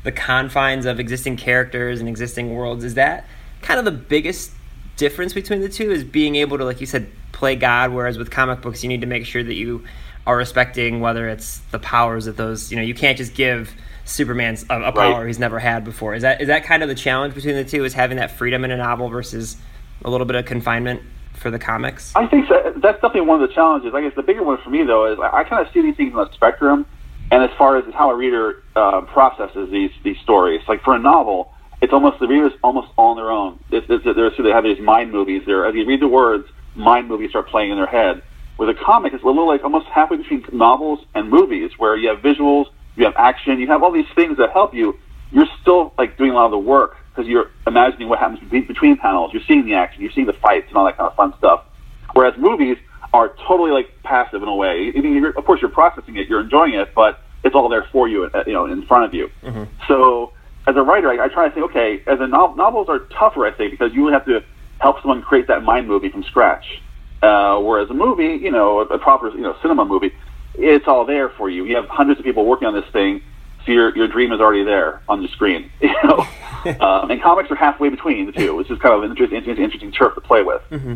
the 0.03 0.11
confines 0.11 0.85
of 0.85 1.00
existing 1.00 1.38
characters 1.38 2.01
and 2.01 2.09
existing 2.09 2.53
worlds 2.53 2.83
is 2.83 2.95
that 2.95 3.25
kind 3.61 3.79
of 3.79 3.85
the 3.85 3.91
biggest 3.91 4.51
difference 4.97 5.31
between 5.31 5.61
the 5.61 5.69
two 5.69 5.91
is 5.91 6.03
being 6.03 6.35
able 6.35 6.57
to 6.57 6.65
like 6.65 6.81
you 6.81 6.88
said 6.88 7.09
play 7.31 7.55
God 7.55 7.93
whereas 7.93 8.17
with 8.17 8.31
comic 8.31 8.59
books 8.59 8.83
you 8.83 8.89
need 8.89 9.00
to 9.00 9.07
make 9.07 9.25
sure 9.25 9.44
that 9.44 9.53
you 9.53 9.85
are 10.27 10.35
respecting 10.35 11.00
whether 11.00 11.29
it's 11.29 11.59
the 11.72 11.79
powers 11.79 12.25
that 12.25 12.35
those 12.35 12.70
you 12.70 12.75
know 12.75 12.83
you 12.83 12.94
can't 12.94 13.17
just 13.17 13.33
give 13.33 13.74
Superman's 14.05 14.66
a, 14.70 14.81
a 14.81 14.92
power 14.92 15.20
right. 15.20 15.27
he's 15.27 15.40
never 15.40 15.59
had 15.59 15.83
before. 15.83 16.16
Is 16.16 16.22
that 16.24 16.42
is 16.42 16.48
that 16.48 16.64
kind 16.64 16.83
of 16.83 16.90
the 16.90 16.96
challenge 16.96 17.35
between 17.35 17.55
the 17.55 17.66
two? 17.66 17.85
Is 17.85 17.94
having 17.94 18.18
that 18.18 18.31
freedom 18.31 18.64
in 18.66 18.72
a 18.72 18.77
novel 18.77 19.09
versus 19.09 19.57
a 20.03 20.09
little 20.09 20.25
bit 20.25 20.35
of 20.35 20.46
confinement 20.46 21.01
for 21.33 21.51
the 21.51 21.59
comics? 21.59 22.14
I 22.16 22.27
think 22.27 22.48
so. 22.48 22.74
that's 22.77 23.01
definitely 23.01 23.22
one 23.22 23.42
of 23.42 23.48
the 23.48 23.53
challenges. 23.53 23.94
I 23.94 24.01
guess 24.01 24.16
the 24.16 24.24
bigger 24.24 24.44
one 24.44 24.57
for 24.64 24.70
me 24.70 24.83
though 24.83 25.11
is 25.11 25.20
I, 25.20 25.40
I 25.40 25.44
kind 25.44 25.66
of 25.66 25.72
see 25.74 25.81
these 25.81 25.96
things 25.96 26.14
on 26.16 26.27
the 26.27 26.33
spectrum, 26.33 26.85
and 27.31 27.44
as 27.44 27.51
far 27.57 27.77
as 27.77 27.94
how 27.94 28.11
a 28.11 28.16
reader 28.16 28.64
uh, 28.75 29.01
processes 29.01 29.70
these 29.72 29.92
these 30.03 30.18
stories, 30.20 30.61
like 30.68 30.83
for 30.83 30.96
a 30.96 31.00
novel, 31.00 31.53
it's 31.81 31.94
almost 31.94 32.20
the 32.20 32.27
reader's 32.27 32.53
almost 32.64 32.90
on 32.98 33.16
their 33.16 33.31
own. 33.31 33.59
It's, 33.72 33.85
it's, 33.90 34.03
there's, 34.03 34.37
so 34.37 34.44
they 34.44 34.51
have 34.51 34.64
these 34.64 34.79
mind 34.79 35.11
movies. 35.11 35.44
There, 35.46 35.66
as 35.66 35.75
you 35.75 35.85
read 35.85 36.01
the 36.01 36.07
words, 36.07 36.48
mind 36.75 37.07
movies 37.07 37.31
start 37.31 37.48
playing 37.48 37.72
in 37.72 37.77
their 37.77 37.87
head. 37.87 38.22
With 38.57 38.70
a 38.70 38.75
comic, 38.75 39.14
it's 39.14 39.24
a 39.24 39.25
little 39.25 39.48
like 39.48 39.64
almost 39.64 39.87
halfway 39.87 40.18
between 40.18 40.46
novels 40.51 41.00
and 41.16 41.29
movies, 41.29 41.72
where 41.77 41.96
you 41.96 42.09
have 42.09 42.20
visuals 42.20 42.68
you 42.95 43.05
have 43.05 43.15
action, 43.17 43.59
you 43.59 43.67
have 43.67 43.83
all 43.83 43.91
these 43.91 44.09
things 44.15 44.37
that 44.37 44.51
help 44.51 44.73
you. 44.73 44.97
You're 45.31 45.47
still 45.61 45.93
like 45.97 46.17
doing 46.17 46.31
a 46.31 46.33
lot 46.33 46.45
of 46.45 46.51
the 46.51 46.59
work 46.59 46.97
because 47.09 47.27
you're 47.27 47.51
imagining 47.65 48.09
what 48.09 48.19
happens 48.19 48.39
between 48.49 48.97
panels. 48.97 49.31
You're 49.33 49.43
seeing 49.47 49.65
the 49.65 49.75
action, 49.75 50.01
you're 50.01 50.11
seeing 50.11 50.27
the 50.27 50.33
fights 50.33 50.67
and 50.67 50.77
all 50.77 50.85
that 50.85 50.97
kind 50.97 51.09
of 51.09 51.15
fun 51.15 51.33
stuff. 51.37 51.65
Whereas 52.13 52.37
movies 52.37 52.77
are 53.13 53.33
totally 53.47 53.71
like 53.71 53.89
passive 54.03 54.41
in 54.41 54.47
a 54.47 54.55
way. 54.55 54.91
I 54.95 55.01
mean, 55.01 55.25
of 55.25 55.45
course, 55.45 55.61
you're 55.61 55.71
processing 55.71 56.15
it, 56.17 56.27
you're 56.27 56.41
enjoying 56.41 56.73
it, 56.73 56.93
but 56.95 57.21
it's 57.43 57.55
all 57.55 57.69
there 57.69 57.85
for 57.91 58.07
you, 58.07 58.25
uh, 58.25 58.43
you 58.45 58.53
know, 58.53 58.65
in 58.65 58.85
front 58.85 59.05
of 59.05 59.13
you. 59.13 59.29
Mm-hmm. 59.43 59.63
So, 59.87 60.33
as 60.67 60.75
a 60.75 60.81
writer, 60.81 61.09
I, 61.09 61.25
I 61.25 61.27
try 61.27 61.47
to 61.47 61.53
think, 61.53 61.65
okay, 61.71 62.03
as 62.07 62.19
a 62.19 62.27
novel, 62.27 62.55
novels 62.55 62.87
are 62.87 62.99
tougher, 62.99 63.45
I 63.45 63.51
think, 63.51 63.71
because 63.71 63.93
you 63.93 64.07
have 64.07 64.25
to 64.25 64.43
help 64.79 65.01
someone 65.01 65.21
create 65.21 65.47
that 65.47 65.63
mind 65.63 65.87
movie 65.87 66.09
from 66.09 66.23
scratch. 66.23 66.81
Uh, 67.21 67.59
whereas 67.59 67.89
a 67.89 67.93
movie, 67.93 68.37
you 68.41 68.51
know, 68.51 68.79
a, 68.79 68.85
a 68.85 68.99
proper, 68.99 69.29
you 69.29 69.41
know, 69.41 69.55
cinema 69.61 69.85
movie, 69.85 70.11
it's 70.55 70.87
all 70.87 71.05
there 71.05 71.29
for 71.29 71.50
you. 71.50 71.66
You 71.66 71.75
have 71.75 71.87
hundreds 71.87 72.20
of 72.20 72.25
people 72.25 72.46
working 72.46 72.68
on 72.68 72.74
this 72.74 72.90
thing, 72.92 73.22
so 73.66 73.72
your 73.72 73.96
your 73.96 74.07
dream 74.07 74.31
is 74.31 74.40
already 74.40 74.64
there 74.64 75.01
on 75.07 75.22
the 75.22 75.27
screen. 75.29 75.72
You 75.81 75.96
know, 76.03 76.27
um, 76.79 77.09
and 77.09 77.22
comics 77.22 77.50
are 77.50 77.55
halfway 77.55 77.90
between 77.90 78.27
the 78.27 78.31
two, 78.31 78.55
which 78.55 78.70
is 78.70 78.77
kind 78.79 78.94
of 78.94 79.03
an 79.03 79.11
interesting, 79.11 79.37
interesting, 79.37 79.64
interesting 79.64 79.92
turf 79.92 80.14
to 80.16 80.22
play 80.22 80.44
with. 80.44 80.61
Mm-hmm. 80.70 80.96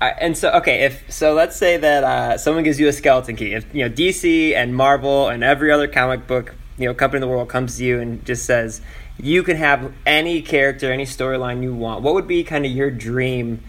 And 0.00 0.36
so, 0.36 0.50
okay, 0.52 0.84
if 0.84 1.12
so, 1.12 1.34
let's 1.34 1.56
say 1.56 1.76
that 1.76 2.04
uh, 2.04 2.38
someone 2.38 2.64
gives 2.64 2.80
you 2.80 2.88
a 2.88 2.92
skeleton 2.92 3.36
key. 3.36 3.52
If 3.52 3.72
you 3.74 3.86
know 3.86 3.94
DC 3.94 4.54
and 4.54 4.74
Marvel 4.74 5.28
and 5.28 5.44
every 5.44 5.70
other 5.70 5.86
comic 5.86 6.26
book 6.26 6.54
you 6.78 6.86
know 6.86 6.94
company 6.94 7.18
in 7.18 7.20
the 7.20 7.28
world 7.28 7.48
comes 7.48 7.76
to 7.76 7.84
you 7.84 8.00
and 8.00 8.24
just 8.24 8.46
says 8.46 8.80
you 9.18 9.42
can 9.42 9.56
have 9.56 9.92
any 10.06 10.40
character, 10.40 10.90
any 10.90 11.04
storyline 11.04 11.62
you 11.62 11.74
want. 11.74 12.02
What 12.02 12.14
would 12.14 12.26
be 12.26 12.42
kind 12.42 12.64
of 12.64 12.72
your 12.72 12.90
dream 12.90 13.62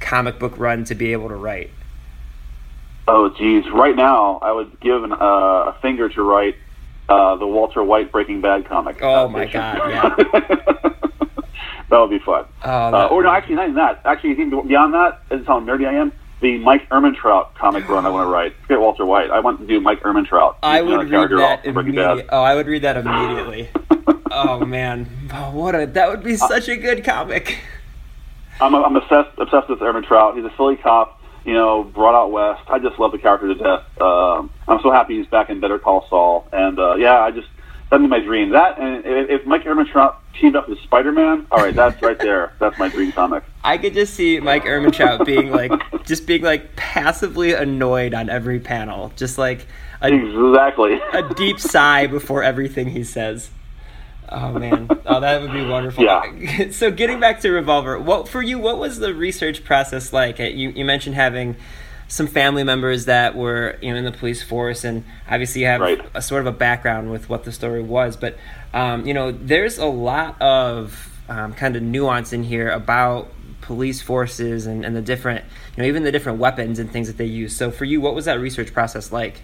comic 0.00 0.38
book 0.38 0.58
run 0.58 0.84
to 0.84 0.94
be 0.94 1.12
able 1.12 1.28
to 1.28 1.34
write? 1.34 1.70
Oh, 3.10 3.30
geez. 3.30 3.64
Right 3.72 3.96
now, 3.96 4.38
I 4.42 4.52
would 4.52 4.78
give 4.80 5.02
an, 5.02 5.12
uh, 5.12 5.16
a 5.16 5.78
finger 5.80 6.10
to 6.10 6.22
write 6.22 6.56
uh, 7.08 7.36
the 7.36 7.46
Walter 7.46 7.82
White 7.82 8.12
Breaking 8.12 8.42
Bad 8.42 8.66
comic. 8.66 8.98
Oh 9.00 9.28
my 9.28 9.46
god! 9.46 9.78
Yeah. 9.90 10.14
that 11.88 11.98
would 11.98 12.10
be 12.10 12.18
fun. 12.18 12.44
Oh, 12.64 12.68
uh, 12.68 13.08
or 13.10 13.22
no, 13.22 13.30
actually, 13.30 13.54
not 13.54 13.64
even 13.64 13.76
that. 13.76 14.02
Actually, 14.04 14.32
even 14.32 14.50
beyond 14.68 14.92
that, 14.92 15.26
this 15.30 15.40
is 15.40 15.46
how 15.46 15.58
nerdy 15.58 15.88
I 15.88 15.94
am. 15.94 16.12
The 16.42 16.58
Mike 16.58 16.86
Ehrmantraut 16.90 17.54
comic 17.54 17.88
run 17.88 18.04
I 18.04 18.10
want 18.10 18.26
to 18.26 18.30
write. 18.30 18.54
Forget 18.62 18.78
Walter 18.78 19.06
White. 19.06 19.30
I 19.30 19.40
want 19.40 19.58
to 19.60 19.66
do 19.66 19.80
Mike 19.80 20.02
Ehrmantraut. 20.02 20.56
I 20.62 20.82
would 20.82 21.08
read 21.08 21.30
that 21.30 21.64
immediately. 21.64 22.24
Oh, 22.28 22.42
I 22.42 22.54
would 22.54 22.66
read 22.66 22.82
that 22.82 22.98
immediately. 22.98 23.70
oh 24.30 24.66
man, 24.66 25.08
oh, 25.32 25.50
what 25.52 25.74
a 25.74 25.86
that 25.86 26.10
would 26.10 26.22
be 26.22 26.36
such 26.36 26.68
a 26.68 26.76
good 26.76 27.04
comic. 27.04 27.58
I'm, 28.60 28.74
I'm 28.74 28.96
obsessed 28.96 29.38
obsessed 29.38 29.70
with 29.70 29.78
Ehrmantraut. 29.78 30.36
He's 30.36 30.44
a 30.44 30.50
Philly 30.50 30.76
cop 30.76 31.17
you 31.48 31.54
know, 31.54 31.82
brought 31.82 32.14
out 32.14 32.30
west. 32.30 32.62
I 32.68 32.78
just 32.78 32.98
love 32.98 33.10
the 33.10 33.16
character 33.16 33.48
to 33.48 33.54
death. 33.54 34.02
Um, 34.02 34.50
I'm 34.68 34.82
so 34.82 34.90
happy 34.90 35.16
he's 35.16 35.26
back 35.28 35.48
in 35.48 35.60
Better 35.60 35.78
Call 35.78 36.06
Saul, 36.10 36.46
and 36.52 36.78
uh, 36.78 36.96
yeah, 36.96 37.20
I 37.20 37.30
just 37.30 37.48
that'd 37.88 38.04
be 38.04 38.06
my 38.06 38.20
dream. 38.20 38.50
That 38.50 38.78
and 38.78 39.02
if, 39.06 39.40
if 39.40 39.46
Mike 39.46 39.64
Ehrmantraut 39.64 40.16
teamed 40.38 40.56
up 40.56 40.68
with 40.68 40.78
Spider 40.80 41.10
Man, 41.10 41.46
all 41.50 41.64
right, 41.64 41.74
that's 41.74 42.02
right 42.02 42.18
there. 42.18 42.52
That's 42.58 42.78
my 42.78 42.90
dream 42.90 43.12
comic. 43.12 43.44
I 43.64 43.78
could 43.78 43.94
just 43.94 44.12
see 44.12 44.38
Mike 44.40 44.64
Ehrmantraut 44.64 45.24
being 45.24 45.50
like, 45.50 45.72
just 46.04 46.26
being 46.26 46.42
like 46.42 46.76
passively 46.76 47.54
annoyed 47.54 48.12
on 48.12 48.28
every 48.28 48.60
panel, 48.60 49.10
just 49.16 49.38
like 49.38 49.66
a, 50.02 50.12
exactly 50.12 51.00
a 51.14 51.34
deep 51.34 51.58
sigh 51.58 52.06
before 52.08 52.42
everything 52.42 52.90
he 52.90 53.04
says. 53.04 53.48
Oh 54.30 54.52
man, 54.52 54.88
oh 55.06 55.20
that 55.20 55.40
would 55.40 55.52
be 55.52 55.64
wonderful. 55.64 56.04
Yeah. 56.04 56.68
So 56.72 56.90
getting 56.90 57.20
back 57.20 57.40
to 57.40 57.50
Revolver, 57.50 57.98
what 57.98 58.28
for 58.28 58.42
you? 58.42 58.58
What 58.58 58.78
was 58.78 58.98
the 58.98 59.14
research 59.14 59.64
process 59.64 60.12
like? 60.12 60.38
You 60.38 60.70
you 60.70 60.84
mentioned 60.84 61.14
having 61.14 61.56
some 62.08 62.26
family 62.26 62.64
members 62.64 63.04
that 63.04 63.36
were 63.36 63.78
you 63.82 63.90
know 63.90 63.98
in 63.98 64.04
the 64.04 64.12
police 64.12 64.42
force, 64.42 64.84
and 64.84 65.04
obviously 65.30 65.62
you 65.62 65.66
have 65.66 65.80
right. 65.80 66.00
a 66.14 66.22
sort 66.22 66.40
of 66.40 66.46
a 66.46 66.56
background 66.56 67.10
with 67.10 67.28
what 67.28 67.44
the 67.44 67.52
story 67.52 67.82
was. 67.82 68.16
But 68.16 68.36
um, 68.74 69.06
you 69.06 69.14
know, 69.14 69.32
there's 69.32 69.78
a 69.78 69.86
lot 69.86 70.40
of 70.40 71.10
um, 71.28 71.54
kind 71.54 71.76
of 71.76 71.82
nuance 71.82 72.32
in 72.32 72.42
here 72.42 72.70
about 72.70 73.28
police 73.60 74.00
forces 74.00 74.66
and, 74.66 74.84
and 74.84 74.96
the 74.96 75.02
different, 75.02 75.44
you 75.76 75.82
know, 75.82 75.88
even 75.88 76.02
the 76.02 76.12
different 76.12 76.38
weapons 76.38 76.78
and 76.78 76.90
things 76.90 77.06
that 77.06 77.18
they 77.18 77.26
use. 77.26 77.54
So 77.54 77.70
for 77.70 77.84
you, 77.84 78.00
what 78.00 78.14
was 78.14 78.24
that 78.24 78.40
research 78.40 78.72
process 78.72 79.12
like? 79.12 79.42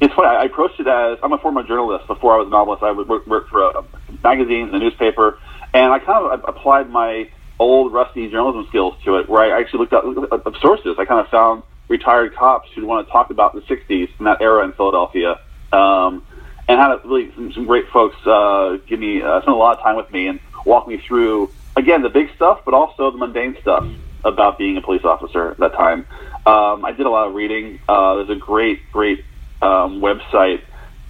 It's 0.00 0.14
funny. 0.14 0.28
I 0.28 0.44
approached 0.44 0.80
it 0.80 0.86
as 0.86 1.18
I'm 1.22 1.32
a 1.32 1.38
former 1.38 1.62
journalist. 1.62 2.06
Before 2.06 2.34
I 2.34 2.38
was 2.38 2.46
a 2.46 2.50
novelist, 2.50 2.82
I 2.82 2.92
worked 2.92 3.28
work 3.28 3.48
for 3.48 3.62
a 3.62 3.84
magazines 4.24 4.72
and 4.72 4.76
a 4.76 4.78
newspaper, 4.78 5.38
and 5.74 5.92
I 5.92 5.98
kind 5.98 6.24
of 6.24 6.44
applied 6.48 6.88
my 6.88 7.28
old 7.58 7.92
rusty 7.92 8.30
journalism 8.30 8.66
skills 8.70 8.94
to 9.04 9.16
it, 9.16 9.28
where 9.28 9.42
I 9.42 9.60
actually 9.60 9.80
looked 9.80 9.92
up, 9.92 10.46
up 10.46 10.56
sources. 10.62 10.96
I 10.98 11.04
kind 11.04 11.20
of 11.20 11.28
found 11.28 11.62
retired 11.88 12.34
cops 12.34 12.70
who 12.74 12.86
want 12.86 13.06
to 13.06 13.12
talk 13.12 13.28
about 13.28 13.54
the 13.54 13.60
'60s 13.60 14.08
and 14.16 14.26
that 14.26 14.40
era 14.40 14.64
in 14.64 14.72
Philadelphia, 14.72 15.38
um, 15.70 16.24
and 16.66 16.80
had 16.80 16.96
really 17.04 17.30
some, 17.34 17.52
some 17.52 17.66
great 17.66 17.88
folks 17.90 18.16
uh, 18.26 18.78
give 18.86 18.98
me 18.98 19.20
uh, 19.20 19.42
spend 19.42 19.54
a 19.54 19.58
lot 19.58 19.76
of 19.76 19.82
time 19.82 19.96
with 19.96 20.10
me 20.10 20.28
and 20.28 20.40
walk 20.64 20.88
me 20.88 20.96
through 20.96 21.50
again 21.76 22.00
the 22.00 22.08
big 22.08 22.34
stuff, 22.36 22.60
but 22.64 22.72
also 22.72 23.10
the 23.10 23.18
mundane 23.18 23.54
stuff 23.60 23.86
about 24.24 24.56
being 24.56 24.78
a 24.78 24.80
police 24.80 25.04
officer 25.04 25.50
at 25.50 25.58
that 25.58 25.74
time. 25.74 26.06
Um, 26.46 26.86
I 26.86 26.92
did 26.96 27.04
a 27.04 27.10
lot 27.10 27.28
of 27.28 27.34
reading. 27.34 27.80
Uh, 27.86 28.14
there's 28.16 28.30
a 28.30 28.40
great, 28.40 28.90
great 28.92 29.24
um, 29.62 30.00
website 30.00 30.62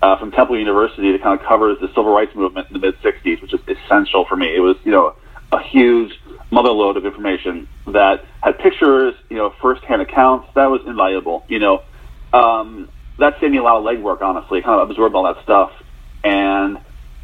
uh, 0.03 0.19
from 0.19 0.31
Temple 0.31 0.59
University 0.59 1.13
that 1.13 1.23
kind 1.23 1.39
of 1.39 1.47
covers 1.47 1.79
the 1.81 1.89
civil 1.89 2.13
rights 2.13 2.35
movement 2.35 2.69
in 2.69 2.75
the 2.75 2.79
mid 2.79 3.01
'60s, 3.03 3.43
which 3.43 3.53
is 3.53 3.61
essential 3.69 4.25
for 4.25 4.37
me. 4.37 4.55
It 4.55 4.61
was, 4.61 4.77
you 4.85 4.93
know, 4.93 5.15
a 5.53 5.63
huge 5.63 6.19
motherload 6.51 6.97
of 6.97 7.07
information 7.07 7.69
that 7.89 8.25
had 8.43 8.59
pictures, 8.59 9.15
you 9.29 9.37
know, 9.37 9.55
firsthand 9.61 10.03
accounts. 10.03 10.49
That 10.55 10.67
was 10.67 10.81
invaluable. 10.87 11.45
You 11.49 11.59
know, 11.59 11.83
um, 12.33 12.89
that 13.19 13.39
saved 13.41 13.53
me 13.53 13.59
a 13.59 13.63
lot 13.63 13.77
of 13.77 13.85
legwork, 13.85 14.23
honestly. 14.23 14.63
Kind 14.63 14.81
of 14.81 14.91
absorbed 14.91 15.15
all 15.15 15.25
that 15.33 15.43
stuff. 15.43 15.73
And 16.25 16.79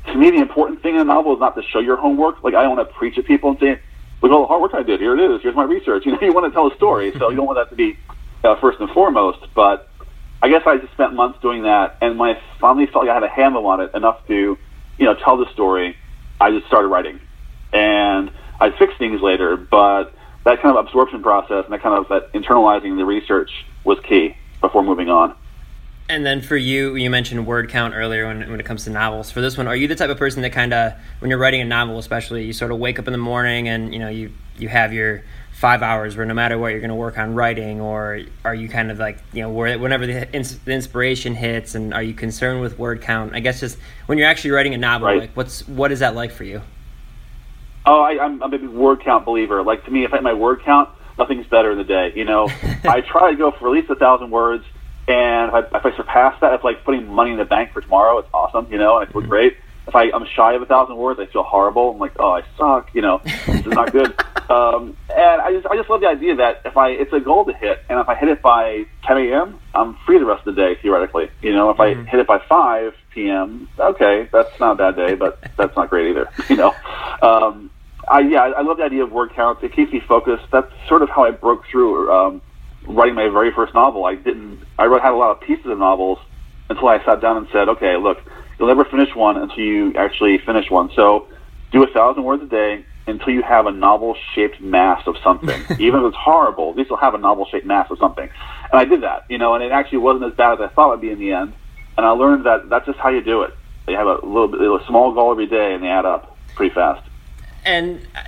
to 0.06 0.14
me, 0.14 0.30
the 0.30 0.38
important 0.38 0.82
thing 0.82 0.94
in 0.94 1.00
a 1.00 1.04
novel 1.04 1.34
is 1.34 1.40
not 1.40 1.54
to 1.56 1.62
show 1.62 1.80
your 1.80 1.96
homework. 1.96 2.42
Like 2.42 2.54
I 2.54 2.62
don't 2.62 2.76
want 2.76 2.88
to 2.88 2.94
preach 2.94 3.18
at 3.18 3.24
people 3.24 3.50
and 3.50 3.58
say, 3.58 3.80
"Look 4.22 4.32
all 4.32 4.42
the 4.42 4.46
hard 4.46 4.62
work 4.62 4.74
I 4.74 4.82
did. 4.82 5.00
Here 5.00 5.18
it 5.18 5.30
is. 5.30 5.42
Here's 5.42 5.56
my 5.56 5.64
research." 5.64 6.04
You 6.06 6.12
know, 6.12 6.18
you 6.20 6.32
want 6.32 6.46
to 6.46 6.52
tell 6.52 6.70
a 6.70 6.74
story, 6.76 7.12
so 7.18 7.30
you 7.30 7.36
don't 7.36 7.46
want 7.46 7.58
that 7.58 7.70
to 7.70 7.76
be 7.76 7.98
uh, 8.44 8.56
first 8.60 8.80
and 8.80 8.90
foremost. 8.90 9.46
But 9.54 9.88
I 10.42 10.48
guess 10.48 10.62
I 10.66 10.76
just 10.76 10.92
spent 10.92 11.14
months 11.14 11.40
doing 11.40 11.62
that, 11.62 11.96
and 12.00 12.18
when 12.18 12.36
I 12.36 12.40
finally 12.60 12.86
felt 12.86 13.06
like 13.06 13.10
I 13.10 13.14
had 13.14 13.22
a 13.22 13.28
handle 13.28 13.66
on 13.66 13.80
it 13.80 13.94
enough 13.94 14.26
to, 14.28 14.58
you 14.98 15.04
know, 15.04 15.14
tell 15.14 15.36
the 15.36 15.50
story, 15.52 15.96
I 16.40 16.50
just 16.50 16.66
started 16.66 16.88
writing, 16.88 17.20
and 17.72 18.30
I 18.60 18.70
fixed 18.70 18.98
things 18.98 19.20
later. 19.22 19.56
But 19.56 20.12
that 20.44 20.60
kind 20.62 20.76
of 20.76 20.84
absorption 20.84 21.22
process 21.22 21.64
and 21.64 21.72
that 21.72 21.82
kind 21.82 21.98
of 21.98 22.08
that 22.08 22.32
internalizing 22.32 22.96
the 22.96 23.04
research 23.04 23.50
was 23.84 23.98
key 24.00 24.36
before 24.60 24.82
moving 24.82 25.08
on. 25.08 25.34
And 26.08 26.24
then 26.24 26.40
for 26.40 26.56
you, 26.56 26.94
you 26.94 27.10
mentioned 27.10 27.46
word 27.46 27.68
count 27.68 27.94
earlier 27.94 28.28
when, 28.28 28.48
when 28.48 28.60
it 28.60 28.64
comes 28.64 28.84
to 28.84 28.90
novels. 28.90 29.32
For 29.32 29.40
this 29.40 29.56
one, 29.56 29.66
are 29.66 29.74
you 29.74 29.88
the 29.88 29.96
type 29.96 30.08
of 30.08 30.18
person 30.18 30.42
that 30.42 30.52
kind 30.52 30.72
of, 30.72 30.92
when 31.18 31.30
you're 31.30 31.38
writing 31.38 31.60
a 31.60 31.64
novel, 31.64 31.98
especially, 31.98 32.44
you 32.44 32.52
sort 32.52 32.70
of 32.70 32.78
wake 32.78 33.00
up 33.00 33.08
in 33.08 33.12
the 33.12 33.18
morning 33.18 33.68
and 33.68 33.92
you 33.92 33.98
know 33.98 34.08
you 34.08 34.32
you 34.56 34.68
have 34.68 34.92
your 34.92 35.24
five 35.56 35.82
hours 35.82 36.18
where 36.18 36.26
no 36.26 36.34
matter 36.34 36.58
what 36.58 36.68
you're 36.68 36.80
going 36.80 36.90
to 36.90 36.94
work 36.94 37.16
on 37.16 37.34
writing, 37.34 37.80
or 37.80 38.20
are 38.44 38.54
you 38.54 38.68
kind 38.68 38.90
of 38.90 38.98
like 38.98 39.18
you 39.32 39.40
know 39.40 39.48
where 39.48 39.78
whenever 39.78 40.06
the, 40.06 40.30
ins- 40.34 40.58
the 40.58 40.72
inspiration 40.72 41.34
hits, 41.34 41.74
and 41.74 41.94
are 41.94 42.02
you 42.02 42.12
concerned 42.12 42.60
with 42.60 42.78
word 42.78 43.00
count? 43.00 43.34
I 43.34 43.40
guess 43.40 43.60
just 43.60 43.78
when 44.04 44.18
you're 44.18 44.28
actually 44.28 44.50
writing 44.50 44.74
a 44.74 44.78
novel, 44.78 45.08
Right. 45.08 45.20
like 45.20 45.34
what's 45.34 45.66
what 45.66 45.92
is 45.92 46.00
that 46.00 46.14
like 46.14 46.30
for 46.30 46.44
you? 46.44 46.60
Oh, 47.86 48.02
I, 48.02 48.22
I'm, 48.22 48.42
I'm 48.42 48.52
a 48.52 48.58
big 48.58 48.68
word 48.68 49.00
count 49.00 49.24
believer. 49.24 49.62
Like 49.62 49.86
to 49.86 49.90
me, 49.90 50.04
if 50.04 50.12
I 50.12 50.16
hit 50.16 50.24
my 50.24 50.34
word 50.34 50.60
count, 50.62 50.90
nothing's 51.18 51.46
better 51.46 51.72
in 51.72 51.78
the 51.78 51.84
day. 51.84 52.12
You 52.14 52.26
know, 52.26 52.50
I 52.84 53.00
try 53.00 53.30
to 53.30 53.36
go 53.36 53.50
for 53.50 53.68
at 53.68 53.72
least 53.72 53.88
a 53.88 53.94
thousand 53.94 54.30
words, 54.30 54.64
and 55.08 55.48
if 55.48 55.54
I, 55.54 55.78
if 55.78 55.86
I 55.86 55.96
surpass 55.96 56.38
that, 56.42 56.52
it's 56.52 56.64
like 56.64 56.84
putting 56.84 57.08
money 57.08 57.30
in 57.30 57.38
the 57.38 57.46
bank 57.46 57.72
for 57.72 57.80
tomorrow. 57.80 58.18
It's 58.18 58.28
awesome, 58.34 58.70
you 58.70 58.76
know, 58.76 58.98
and 58.98 59.08
I 59.08 59.10
feel 59.10 59.22
mm-hmm. 59.22 59.30
great. 59.30 59.56
If 59.86 59.94
I, 59.94 60.10
I'm 60.12 60.26
shy 60.26 60.54
of 60.54 60.62
a 60.62 60.66
thousand 60.66 60.96
words, 60.96 61.20
I 61.20 61.26
feel 61.26 61.44
horrible. 61.44 61.90
I'm 61.90 61.98
like, 61.98 62.12
oh, 62.18 62.32
I 62.32 62.42
suck. 62.58 62.90
You 62.92 63.02
know, 63.02 63.20
this 63.24 63.66
is 63.66 63.66
not 63.66 63.92
good. 63.92 64.14
Um, 64.48 64.96
and 65.10 65.42
I 65.42 65.50
just, 65.50 65.66
I 65.66 65.76
just 65.76 65.90
love 65.90 66.00
the 66.02 66.06
idea 66.06 66.36
that 66.36 66.62
if 66.64 66.76
I, 66.76 66.90
it's 66.90 67.12
a 67.12 67.18
goal 67.18 67.44
to 67.46 67.52
hit, 67.52 67.80
and 67.88 67.98
if 67.98 68.08
I 68.08 68.14
hit 68.14 68.28
it 68.28 68.42
by 68.42 68.86
10 69.04 69.16
a.m., 69.16 69.58
I'm 69.74 69.96
free 70.06 70.18
the 70.18 70.24
rest 70.24 70.46
of 70.46 70.54
the 70.54 70.62
day 70.62 70.78
theoretically. 70.80 71.30
You 71.42 71.52
know, 71.52 71.70
if 71.70 71.80
I 71.80 71.94
hit 71.94 72.20
it 72.20 72.28
by 72.28 72.38
5 72.48 72.94
p.m., 73.10 73.68
okay, 73.76 74.28
that's 74.32 74.60
not 74.60 74.72
a 74.72 74.74
bad 74.76 74.94
day, 74.94 75.16
but 75.16 75.42
that's 75.56 75.74
not 75.74 75.90
great 75.90 76.10
either. 76.10 76.28
You 76.48 76.54
know, 76.54 76.74
um, 77.22 77.70
I 78.06 78.20
yeah, 78.20 78.42
I 78.42 78.50
I 78.50 78.62
love 78.62 78.76
the 78.76 78.84
idea 78.84 79.02
of 79.02 79.10
word 79.10 79.32
counts. 79.34 79.64
It 79.64 79.72
keeps 79.72 79.92
me 79.92 80.00
focused. 80.00 80.44
That's 80.52 80.72
sort 80.88 81.02
of 81.02 81.08
how 81.10 81.24
I 81.24 81.32
broke 81.32 81.66
through 81.66 82.12
um, 82.12 82.40
writing 82.86 83.14
my 83.14 83.28
very 83.28 83.52
first 83.52 83.74
novel. 83.74 84.04
I 84.04 84.14
didn't. 84.14 84.60
I 84.78 84.86
wrote 84.86 85.02
had 85.02 85.12
a 85.12 85.16
lot 85.16 85.32
of 85.32 85.40
pieces 85.40 85.66
of 85.66 85.78
novels 85.78 86.18
until 86.68 86.88
I 86.88 87.04
sat 87.04 87.20
down 87.20 87.36
and 87.36 87.48
said, 87.52 87.68
okay, 87.68 87.96
look, 87.96 88.18
you'll 88.58 88.68
never 88.68 88.84
finish 88.84 89.14
one 89.14 89.36
until 89.36 89.58
you 89.58 89.94
actually 89.94 90.38
finish 90.38 90.70
one. 90.70 90.90
So 90.94 91.28
do 91.72 91.82
a 91.82 91.86
thousand 91.88 92.24
words 92.24 92.42
a 92.42 92.46
day 92.46 92.84
until 93.06 93.30
you 93.30 93.42
have 93.42 93.66
a 93.66 93.70
novel-shaped 93.70 94.60
mass 94.60 95.06
of 95.06 95.16
something. 95.22 95.60
Even 95.78 96.00
if 96.00 96.08
it's 96.08 96.16
horrible, 96.16 96.70
at 96.70 96.76
least 96.76 96.90
you'll 96.90 96.98
have 96.98 97.14
a 97.14 97.18
novel-shaped 97.18 97.66
mass 97.66 97.90
of 97.90 97.98
something. 97.98 98.28
And 98.72 98.80
I 98.80 98.84
did 98.84 99.02
that, 99.02 99.24
you 99.28 99.38
know, 99.38 99.54
and 99.54 99.62
it 99.62 99.70
actually 99.70 99.98
wasn't 99.98 100.24
as 100.24 100.36
bad 100.36 100.54
as 100.54 100.60
I 100.60 100.68
thought 100.74 100.88
it 100.88 100.90
would 100.92 101.00
be 101.00 101.10
in 101.10 101.18
the 101.18 101.32
end. 101.32 101.52
And 101.96 102.04
I 102.04 102.10
learned 102.10 102.46
that 102.46 102.68
that's 102.68 102.86
just 102.86 102.98
how 102.98 103.10
you 103.10 103.22
do 103.22 103.42
it. 103.42 103.54
You 103.88 103.96
have 103.96 104.08
a 104.08 104.26
little 104.26 104.48
bit, 104.48 104.60
a 104.60 104.84
small 104.88 105.12
goal 105.12 105.30
every 105.30 105.46
day, 105.46 105.74
and 105.74 105.82
they 105.82 105.88
add 105.88 106.04
up 106.04 106.36
pretty 106.56 106.74
fast. 106.74 107.08
And 107.66 108.00
uh, 108.14 108.20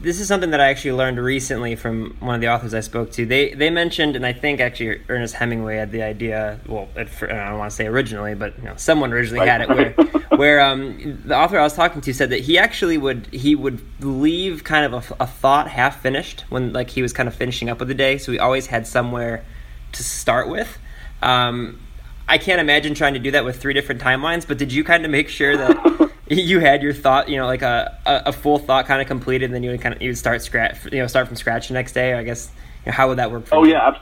this 0.00 0.20
is 0.20 0.28
something 0.28 0.50
that 0.50 0.60
I 0.60 0.70
actually 0.70 0.92
learned 0.92 1.18
recently 1.18 1.74
from 1.74 2.16
one 2.20 2.36
of 2.36 2.40
the 2.40 2.48
authors 2.48 2.72
I 2.72 2.80
spoke 2.80 3.10
to. 3.12 3.26
They 3.26 3.52
they 3.52 3.68
mentioned, 3.68 4.14
and 4.14 4.24
I 4.24 4.32
think 4.32 4.60
actually 4.60 5.02
Ernest 5.08 5.34
Hemingway 5.34 5.76
had 5.76 5.90
the 5.90 6.02
idea. 6.02 6.60
Well, 6.66 6.88
at, 6.96 7.08
I 7.22 7.48
don't 7.48 7.58
want 7.58 7.70
to 7.70 7.76
say 7.76 7.86
originally, 7.86 8.34
but 8.34 8.56
you 8.58 8.64
know, 8.64 8.76
someone 8.76 9.12
originally 9.12 9.46
had 9.46 9.62
it. 9.62 9.68
Where 9.68 9.90
where 10.36 10.60
um, 10.60 11.20
the 11.24 11.36
author 11.36 11.58
I 11.58 11.64
was 11.64 11.74
talking 11.74 12.00
to 12.02 12.14
said 12.14 12.30
that 12.30 12.40
he 12.40 12.56
actually 12.56 12.96
would 12.96 13.26
he 13.26 13.56
would 13.56 13.82
leave 14.00 14.62
kind 14.62 14.94
of 14.94 15.10
a, 15.10 15.24
a 15.24 15.26
thought 15.26 15.68
half 15.68 16.00
finished 16.00 16.44
when 16.48 16.72
like 16.72 16.90
he 16.90 17.02
was 17.02 17.12
kind 17.12 17.28
of 17.28 17.34
finishing 17.34 17.68
up 17.68 17.80
with 17.80 17.88
the 17.88 17.94
day. 17.94 18.16
So 18.16 18.30
he 18.30 18.38
always 18.38 18.68
had 18.68 18.86
somewhere 18.86 19.44
to 19.92 20.04
start 20.04 20.48
with. 20.48 20.78
Um, 21.20 21.80
I 22.28 22.38
can't 22.38 22.60
imagine 22.60 22.94
trying 22.94 23.14
to 23.14 23.20
do 23.20 23.32
that 23.32 23.44
with 23.44 23.60
three 23.60 23.74
different 23.74 24.00
timelines. 24.00 24.46
But 24.46 24.56
did 24.56 24.72
you 24.72 24.84
kind 24.84 25.04
of 25.04 25.10
make 25.10 25.28
sure 25.28 25.56
that 25.56 26.12
you 26.28 26.60
had 26.60 26.82
your 26.82 26.94
thought, 26.94 27.28
you 27.28 27.36
know, 27.36 27.46
like 27.46 27.62
a, 27.62 27.98
a, 28.06 28.32
full 28.32 28.58
thought 28.58 28.86
kind 28.86 29.02
of 29.02 29.08
completed, 29.08 29.46
and 29.46 29.54
then 29.54 29.62
you 29.62 29.70
would 29.70 29.80
kind 29.80 29.94
of 29.94 30.00
you 30.02 30.08
would 30.08 30.18
start 30.18 30.42
scratch, 30.42 30.84
you 30.86 30.98
know, 30.98 31.06
start 31.06 31.26
from 31.26 31.36
scratch 31.36 31.68
the 31.68 31.74
next 31.74 31.92
day? 31.92 32.14
I 32.14 32.22
guess 32.22 32.50
you 32.84 32.90
know, 32.90 32.96
how 32.96 33.08
would 33.08 33.18
that 33.18 33.30
work 33.30 33.46
for 33.46 33.56
Oh 33.56 33.64
you? 33.64 33.72
yeah, 33.72 33.98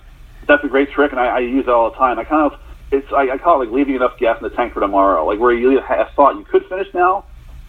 that's 0.47 0.63
a 0.65 0.69
great 0.69 0.91
trick, 0.91 1.11
and 1.11 1.21
I, 1.21 1.27
I 1.27 1.39
use 1.41 1.65
it 1.67 1.71
all 1.71 1.91
the 1.91 1.97
time. 1.97 2.19
I 2.19 2.25
kind 2.25 2.53
of 2.53 2.59
it's 2.93 3.11
I, 3.13 3.31
I 3.31 3.39
call 3.39 3.61
it 3.61 3.67
like 3.67 3.75
leaving 3.75 3.97
enough 3.97 4.19
gas 4.19 4.37
in 4.41 4.45
the 4.49 4.55
tank 4.55 4.75
for 4.75 4.81
tomorrow, 4.81 5.27
like 5.27 5.41
where 5.41 5.53
you 5.53 5.81
have 5.81 6.09
a 6.09 6.11
thought 6.15 6.37
you 6.37 6.45
could 6.45 6.65
finish 6.67 6.89
now, 6.95 7.25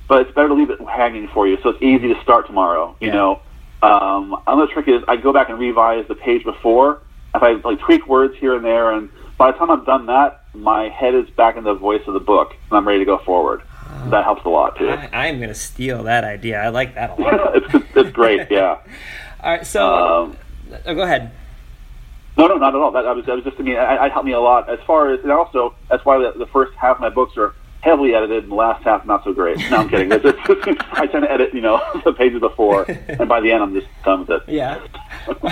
but 0.08 0.22
it's 0.22 0.36
better 0.36 0.50
to 0.50 0.54
leave 0.54 0.70
it 0.70 0.80
hanging 0.82 1.28
for 1.30 1.48
you, 1.48 1.58
so 1.64 1.70
it's 1.70 1.82
easy 1.82 2.14
to 2.14 2.22
start 2.22 2.46
tomorrow. 2.46 2.96
You 3.00 3.08
Yeah. 3.08 3.14
know, 3.14 3.42
um, 3.82 4.38
another 4.46 4.72
trick 4.72 4.88
is 4.88 5.02
I 5.08 5.16
go 5.16 5.34
back 5.34 5.50
and 5.50 5.58
revise 5.58 6.08
the 6.08 6.16
page 6.16 6.44
before. 6.44 7.00
If 7.34 7.42
I 7.42 7.54
like 7.68 7.80
tweak 7.80 8.08
words 8.08 8.36
here 8.38 8.56
and 8.56 8.64
there, 8.64 8.92
and 8.92 9.10
by 9.38 9.52
the 9.52 9.58
time 9.58 9.72
I've 9.72 9.86
done 9.86 10.06
that, 10.08 10.42
my 10.54 10.90
head 10.90 11.16
is 11.16 11.28
back 11.32 11.58
in 11.58 11.64
the 11.64 11.74
voice 11.74 12.02
of 12.06 12.14
the 12.14 12.20
book, 12.20 12.54
and 12.70 12.78
I'm 12.78 12.88
ready 12.88 13.00
to 13.00 13.06
go 13.06 13.18
forward. 13.18 13.64
That 14.10 14.24
helps 14.24 14.44
a 14.46 14.50
lot 14.50 14.78
too. 14.78 14.90
I, 14.90 15.10
I'm 15.28 15.38
going 15.38 15.50
to 15.50 15.56
steal 15.56 16.04
that 16.04 16.24
idea. 16.24 16.62
I 16.62 16.70
like 16.70 16.96
that 16.96 17.18
a 17.18 17.22
lot. 17.22 17.56
it's, 17.56 17.86
it's 17.96 18.12
great, 18.12 18.50
yeah. 18.52 18.78
All 19.42 19.52
right, 19.52 19.66
so 19.66 20.24
Um, 20.24 20.38
oh, 20.86 20.96
go 20.96 21.02
ahead. 21.02 21.32
No, 22.38 22.48
no, 22.48 22.56
not 22.58 22.74
at 22.74 22.82
all. 22.82 22.92
That, 22.92 23.04
was 23.16 23.26
was 23.28 23.44
just 23.44 23.60
I 23.60 23.74
I, 23.76 24.06
I 24.06 24.10
helped 24.10 24.26
me 24.26 24.32
a 24.32 24.40
lot 24.40 24.70
as 24.70 24.80
far 24.88 25.12
as 25.12 25.20
and 25.22 25.32
also 25.32 25.76
that's 25.90 26.04
why 26.04 26.18
the, 26.18 26.34
the 26.38 26.48
first 26.48 26.74
half 26.76 26.98
of 26.98 27.02
my 27.02 27.10
books 27.10 27.38
are 27.38 27.54
heavily 27.82 28.16
edited 28.16 28.44
and 28.44 28.52
the 28.52 28.56
last 28.56 28.82
half 28.84 29.06
not 29.06 29.24
so 29.26 29.34
great. 29.34 29.58
No, 29.70 29.78
I'm 29.78 29.90
kidding. 29.90 30.10
It's 30.12 30.24
just- 30.24 30.38
I 30.94 31.06
tend 31.06 31.24
to 31.26 31.32
edit, 31.32 31.54
you 31.54 31.62
know, 31.62 31.82
the 32.06 32.14
pages 32.14 32.40
before, 32.40 32.86
and 32.90 33.28
by 33.28 33.42
the 33.42 33.52
end 33.52 33.62
I'm 33.62 33.74
just 33.74 33.88
done 34.06 34.22
with 34.22 34.30
it. 34.30 34.44
Yeah. 34.48 34.80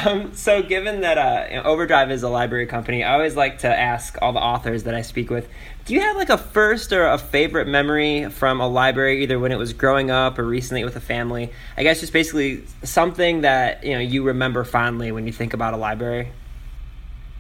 Um, 0.06 0.34
so, 0.34 0.64
given 0.64 1.02
that 1.02 1.18
uh, 1.18 1.62
Overdrive 1.64 2.10
is 2.10 2.24
a 2.24 2.30
library 2.30 2.68
company, 2.68 3.04
I 3.04 3.14
always 3.14 3.36
like 3.36 3.60
to 3.60 3.68
ask 3.68 4.18
all 4.22 4.32
the 4.34 4.40
authors 4.40 4.84
that 4.84 4.96
I 4.96 5.02
speak 5.02 5.30
with 5.30 5.50
do 5.86 5.94
you 5.94 6.02
have 6.02 6.16
like 6.16 6.30
a 6.30 6.38
first 6.38 6.94
or 6.94 7.08
a 7.08 7.18
favorite 7.18 7.68
memory 7.68 8.30
from 8.30 8.62
a 8.62 8.68
library, 8.68 9.24
either 9.24 9.40
when 9.40 9.52
it 9.52 9.58
was 9.58 9.74
growing 9.74 10.12
up 10.12 10.38
or 10.38 10.46
recently 10.46 10.84
with 10.84 10.96
a 10.96 11.02
family? 11.02 11.52
I 11.78 11.84
guess 11.84 12.00
just 12.00 12.14
basically 12.14 12.66
something 12.84 13.42
that 13.42 13.84
you 13.84 13.94
know 13.94 14.00
you 14.00 14.24
remember 14.24 14.64
fondly 14.64 15.12
when 15.12 15.26
you 15.26 15.34
think 15.34 15.54
about 15.54 15.74
a 15.74 15.78
library. 15.78 16.32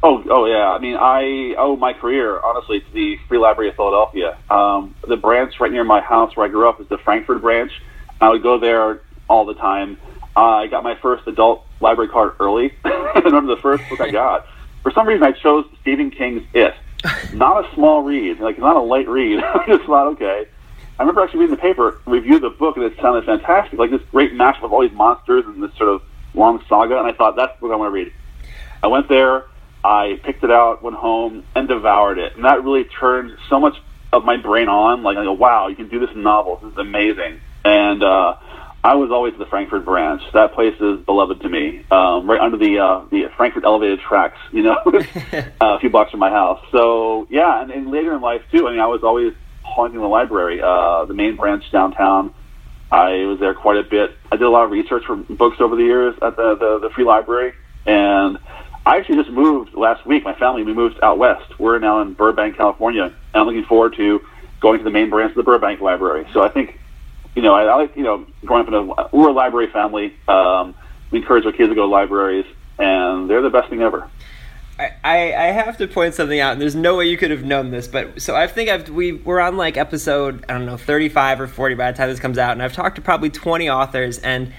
Oh, 0.03 0.23
oh 0.29 0.45
yeah. 0.45 0.71
I 0.71 0.79
mean, 0.79 0.97
I 0.97 1.55
owe 1.57 1.75
my 1.75 1.93
career 1.93 2.39
honestly 2.39 2.79
to 2.79 2.91
the 2.91 3.17
Free 3.27 3.37
Library 3.37 3.69
of 3.69 3.75
Philadelphia. 3.75 4.37
Um, 4.49 4.95
the 5.07 5.17
branch 5.17 5.59
right 5.59 5.71
near 5.71 5.83
my 5.83 6.01
house 6.01 6.35
where 6.35 6.45
I 6.45 6.49
grew 6.49 6.67
up 6.67 6.81
is 6.81 6.87
the 6.87 6.97
Frankford 6.97 7.41
branch. 7.41 7.71
I 8.19 8.29
would 8.29 8.41
go 8.41 8.59
there 8.59 9.01
all 9.29 9.45
the 9.45 9.53
time. 9.53 9.97
Uh, 10.35 10.39
I 10.39 10.67
got 10.67 10.83
my 10.83 10.95
first 10.95 11.27
adult 11.27 11.65
library 11.81 12.09
card 12.09 12.33
early. 12.39 12.73
I 12.83 13.21
remember 13.25 13.55
the 13.55 13.61
first 13.61 13.87
book 13.89 14.01
I 14.01 14.09
got. 14.09 14.47
For 14.81 14.91
some 14.91 15.07
reason, 15.07 15.23
I 15.23 15.33
chose 15.33 15.65
Stephen 15.81 16.09
King's 16.09 16.43
It. 16.53 16.73
Not 17.33 17.65
a 17.65 17.73
small 17.73 18.03
read, 18.03 18.39
like 18.39 18.59
not 18.59 18.75
a 18.75 18.81
light 18.81 19.07
read. 19.07 19.39
I 19.43 19.65
just 19.67 19.85
thought, 19.85 20.07
okay. 20.13 20.47
I 20.99 21.03
remember 21.03 21.21
actually 21.21 21.41
reading 21.41 21.55
the 21.55 21.61
paper, 21.61 21.99
reviewed 22.05 22.43
the 22.43 22.49
book, 22.49 22.77
and 22.77 22.85
it 22.85 22.95
sounded 23.01 23.25
fantastic, 23.25 23.79
like 23.79 23.89
this 23.89 24.01
great 24.11 24.33
mashup 24.33 24.63
of 24.63 24.73
all 24.73 24.81
these 24.81 24.91
monsters 24.91 25.45
and 25.45 25.63
this 25.63 25.75
sort 25.75 25.89
of 25.89 26.03
long 26.35 26.63
saga. 26.69 26.99
And 26.99 27.07
I 27.07 27.13
thought, 27.13 27.35
that's 27.35 27.59
what 27.59 27.71
I 27.71 27.75
want 27.75 27.89
to 27.89 27.93
read. 27.93 28.13
I 28.83 28.87
went 28.87 29.09
there, 29.09 29.45
I 29.83 30.19
picked 30.23 30.43
it 30.43 30.51
out, 30.51 30.83
went 30.83 30.95
home, 30.95 31.43
and 31.55 31.67
devoured 31.67 32.19
it. 32.19 32.35
And 32.35 32.45
that 32.45 32.63
really 32.63 32.83
turned 32.83 33.35
so 33.49 33.59
much 33.59 33.77
of 34.13 34.25
my 34.25 34.37
brain 34.37 34.67
on. 34.67 35.01
Like, 35.01 35.17
I 35.17 35.23
go, 35.23 35.33
wow, 35.33 35.67
you 35.67 35.75
can 35.75 35.87
do 35.87 35.99
this 35.99 36.11
in 36.13 36.21
novels. 36.21 36.59
This 36.61 36.73
is 36.73 36.77
amazing. 36.77 37.39
And 37.65 38.03
uh, 38.03 38.35
I 38.83 38.95
was 38.95 39.11
always 39.11 39.33
the 39.37 39.45
Frankford 39.45 39.85
branch. 39.85 40.23
That 40.33 40.53
place 40.53 40.73
is 40.79 40.99
beloved 41.05 41.41
to 41.41 41.49
me. 41.49 41.85
Um, 41.91 42.27
right 42.27 42.39
under 42.39 42.57
the 42.57 42.79
uh, 42.79 43.05
the 43.11 43.29
Frankford 43.37 43.63
elevated 43.63 43.99
tracks, 43.99 44.39
you 44.51 44.63
know, 44.63 44.73
uh, 44.85 45.43
a 45.61 45.79
few 45.79 45.89
blocks 45.89 46.11
from 46.11 46.19
my 46.19 46.31
house. 46.31 46.63
So 46.71 47.27
yeah, 47.29 47.61
and, 47.61 47.71
and 47.71 47.91
later 47.91 48.13
in 48.15 48.21
life 48.21 48.41
too. 48.51 48.67
I 48.67 48.71
mean, 48.71 48.79
I 48.79 48.87
was 48.87 49.03
always 49.03 49.33
haunting 49.61 49.99
the 49.99 50.07
library, 50.07 50.61
uh, 50.61 51.05
the 51.05 51.13
main 51.13 51.35
branch 51.35 51.71
downtown. 51.71 52.33
I 52.91 53.25
was 53.25 53.39
there 53.39 53.53
quite 53.53 53.77
a 53.77 53.83
bit. 53.83 54.11
I 54.31 54.35
did 54.35 54.45
a 54.45 54.49
lot 54.49 54.65
of 54.65 54.71
research 54.71 55.05
for 55.05 55.15
books 55.15 55.61
over 55.61 55.75
the 55.75 55.83
years 55.83 56.15
at 56.21 56.35
the 56.35 56.55
the, 56.55 56.79
the 56.79 56.89
free 56.89 57.05
library, 57.05 57.53
and 57.85 58.39
I 58.83 58.97
actually 58.97 59.17
just 59.17 59.29
moved 59.29 59.75
last 59.75 60.07
week. 60.07 60.23
My 60.23 60.33
family 60.33 60.63
we 60.63 60.73
moved 60.73 60.99
out 61.03 61.19
west. 61.19 61.59
We're 61.59 61.77
now 61.77 62.01
in 62.01 62.13
Burbank, 62.13 62.57
California, 62.57 63.03
and 63.03 63.15
I'm 63.35 63.45
looking 63.45 63.65
forward 63.65 63.95
to 63.97 64.21
going 64.59 64.79
to 64.79 64.83
the 64.83 64.89
main 64.89 65.11
branch 65.11 65.31
of 65.31 65.37
the 65.37 65.43
Burbank 65.43 65.81
Library. 65.81 66.27
So 66.33 66.41
I 66.41 66.49
think 66.49 66.79
you 67.35 67.41
know, 67.41 67.53
I, 67.53 67.63
I 67.63 67.75
like, 67.75 67.95
you 67.95 68.03
know, 68.03 68.25
growing 68.45 68.63
up 68.63 68.67
in 68.67 68.73
a, 68.73 69.15
we're 69.15 69.29
a 69.29 69.33
library 69.33 69.67
family. 69.71 70.13
Um, 70.27 70.75
we 71.11 71.19
encourage 71.19 71.45
our 71.45 71.51
kids 71.51 71.69
to 71.69 71.75
go 71.75 71.81
to 71.81 71.87
libraries, 71.87 72.45
and 72.79 73.29
they're 73.29 73.41
the 73.41 73.49
best 73.49 73.69
thing 73.69 73.81
ever. 73.81 74.09
I, 74.79 75.33
I 75.33 75.45
have 75.51 75.77
to 75.77 75.87
point 75.87 76.15
something 76.15 76.39
out, 76.39 76.53
and 76.53 76.61
there's 76.61 76.73
no 76.75 76.95
way 76.95 77.05
you 77.07 77.15
could 77.17 77.29
have 77.29 77.43
known 77.43 77.69
this, 77.69 77.87
but 77.87 78.19
so 78.19 78.35
I 78.35 78.47
think 78.47 78.67
I've 78.67 78.89
we 78.89 79.11
we're 79.11 79.39
on 79.39 79.55
like 79.55 79.77
episode 79.77 80.43
I 80.49 80.53
don't 80.53 80.65
know 80.65 80.77
35 80.77 81.41
or 81.41 81.47
40 81.47 81.75
by 81.75 81.91
the 81.91 81.97
time 81.97 82.09
this 82.09 82.19
comes 82.19 82.39
out, 82.39 82.53
and 82.53 82.63
I've 82.63 82.73
talked 82.73 82.95
to 82.95 83.01
probably 83.01 83.29
20 83.29 83.69
authors, 83.69 84.17
and 84.19 84.51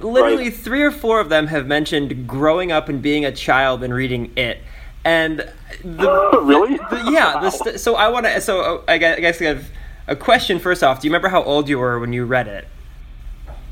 literally 0.00 0.44
Right. 0.50 0.54
three 0.54 0.82
or 0.82 0.90
four 0.90 1.18
of 1.20 1.30
them 1.30 1.46
have 1.46 1.66
mentioned 1.66 2.26
growing 2.26 2.70
up 2.72 2.90
and 2.90 3.00
being 3.00 3.24
a 3.24 3.32
child 3.32 3.82
and 3.82 3.94
reading 3.94 4.30
it, 4.36 4.58
and 5.04 5.50
the 5.82 6.40
Really? 6.42 6.76
the, 6.76 7.08
yeah. 7.10 7.40
The 7.40 7.50
st- 7.50 7.80
so 7.80 7.94
I 7.94 8.08
want 8.08 8.26
to 8.26 8.38
so 8.42 8.60
uh, 8.60 8.82
I 8.86 8.98
guess, 8.98 9.16
I 9.16 9.20
guess 9.20 9.40
I 9.40 9.44
have 9.46 9.70
a 10.10 10.16
question 10.16 10.58
first 10.58 10.82
off. 10.82 11.00
Do 11.00 11.08
you 11.08 11.10
remember 11.10 11.28
how 11.28 11.42
old 11.42 11.68
you 11.68 11.78
were 11.78 11.98
when 11.98 12.12
you 12.12 12.26
read 12.26 12.48
it? 12.48 12.68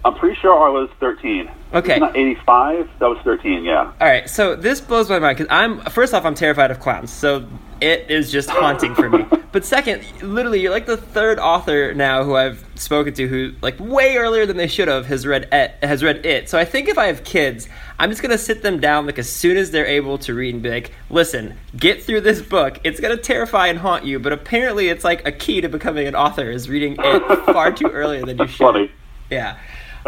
I'm 0.05 0.15
pretty 0.15 0.37
sure 0.37 0.55
I 0.55 0.71
was 0.71 0.89
13. 1.01 1.51
Okay. 1.75 1.97
85. 1.97 2.89
That 3.01 3.09
was 3.09 3.19
13. 3.25 3.65
Yeah. 3.65 3.93
All 4.01 4.09
right, 4.09 4.31
so 4.31 4.57
this 4.57 4.81
blows 4.81 5.11
my 5.11 5.19
mind 5.19 5.37
because 5.37 5.51
I'm 5.51 5.81
first 5.91 6.15
off 6.15 6.25
I'm 6.25 6.37
terrified 6.37 6.71
of 6.71 6.81
clowns, 6.81 7.13
so 7.13 7.47
it 7.81 8.11
is 8.11 8.31
just 8.31 8.51
haunting 8.51 8.95
for 8.95 9.11
me. 9.11 9.25
But 9.51 9.65
second, 9.65 10.05
literally, 10.21 10.61
you're 10.61 10.71
like 10.71 10.85
the 10.85 10.99
third 10.99 11.39
author 11.39 11.95
now 11.95 12.23
who 12.23 12.37
I've 12.37 12.63
spoken 12.75 13.15
to 13.15 13.27
who, 13.27 13.55
like, 13.63 13.81
way 13.81 14.17
earlier 14.17 14.45
than 14.45 14.59
they 14.59 14.67
should 14.67 14.89
have, 14.89 15.07
has 15.07 15.27
read 15.27 15.49
it. 15.51 15.75
Has 15.83 16.05
read 16.05 16.27
it. 16.27 16.51
So 16.51 16.59
I 16.59 16.67
think 16.67 16.87
if 16.87 16.99
I 16.99 17.07
have 17.07 17.25
kids, 17.25 17.67
I'm 17.99 18.11
just 18.11 18.21
gonna 18.21 18.37
sit 18.37 18.63
them 18.63 18.79
down 18.79 19.07
like 19.07 19.19
as 19.19 19.29
soon 19.29 19.57
as 19.57 19.71
they're 19.71 19.87
able 19.87 20.19
to 20.19 20.35
read 20.35 20.53
and 20.53 20.63
be 20.63 20.69
like, 20.69 20.93
"Listen, 21.09 21.55
get 21.75 22.03
through 22.03 22.21
this 22.21 22.43
book. 22.43 22.79
It's 22.85 23.01
gonna 23.01 23.17
terrify 23.17 23.69
and 23.69 23.79
haunt 23.79 24.05
you, 24.05 24.19
but 24.19 24.35
apparently 24.35 24.91
it's 24.91 25.03
like 25.03 25.27
a 25.27 25.33
key 25.33 25.63
to 25.63 25.69
becoming 25.71 26.07
an 26.07 26.15
author 26.15 26.51
is 26.51 26.69
reading 26.69 26.97
it 26.99 27.45
far 27.47 27.73
too 27.73 27.89
earlier 27.89 28.25
than 28.27 28.37
you 28.37 28.47
should." 28.47 28.59
funny. 28.59 28.93
Yeah. 29.31 29.57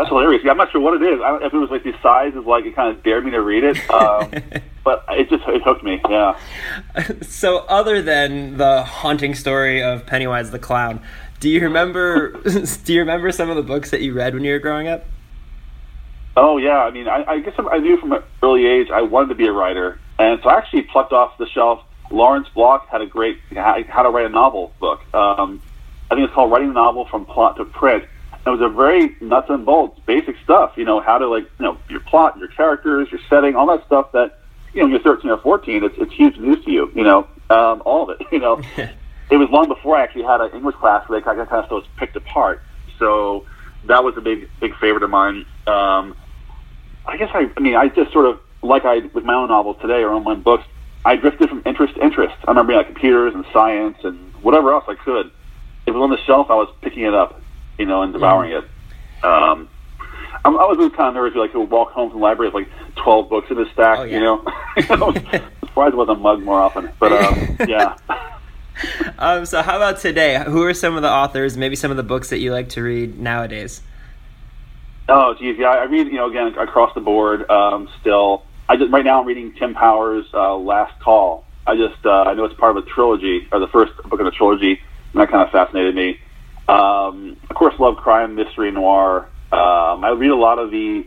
That's 0.01 0.09
hilarious. 0.09 0.43
Yeah, 0.43 0.53
I'm 0.53 0.57
not 0.57 0.73
sure 0.73 0.81
what 0.81 0.95
it 0.95 1.03
is. 1.03 1.21
I 1.21 1.29
don't, 1.29 1.43
if 1.43 1.53
it 1.53 1.59
was 1.59 1.69
like 1.69 1.85
the 1.85 1.93
size 2.03 2.35
is 2.35 2.47
like 2.47 2.65
it 2.65 2.75
kind 2.75 2.97
of 2.97 3.03
dared 3.03 3.23
me 3.23 3.33
to 3.33 3.43
read 3.43 3.65
it, 3.65 3.91
um, 3.91 4.33
but 4.85 5.05
it 5.11 5.29
just 5.29 5.47
it 5.47 5.61
hooked 5.63 5.85
me. 5.85 6.01
Yeah. 6.09 6.41
so 7.21 7.59
other 7.69 8.01
than 8.01 8.57
the 8.57 8.83
haunting 8.83 9.35
story 9.35 9.83
of 9.83 10.07
Pennywise 10.07 10.53
the 10.53 10.59
clown, 10.59 11.03
do 11.39 11.51
you 11.51 11.61
remember 11.61 12.31
do 12.85 12.95
you 12.95 13.01
remember 13.01 13.31
some 13.31 13.51
of 13.51 13.57
the 13.57 13.63
books 13.63 13.91
that 13.91 14.01
you 14.01 14.15
read 14.15 14.33
when 14.33 14.43
you 14.43 14.53
were 14.53 14.59
growing 14.59 14.89
up? 14.89 15.05
Oh 16.35 16.57
yeah, 16.57 16.79
I 16.79 16.91
mean, 16.91 17.07
I, 17.07 17.23
I 17.29 17.41
guess 17.41 17.53
I 17.59 17.77
knew 17.77 17.99
from 17.99 18.13
an 18.13 18.23
early 18.43 18.65
age 18.65 18.89
I 18.91 19.03
wanted 19.03 19.29
to 19.29 19.35
be 19.35 19.49
a 19.49 19.53
writer, 19.53 20.01
and 20.19 20.41
so 20.43 20.49
I 20.49 20.57
actually 20.57 20.83
plucked 20.83 21.13
off 21.13 21.37
the 21.37 21.47
shelf. 21.47 21.85
Lawrence 22.11 22.49
Block 22.55 22.89
had 22.89 23.03
a 23.03 23.07
great 23.07 23.39
how 23.55 23.85
how 23.87 24.03
to 24.03 24.09
write 24.09 24.25
a 24.25 24.31
novel 24.31 24.73
book. 24.81 25.03
Um, 25.15 25.61
I 26.11 26.15
think 26.15 26.25
it's 26.25 26.35
called 26.35 26.51
Writing 26.51 26.71
a 26.71 26.73
Novel 26.73 27.05
from 27.05 27.27
Plot 27.27 27.59
to 27.59 27.67
Print. 27.67 28.05
It 28.47 28.49
was 28.49 28.61
a 28.61 28.69
very 28.69 29.15
nuts 29.21 29.51
and 29.51 29.67
bolts, 29.67 30.01
basic 30.07 30.37
stuff. 30.45 30.73
You 30.77 30.85
know 30.85 31.01
how 31.01 31.19
to 31.19 31.29
like 31.29 31.45
you 31.59 31.65
know 31.65 31.79
your 31.89 32.01
plot, 32.01 32.39
your 32.39 32.49
characters, 32.49 33.09
your 33.11 33.21
setting, 33.29 33.55
all 33.55 33.67
that 33.67 33.85
stuff 33.87 34.13
that 34.13 34.39
you 34.73 34.81
know 34.81 34.87
when 34.87 34.93
you're 34.93 35.03
13 35.03 35.31
or 35.31 35.39
14, 35.39 35.85
it's 35.85 35.95
it's 35.99 36.13
huge 36.13 36.37
news 36.39 36.65
to 36.65 36.71
you. 36.71 36.91
You 36.95 37.05
know, 37.05 37.29
um, 37.51 37.83
all 37.85 38.11
of 38.11 38.19
it. 38.19 38.27
You 38.33 38.39
know, 38.39 38.63
it 39.31 39.37
was 39.37 39.51
long 39.51 39.69
before 39.69 39.97
I 39.97 40.03
actually 40.03 40.25
had 40.25 40.41
an 40.41 40.51
English 40.53 40.77
class 40.77 41.07
where 41.09 41.21
they 41.21 41.25
kind 41.25 41.39
of 41.41 41.49
kind 41.49 41.61
of 41.61 41.67
stuff 41.67 41.83
was 41.83 41.89
picked 41.99 42.17
apart. 42.17 42.63
So 42.99 43.45
that 43.87 44.03
was 44.03 44.17
a 44.17 44.21
big 44.21 44.49
big 44.61 44.75
favorite 44.77 45.03
of 45.03 45.11
mine. 45.11 45.45
Um, 45.67 46.17
I 47.07 47.17
guess 47.17 47.31
I, 47.35 47.51
I 47.57 47.61
mean, 47.61 47.77
I 47.77 47.89
just 47.89 48.13
sort 48.13 48.27
of 48.27 48.41
like 48.63 48.85
I 48.85 49.01
with 49.13 49.25
my 49.25 49.35
own 49.35 49.49
novels 49.49 49.77
today 49.81 50.03
or 50.03 50.13
online 50.13 50.43
books. 50.43 50.65
I 51.05 51.17
drifted 51.17 51.49
from 51.49 51.63
interest 51.65 51.95
to 51.95 52.05
interest. 52.05 52.35
I 52.47 52.51
remember 52.51 52.75
like 52.75 52.87
computers 52.87 53.35
and 53.35 53.45
science 53.53 53.97
and 54.05 54.35
whatever 54.43 54.73
else 54.73 54.85
I 54.87 54.95
could. 54.97 55.27
If 55.87 55.89
it 55.89 55.93
was 55.93 56.03
on 56.03 56.11
the 56.11 56.19
shelf, 56.27 56.51
I 56.51 56.55
was 56.55 56.69
picking 56.83 57.05
it 57.05 57.15
up, 57.15 57.41
you 57.81 57.87
know, 57.87 58.03
and 58.03 58.13
devouring 58.13 58.53
it. 58.53 58.65
Um, 59.25 59.69
I'm, 60.45 60.57
I 60.57 60.65
was 60.65 60.77
always 60.79 60.93
kind 60.95 61.09
of 61.09 61.15
nervous, 61.15 61.37
like 61.37 61.53
to 61.53 61.61
walk 61.61 61.91
home 61.93 62.11
from 62.11 62.21
the 62.21 62.23
library 62.25 62.51
with 62.53 62.67
like 62.69 62.95
12 62.97 63.29
books 63.29 63.51
in 63.51 63.59
a 63.59 63.71
stack, 63.73 63.99
Oh, 63.99 64.03
yeah. 64.05 64.15
you 64.19 64.21
know. 64.21 64.45
I'm 64.77 65.15
surprised 65.67 65.95
I 65.95 65.97
wasn't 65.97 66.21
mugged 66.21 66.43
more 66.45 66.61
often, 66.61 66.91
but 67.01 67.13
um, 67.13 67.57
yeah. 67.69 67.97
Um, 69.19 69.45
so 69.45 69.61
how 69.61 69.77
about 69.77 69.99
today? 70.01 70.43
Who 70.47 70.63
are 70.63 70.73
some 70.73 70.97
of 70.97 71.03
the 71.03 71.11
authors, 71.11 71.55
maybe 71.55 71.77
some 71.77 71.91
of 71.91 71.99
the 71.99 72.03
books 72.03 72.31
that 72.31 72.39
you 72.39 72.51
like 72.51 72.71
to 72.71 72.83
read 72.83 73.19
nowadays? 73.19 73.83
Oh, 75.07 75.35
geez, 75.39 75.59
yeah. 75.59 75.69
I 75.69 75.85
read, 75.85 76.07
you 76.07 76.15
know, 76.15 76.31
again 76.31 76.47
across 76.57 76.95
the 76.95 77.03
board. 77.03 77.51
Um, 77.51 77.91
still, 78.01 78.43
I 78.71 78.77
just 78.77 78.91
right 78.91 79.05
now 79.05 79.21
I'm 79.21 79.27
reading 79.27 79.53
Tim 79.53 79.75
Powers' 79.75 80.25
uh, 80.33 80.57
Last 80.57 80.99
Call. 81.01 81.45
I 81.67 81.77
just 81.77 82.07
uh, 82.07 82.23
I 82.23 82.33
know 82.33 82.45
it's 82.47 82.55
part 82.59 82.75
of 82.75 82.83
a 82.83 82.89
trilogy 82.89 83.47
or 83.53 83.59
the 83.59 83.69
first 83.69 83.95
book 84.05 84.19
in 84.19 84.27
a 84.27 84.31
trilogy, 84.31 84.81
and 85.13 85.21
that 85.21 85.29
kind 85.29 85.43
of 85.43 85.51
fascinated 85.51 85.95
me. 85.95 86.19
Um, 86.71 87.37
of 87.49 87.57
course, 87.57 87.75
love 87.79 87.97
crime, 87.97 88.35
mystery, 88.35 88.71
noir. 88.71 89.29
Um, 89.53 90.05
I 90.05 90.11
read 90.17 90.31
a 90.31 90.37
lot 90.37 90.59
of 90.59 90.71
the 90.71 91.07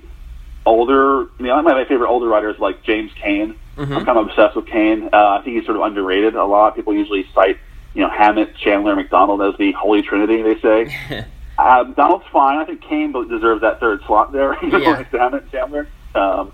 older. 0.66 1.28
You 1.40 1.46
know, 1.46 1.62
my 1.62 1.86
favorite 1.86 2.10
older 2.10 2.28
writers 2.28 2.58
like 2.60 2.84
James 2.84 3.12
Cain. 3.16 3.56
I'm 3.78 4.06
kind 4.06 4.20
of 4.20 4.28
obsessed 4.28 4.56
with 4.56 4.68
Cain. 4.68 5.10
Uh, 5.12 5.40
I 5.40 5.42
think 5.44 5.58
he's 5.58 5.66
sort 5.66 5.78
of 5.78 5.84
underrated. 5.84 6.36
A 6.36 6.46
lot 6.46 6.76
people 6.76 6.94
usually 6.94 7.26
cite, 7.34 7.58
you 7.96 8.02
know, 8.02 8.10
Hammett, 8.10 8.56
Chandler, 8.56 8.96
Macdonald 8.96 9.42
as 9.42 9.58
the 9.58 9.72
holy 9.72 10.02
trinity. 10.02 10.42
They 10.42 10.60
say. 10.60 11.26
Uh, 11.56 11.84
Donald's 11.84 12.26
fine. 12.34 12.58
I 12.58 12.66
think 12.66 12.82
Cain 12.82 13.12
deserves 13.30 13.62
that 13.62 13.80
third 13.80 14.02
slot 14.08 14.32
there. 14.32 14.58
Yeah. 14.64 15.04
Hammett 15.12 15.52
Chandler. 15.52 15.88
Um, 16.16 16.52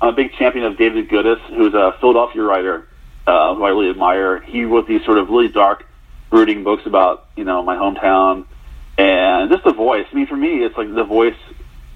I'm 0.00 0.10
a 0.10 0.12
big 0.12 0.32
champion 0.34 0.64
of 0.64 0.78
David 0.78 1.08
Goodis, 1.08 1.40
who's 1.56 1.74
a 1.74 1.96
Philadelphia 2.00 2.42
writer 2.42 2.86
uh, 3.26 3.54
who 3.54 3.64
I 3.64 3.70
really 3.70 3.90
admire. 3.90 4.40
He 4.40 4.64
wrote 4.64 4.86
these 4.86 5.04
sort 5.04 5.18
of 5.18 5.28
really 5.28 5.48
dark, 5.48 5.86
brooding 6.32 6.64
books 6.64 6.82
about 6.86 7.26
you 7.36 7.44
know 7.44 7.62
my 7.62 7.76
hometown 7.76 8.46
and 8.98 9.50
just 9.50 9.62
the 9.62 9.72
voice. 9.72 10.06
I 10.10 10.14
mean, 10.16 10.26
for 10.26 10.36
me, 10.36 10.64
it's 10.64 10.76
like 10.76 10.92
the 10.92 11.04
voice 11.04 11.36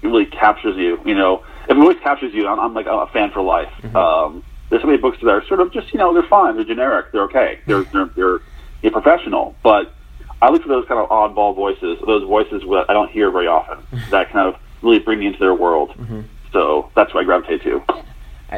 really 0.01 0.27
captures 0.27 0.77
you. 0.77 1.01
You 1.03 1.15
know, 1.15 1.43
if 1.67 1.71
a 1.71 1.75
voice 1.75 1.97
captures 2.01 2.33
you, 2.33 2.47
I'm, 2.47 2.59
I'm 2.59 2.73
like 2.73 2.85
a 2.85 3.07
fan 3.07 3.31
for 3.31 3.41
life. 3.41 3.71
Mm-hmm. 3.81 3.95
Um, 3.95 4.43
there's 4.69 4.81
so 4.81 4.87
many 4.87 4.99
books 4.99 5.17
that 5.21 5.29
are 5.29 5.45
sort 5.47 5.59
of 5.59 5.73
just 5.73 5.91
you 5.91 5.99
know 5.99 6.13
they're 6.13 6.29
fine, 6.29 6.55
they're 6.55 6.63
generic, 6.63 7.11
they're 7.11 7.23
okay, 7.23 7.59
they're 7.65 7.83
mm-hmm. 7.83 7.97
they're, 7.97 8.09
they're, 8.15 8.39
they're 8.83 8.91
professional, 8.91 9.55
but 9.63 9.93
I 10.39 10.49
look 10.49 10.61
for 10.61 10.69
those 10.69 10.87
kind 10.87 10.99
of 10.99 11.09
oddball 11.09 11.55
voices, 11.55 11.97
those 12.05 12.23
voices 12.23 12.61
that 12.61 12.85
I 12.89 12.93
don't 12.93 13.09
hear 13.09 13.31
very 13.31 13.47
often, 13.47 13.79
that 14.11 14.31
kind 14.31 14.53
of 14.53 14.61
really 14.83 14.99
bring 14.99 15.19
me 15.19 15.25
into 15.27 15.39
their 15.39 15.55
world. 15.55 15.89
Mm-hmm. 15.91 16.21
So 16.53 16.91
that's 16.95 17.13
what 17.13 17.21
I 17.21 17.23
gravitate 17.23 17.63
to. 17.63 17.83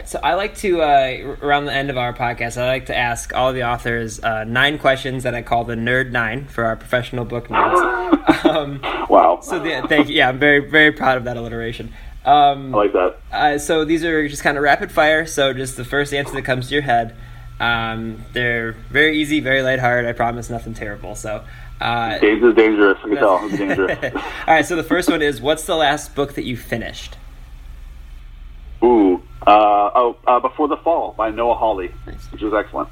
So 0.05 0.19
I 0.21 0.35
like 0.35 0.55
to 0.57 0.81
uh, 0.83 1.35
around 1.41 1.65
the 1.65 1.73
end 1.73 1.89
of 1.89 1.97
our 1.97 2.13
podcast, 2.13 2.61
I 2.61 2.67
like 2.67 2.85
to 2.87 2.95
ask 2.95 3.33
all 3.33 3.53
the 3.53 3.63
authors 3.63 4.19
uh, 4.23 4.43
nine 4.43 4.77
questions 4.77 5.23
that 5.23 5.33
I 5.33 5.41
call 5.41 5.63
the 5.63 5.73
Nerd 5.73 6.11
Nine 6.11 6.45
for 6.45 6.65
our 6.65 6.75
professional 6.75 7.25
book 7.25 7.47
nerds. 7.47 8.45
um, 8.45 8.79
Wow, 9.09 9.39
so 9.41 9.57
the, 9.57 9.83
thank 9.89 10.07
you. 10.07 10.15
Yeah, 10.15 10.29
I'm 10.29 10.37
very 10.37 10.59
very 10.59 10.91
proud 10.91 11.17
of 11.17 11.23
that 11.23 11.37
alliteration. 11.37 11.91
Um, 12.23 12.75
I 12.75 12.77
like 12.77 12.93
that. 12.93 13.19
Uh, 13.31 13.57
so 13.57 13.83
these 13.83 14.03
are 14.03 14.27
just 14.27 14.43
kind 14.43 14.57
of 14.57 14.63
rapid 14.63 14.91
fire. 14.91 15.25
So 15.25 15.53
just 15.53 15.75
the 15.77 15.85
first 15.85 16.13
answer 16.13 16.33
that 16.33 16.43
comes 16.43 16.67
to 16.67 16.75
your 16.75 16.83
head. 16.83 17.15
Um, 17.59 18.23
they're 18.33 18.73
very 18.73 19.17
easy, 19.17 19.39
very 19.39 19.61
lighthearted. 19.61 20.07
I 20.07 20.13
promise 20.13 20.49
nothing 20.49 20.73
terrible. 20.73 21.15
So, 21.15 21.43
uh, 21.81 22.19
is 22.21 22.55
dangerous. 22.55 22.97
I 23.03 23.07
can 23.07 23.17
tell. 23.17 23.45
It's 23.45 23.57
dangerous. 23.57 23.99
all 24.15 24.21
right. 24.47 24.65
So 24.65 24.75
the 24.75 24.83
first 24.83 25.09
one 25.09 25.21
is, 25.21 25.41
what's 25.41 25.65
the 25.65 25.75
last 25.75 26.15
book 26.15 26.33
that 26.35 26.43
you 26.43 26.55
finished? 26.55 27.17
Ooh, 28.83 29.21
uh, 29.47 29.91
oh, 29.95 30.17
uh, 30.27 30.39
Before 30.39 30.67
the 30.67 30.77
Fall 30.77 31.13
by 31.17 31.29
Noah 31.29 31.55
Hawley, 31.55 31.91
which 32.31 32.41
was 32.41 32.53
excellent. 32.53 32.89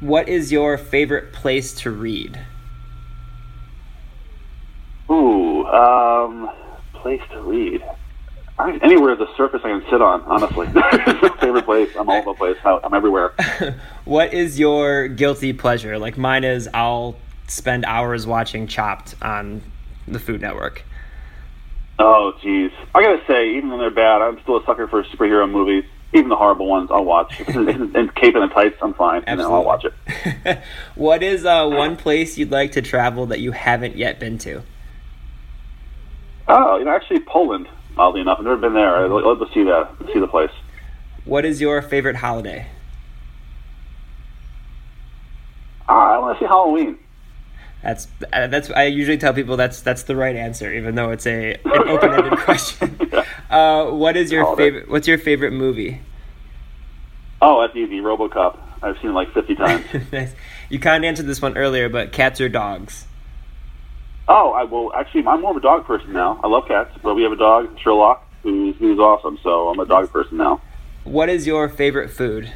What 0.00 0.28
is 0.28 0.50
your 0.50 0.76
favorite 0.78 1.32
place 1.32 1.72
to 1.74 1.90
read? 1.90 2.40
Ooh, 5.10 5.64
um, 5.66 6.50
place 6.94 7.22
to 7.30 7.40
read. 7.42 7.84
I, 8.58 8.78
anywhere 8.82 9.16
the 9.16 9.28
surface 9.36 9.60
I 9.64 9.68
can 9.68 9.84
sit 9.90 10.02
on, 10.02 10.22
honestly. 10.22 10.66
favorite 11.40 11.64
place. 11.64 11.90
I'm 11.98 12.08
all 12.08 12.16
over 12.16 12.32
the 12.32 12.34
place. 12.34 12.56
I'm 12.64 12.94
everywhere. 12.94 13.34
What 14.04 14.34
is 14.34 14.58
your 14.58 15.06
guilty 15.06 15.52
pleasure? 15.52 15.96
Like 15.96 16.18
mine 16.18 16.42
is, 16.42 16.68
I'll 16.74 17.14
spend 17.46 17.84
hours 17.84 18.26
watching 18.26 18.66
Chopped 18.66 19.14
on 19.22 19.62
the 20.08 20.18
Food 20.18 20.40
Network. 20.40 20.82
Oh, 22.04 22.32
jeez. 22.42 22.72
I 22.96 23.00
gotta 23.00 23.22
say, 23.28 23.56
even 23.56 23.70
when 23.70 23.78
they're 23.78 23.90
bad, 23.90 24.22
I'm 24.22 24.40
still 24.42 24.56
a 24.56 24.64
sucker 24.64 24.88
for 24.88 25.04
superhero 25.04 25.48
movies. 25.48 25.84
Even 26.12 26.30
the 26.30 26.36
horrible 26.36 26.66
ones, 26.66 26.90
I'll 26.90 27.04
watch. 27.04 27.38
and 27.38 28.12
Cape 28.16 28.34
and 28.34 28.50
the 28.50 28.52
Tights, 28.52 28.76
I'm 28.82 28.92
fine. 28.94 29.22
And 29.28 29.38
then 29.38 29.46
I'll 29.46 29.64
watch 29.64 29.84
it. 29.84 30.62
what 30.96 31.22
is 31.22 31.44
uh, 31.44 31.66
one 31.68 31.96
place 31.96 32.36
you'd 32.36 32.50
like 32.50 32.72
to 32.72 32.82
travel 32.82 33.26
that 33.26 33.38
you 33.38 33.52
haven't 33.52 33.96
yet 33.96 34.18
been 34.18 34.36
to? 34.38 34.62
Oh, 36.48 36.76
you 36.76 36.84
know, 36.84 36.90
actually 36.90 37.20
Poland. 37.20 37.68
Oddly 37.96 38.22
enough, 38.22 38.38
I've 38.40 38.44
never 38.44 38.56
been 38.56 38.74
there. 38.74 39.04
I'd 39.04 39.10
love 39.10 39.38
to 39.38 39.46
see 39.54 39.62
that, 39.62 39.88
see 40.12 40.18
the 40.18 40.26
place. 40.26 40.50
What 41.24 41.44
is 41.44 41.60
your 41.60 41.80
favorite 41.82 42.16
holiday? 42.16 42.66
Uh, 45.88 45.92
I 45.92 46.18
want 46.18 46.38
to 46.38 46.44
see 46.44 46.48
Halloween. 46.48 46.98
That's 47.82 48.06
uh, 48.32 48.46
that's. 48.46 48.70
I 48.70 48.84
usually 48.84 49.18
tell 49.18 49.34
people 49.34 49.56
that's 49.56 49.80
that's 49.80 50.04
the 50.04 50.14
right 50.14 50.36
answer, 50.36 50.72
even 50.72 50.94
though 50.94 51.10
it's 51.10 51.26
a 51.26 51.54
an 51.64 51.88
open-ended 51.88 52.38
question. 52.38 52.98
Uh, 53.50 53.86
what 53.90 54.16
is 54.16 54.30
your 54.30 54.56
favorite? 54.56 54.88
What's 54.88 55.08
your 55.08 55.18
favorite 55.18 55.52
movie? 55.52 56.00
Oh, 57.40 57.60
that's 57.60 57.74
easy. 57.76 58.00
RoboCop. 58.00 58.56
I've 58.82 58.96
seen 59.00 59.10
it 59.10 59.14
like 59.14 59.32
50 59.34 59.54
times. 59.56 59.84
Nice. 60.12 60.34
You 60.68 60.78
kind 60.78 61.04
of 61.04 61.08
answered 61.08 61.26
this 61.26 61.42
one 61.42 61.56
earlier, 61.58 61.88
but 61.88 62.12
cats 62.12 62.40
or 62.40 62.48
dogs? 62.48 63.06
oh, 64.28 64.52
I 64.52 64.62
will 64.64 64.94
actually. 64.94 65.26
I'm 65.26 65.40
more 65.40 65.50
of 65.50 65.56
a 65.56 65.60
dog 65.60 65.84
person 65.84 66.12
now. 66.12 66.40
I 66.42 66.46
love 66.46 66.66
cats, 66.68 66.96
but 67.02 67.14
we 67.14 67.22
have 67.24 67.32
a 67.32 67.36
dog, 67.36 67.78
Sherlock, 67.80 68.24
who's 68.42 68.76
who's 68.76 68.98
awesome. 68.98 69.38
So 69.42 69.68
I'm 69.68 69.80
a 69.80 69.86
dog 69.86 70.10
person 70.10 70.38
now. 70.38 70.60
What 71.04 71.28
is 71.28 71.46
your 71.46 71.68
favorite 71.68 72.10
food? 72.10 72.52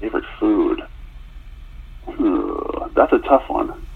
Favorite 0.00 0.24
food? 0.38 0.61
That's 2.94 3.12
a 3.12 3.18
tough 3.18 3.48
one. 3.48 3.86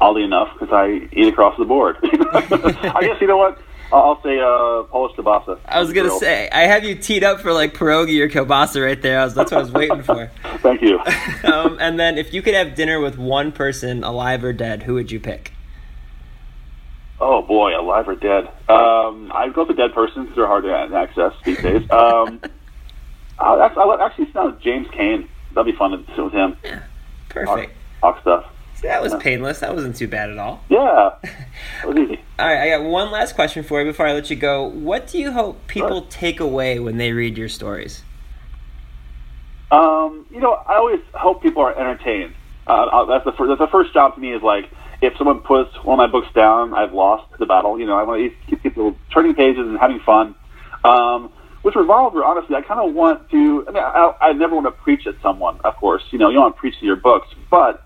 Oddly 0.00 0.24
enough, 0.24 0.52
because 0.52 0.72
I 0.72 1.08
eat 1.12 1.28
across 1.28 1.56
the 1.56 1.64
board. 1.64 1.96
I 2.02 2.98
guess 3.00 3.20
you 3.20 3.26
know 3.26 3.38
what? 3.38 3.58
I'll 3.92 4.20
say 4.22 4.38
uh, 4.40 4.82
Polish 4.90 5.16
kielbasa. 5.16 5.58
I 5.64 5.80
was 5.80 5.92
gonna 5.92 6.08
Grilled. 6.08 6.20
say 6.20 6.48
I 6.50 6.62
have 6.62 6.84
you 6.84 6.96
teed 6.96 7.22
up 7.22 7.40
for 7.40 7.52
like 7.52 7.72
pierogi 7.74 8.20
or 8.20 8.28
kielbasa 8.28 8.84
right 8.84 9.00
there. 9.00 9.20
I 9.20 9.24
was, 9.24 9.34
that's 9.34 9.52
what 9.52 9.58
I 9.58 9.60
was 9.62 9.72
waiting 9.72 10.02
for. 10.02 10.30
Thank 10.58 10.82
you. 10.82 11.00
Um, 11.44 11.78
and 11.80 11.98
then, 11.98 12.18
if 12.18 12.34
you 12.34 12.42
could 12.42 12.54
have 12.54 12.74
dinner 12.74 12.98
with 12.98 13.16
one 13.16 13.52
person, 13.52 14.02
alive 14.02 14.42
or 14.42 14.52
dead, 14.52 14.82
who 14.82 14.94
would 14.94 15.12
you 15.12 15.20
pick? 15.20 15.52
Oh 17.20 17.40
boy, 17.40 17.78
alive 17.78 18.08
or 18.08 18.16
dead? 18.16 18.48
Um, 18.68 19.30
I'd 19.32 19.54
go 19.54 19.62
with 19.62 19.70
a 19.70 19.74
dead 19.74 19.94
person 19.94 20.22
because 20.22 20.36
they're 20.36 20.46
hard 20.46 20.64
to 20.64 20.96
access 20.96 21.32
these 21.44 21.62
days. 21.62 21.88
Um, 21.90 22.40
I'll, 23.38 23.62
actually, 23.62 23.82
I'll 23.82 24.02
actually 24.02 24.24
down 24.26 24.58
James 24.60 24.88
Cain. 24.90 25.28
That'd 25.54 25.72
be 25.72 25.78
fun 25.78 25.92
to 25.92 26.04
sit 26.14 26.24
with 26.24 26.32
him. 26.32 26.56
Talk, 26.62 26.82
Perfect. 27.28 27.76
Talk 28.12 28.20
stuff. 28.22 28.44
That 28.82 29.02
was 29.02 29.14
painless. 29.16 29.60
That 29.60 29.74
wasn't 29.74 29.96
too 29.96 30.06
bad 30.06 30.30
at 30.30 30.38
all. 30.38 30.62
Yeah, 30.68 31.10
it 31.24 31.86
was 31.86 31.96
easy. 31.96 32.20
All 32.38 32.46
right, 32.46 32.58
I 32.60 32.68
got 32.78 32.84
one 32.84 33.10
last 33.10 33.34
question 33.34 33.64
for 33.64 33.80
you 33.80 33.86
before 33.86 34.06
I 34.06 34.12
let 34.12 34.30
you 34.30 34.36
go. 34.36 34.64
What 34.64 35.08
do 35.08 35.18
you 35.18 35.32
hope 35.32 35.66
people 35.66 36.02
Sure. 36.02 36.06
take 36.10 36.40
away 36.40 36.78
when 36.78 36.98
they 36.98 37.12
read 37.12 37.38
your 37.38 37.48
stories? 37.48 38.02
Um, 39.70 40.26
you 40.30 40.40
know, 40.40 40.52
I 40.52 40.76
always 40.76 41.00
hope 41.14 41.42
people 41.42 41.62
are 41.62 41.76
entertained. 41.76 42.34
Uh, 42.66 42.72
uh, 42.72 43.04
that's 43.06 43.24
the 43.24 43.32
first. 43.32 43.48
That's 43.48 43.58
the 43.58 43.66
first 43.72 43.92
job 43.94 44.14
to 44.14 44.20
me 44.20 44.32
is 44.32 44.42
like 44.42 44.70
if 45.00 45.16
someone 45.16 45.40
puts 45.40 45.74
one 45.84 45.98
of 45.98 46.06
my 46.06 46.10
books 46.10 46.32
down, 46.34 46.74
I've 46.74 46.92
lost 46.92 47.24
the 47.38 47.46
battle. 47.46 47.78
You 47.78 47.86
know, 47.86 47.98
I 47.98 48.02
want 48.04 48.30
to 48.30 48.46
keep 48.50 48.62
people 48.62 48.94
turning 49.12 49.34
pages 49.34 49.66
and 49.66 49.78
having 49.78 50.00
fun. 50.00 50.34
Um, 50.84 51.32
with 51.62 51.74
Revolver, 51.74 52.24
honestly, 52.24 52.54
I 52.54 52.60
kind 52.62 52.78
of 52.80 52.94
want 52.94 53.28
to. 53.30 53.64
I 53.66 53.70
mean, 53.72 53.82
I, 53.82 54.14
I 54.20 54.32
never 54.34 54.54
want 54.54 54.66
to 54.66 54.70
preach 54.70 55.06
at 55.06 55.14
someone, 55.22 55.58
of 55.64 55.74
course. 55.76 56.02
You 56.10 56.18
know, 56.18 56.28
you 56.28 56.34
don't 56.34 56.44
want 56.44 56.56
to 56.56 56.60
preach 56.60 56.78
to 56.78 56.86
your 56.86 56.96
books, 56.96 57.28
but 57.50 57.82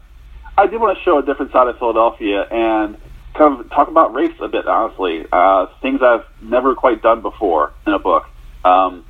I 0.57 0.67
do 0.67 0.79
want 0.79 0.97
to 0.99 1.05
show 1.05 1.19
a 1.19 1.23
different 1.23 1.53
side 1.53 1.69
of 1.69 1.79
Philadelphia 1.79 2.43
and 2.43 2.97
kind 3.35 3.61
of 3.61 3.71
talk 3.71 3.89
about 3.89 4.15
race 4.15 4.35
a 4.41 4.49
bit. 4.49 4.67
Honestly, 4.67 5.27
uh, 5.33 5.67
things 5.81 6.01
I've 6.03 6.25
never 6.43 6.75
quite 6.75 7.03
done 7.03 7.23
before 7.23 7.73
in 7.87 7.93
a 7.93 7.99
book. 7.99 8.27
Um, 8.65 9.05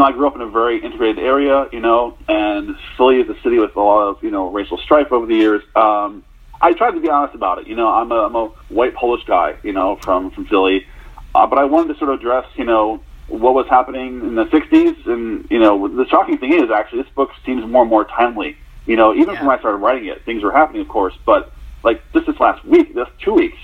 know, 0.00 0.06
I 0.06 0.12
grew 0.12 0.26
up 0.26 0.34
in 0.34 0.40
a 0.40 0.50
very 0.50 0.82
integrated 0.82 1.18
area, 1.18 1.68
you 1.72 1.80
know, 1.80 2.16
and 2.28 2.76
Philly 2.96 3.20
is 3.20 3.28
a 3.28 3.40
city 3.42 3.58
with 3.58 3.76
a 3.76 3.80
lot 3.80 4.08
of, 4.08 4.22
you 4.22 4.30
know, 4.30 4.50
racial 4.50 4.78
strife 4.78 5.12
over 5.12 5.26
the 5.26 5.34
years. 5.34 5.62
Um, 5.76 6.24
I 6.60 6.72
tried 6.72 6.92
to 6.92 7.00
be 7.00 7.08
honest 7.08 7.34
about 7.34 7.58
it. 7.58 7.66
You 7.66 7.76
know, 7.76 7.88
I'm 7.88 8.10
a, 8.10 8.26
I'm 8.26 8.34
a 8.34 8.46
white 8.68 8.94
Polish 8.94 9.24
guy, 9.26 9.56
you 9.62 9.72
know, 9.72 9.96
from, 9.96 10.30
from 10.30 10.46
Philly. 10.46 10.86
Uh, 11.34 11.46
but 11.46 11.58
I 11.58 11.64
wanted 11.64 11.92
to 11.94 11.98
sort 11.98 12.10
of 12.10 12.20
address, 12.20 12.46
you 12.56 12.64
know, 12.64 13.02
what 13.28 13.54
was 13.54 13.66
happening 13.68 14.20
in 14.20 14.34
the 14.34 14.46
60s. 14.46 15.06
And, 15.06 15.46
you 15.50 15.58
know, 15.58 15.88
the 15.88 16.06
shocking 16.08 16.38
thing 16.38 16.52
is 16.52 16.70
actually 16.70 17.02
this 17.02 17.12
book 17.12 17.30
seems 17.46 17.64
more 17.66 17.82
and 17.82 17.90
more 17.90 18.04
timely. 18.04 18.56
You 18.86 18.96
know, 18.96 19.14
even 19.14 19.34
Yeah. 19.34 19.38
from 19.40 19.46
when 19.48 19.56
I 19.56 19.60
started 19.60 19.78
writing 19.78 20.06
it, 20.08 20.24
things 20.24 20.42
were 20.42 20.52
happening, 20.52 20.82
of 20.82 20.88
course, 20.88 21.14
but 21.24 21.52
like 21.82 22.02
just 22.12 22.26
this 22.26 22.38
last 22.40 22.64
week, 22.64 22.94
this 22.94 23.08
two 23.20 23.34
weeks, 23.34 23.58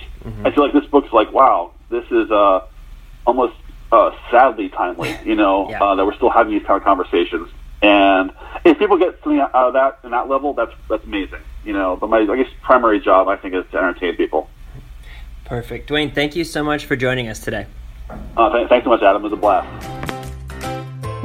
I 0.44 0.50
feel 0.50 0.64
like 0.64 0.72
this 0.72 0.84
book's 0.86 1.12
like, 1.12 1.32
wow, 1.32 1.70
this 1.90 2.04
is, 2.10 2.30
uh, 2.30 2.62
almost 3.26 3.54
uh, 3.92 4.10
sadly 4.30 4.68
timely, 4.68 5.16
you 5.24 5.34
know, 5.36 5.68
Yeah. 5.70 5.82
uh, 5.82 5.94
that 5.94 6.04
we're 6.06 6.14
still 6.14 6.30
having 6.30 6.52
these 6.52 6.66
kind 6.66 6.76
of 6.76 6.84
conversations. 6.84 7.48
And 7.82 8.32
if 8.64 8.78
people 8.78 8.96
get 8.98 9.18
something 9.22 9.40
out 9.40 9.52
of 9.54 9.72
that 9.74 9.98
in 10.02 10.10
that 10.12 10.28
level, 10.28 10.54
that's 10.54 10.72
that's 10.88 11.04
amazing, 11.04 11.40
you 11.64 11.72
know. 11.74 11.96
But 11.96 12.08
my 12.08 12.18
I 12.20 12.36
guess 12.36 12.48
primary 12.62 12.98
job 13.00 13.28
I 13.28 13.36
think 13.36 13.54
is 13.54 13.64
to 13.72 13.78
entertain 13.78 14.16
people. 14.16 14.48
Perfect. 15.44 15.86
Duane, 15.88 16.10
thank 16.10 16.34
you 16.34 16.42
so 16.42 16.64
much 16.64 16.86
for 16.86 16.96
joining 16.96 17.28
us 17.28 17.38
today. 17.38 17.66
Uh, 18.36 18.50
th- 18.50 18.68
thanks 18.68 18.84
so 18.84 18.90
much, 18.90 19.02
Adam. 19.02 19.22
It 19.22 19.24
was 19.24 19.32
a 19.34 19.36
blast. 19.36 20.25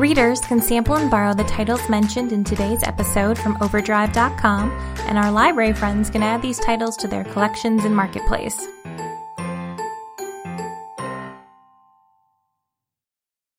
Readers 0.01 0.41
can 0.41 0.59
sample 0.59 0.95
and 0.95 1.11
borrow 1.11 1.35
the 1.35 1.43
titles 1.43 1.87
mentioned 1.87 2.31
in 2.31 2.43
today's 2.43 2.81
episode 2.81 3.37
from 3.37 3.55
Overdrive.com, 3.61 4.71
and 5.01 5.15
our 5.15 5.31
library 5.31 5.73
friends 5.73 6.09
can 6.09 6.23
add 6.23 6.41
these 6.41 6.57
titles 6.57 6.97
to 6.97 7.07
their 7.07 7.23
collections 7.25 7.85
and 7.85 7.95
marketplace. 7.95 8.67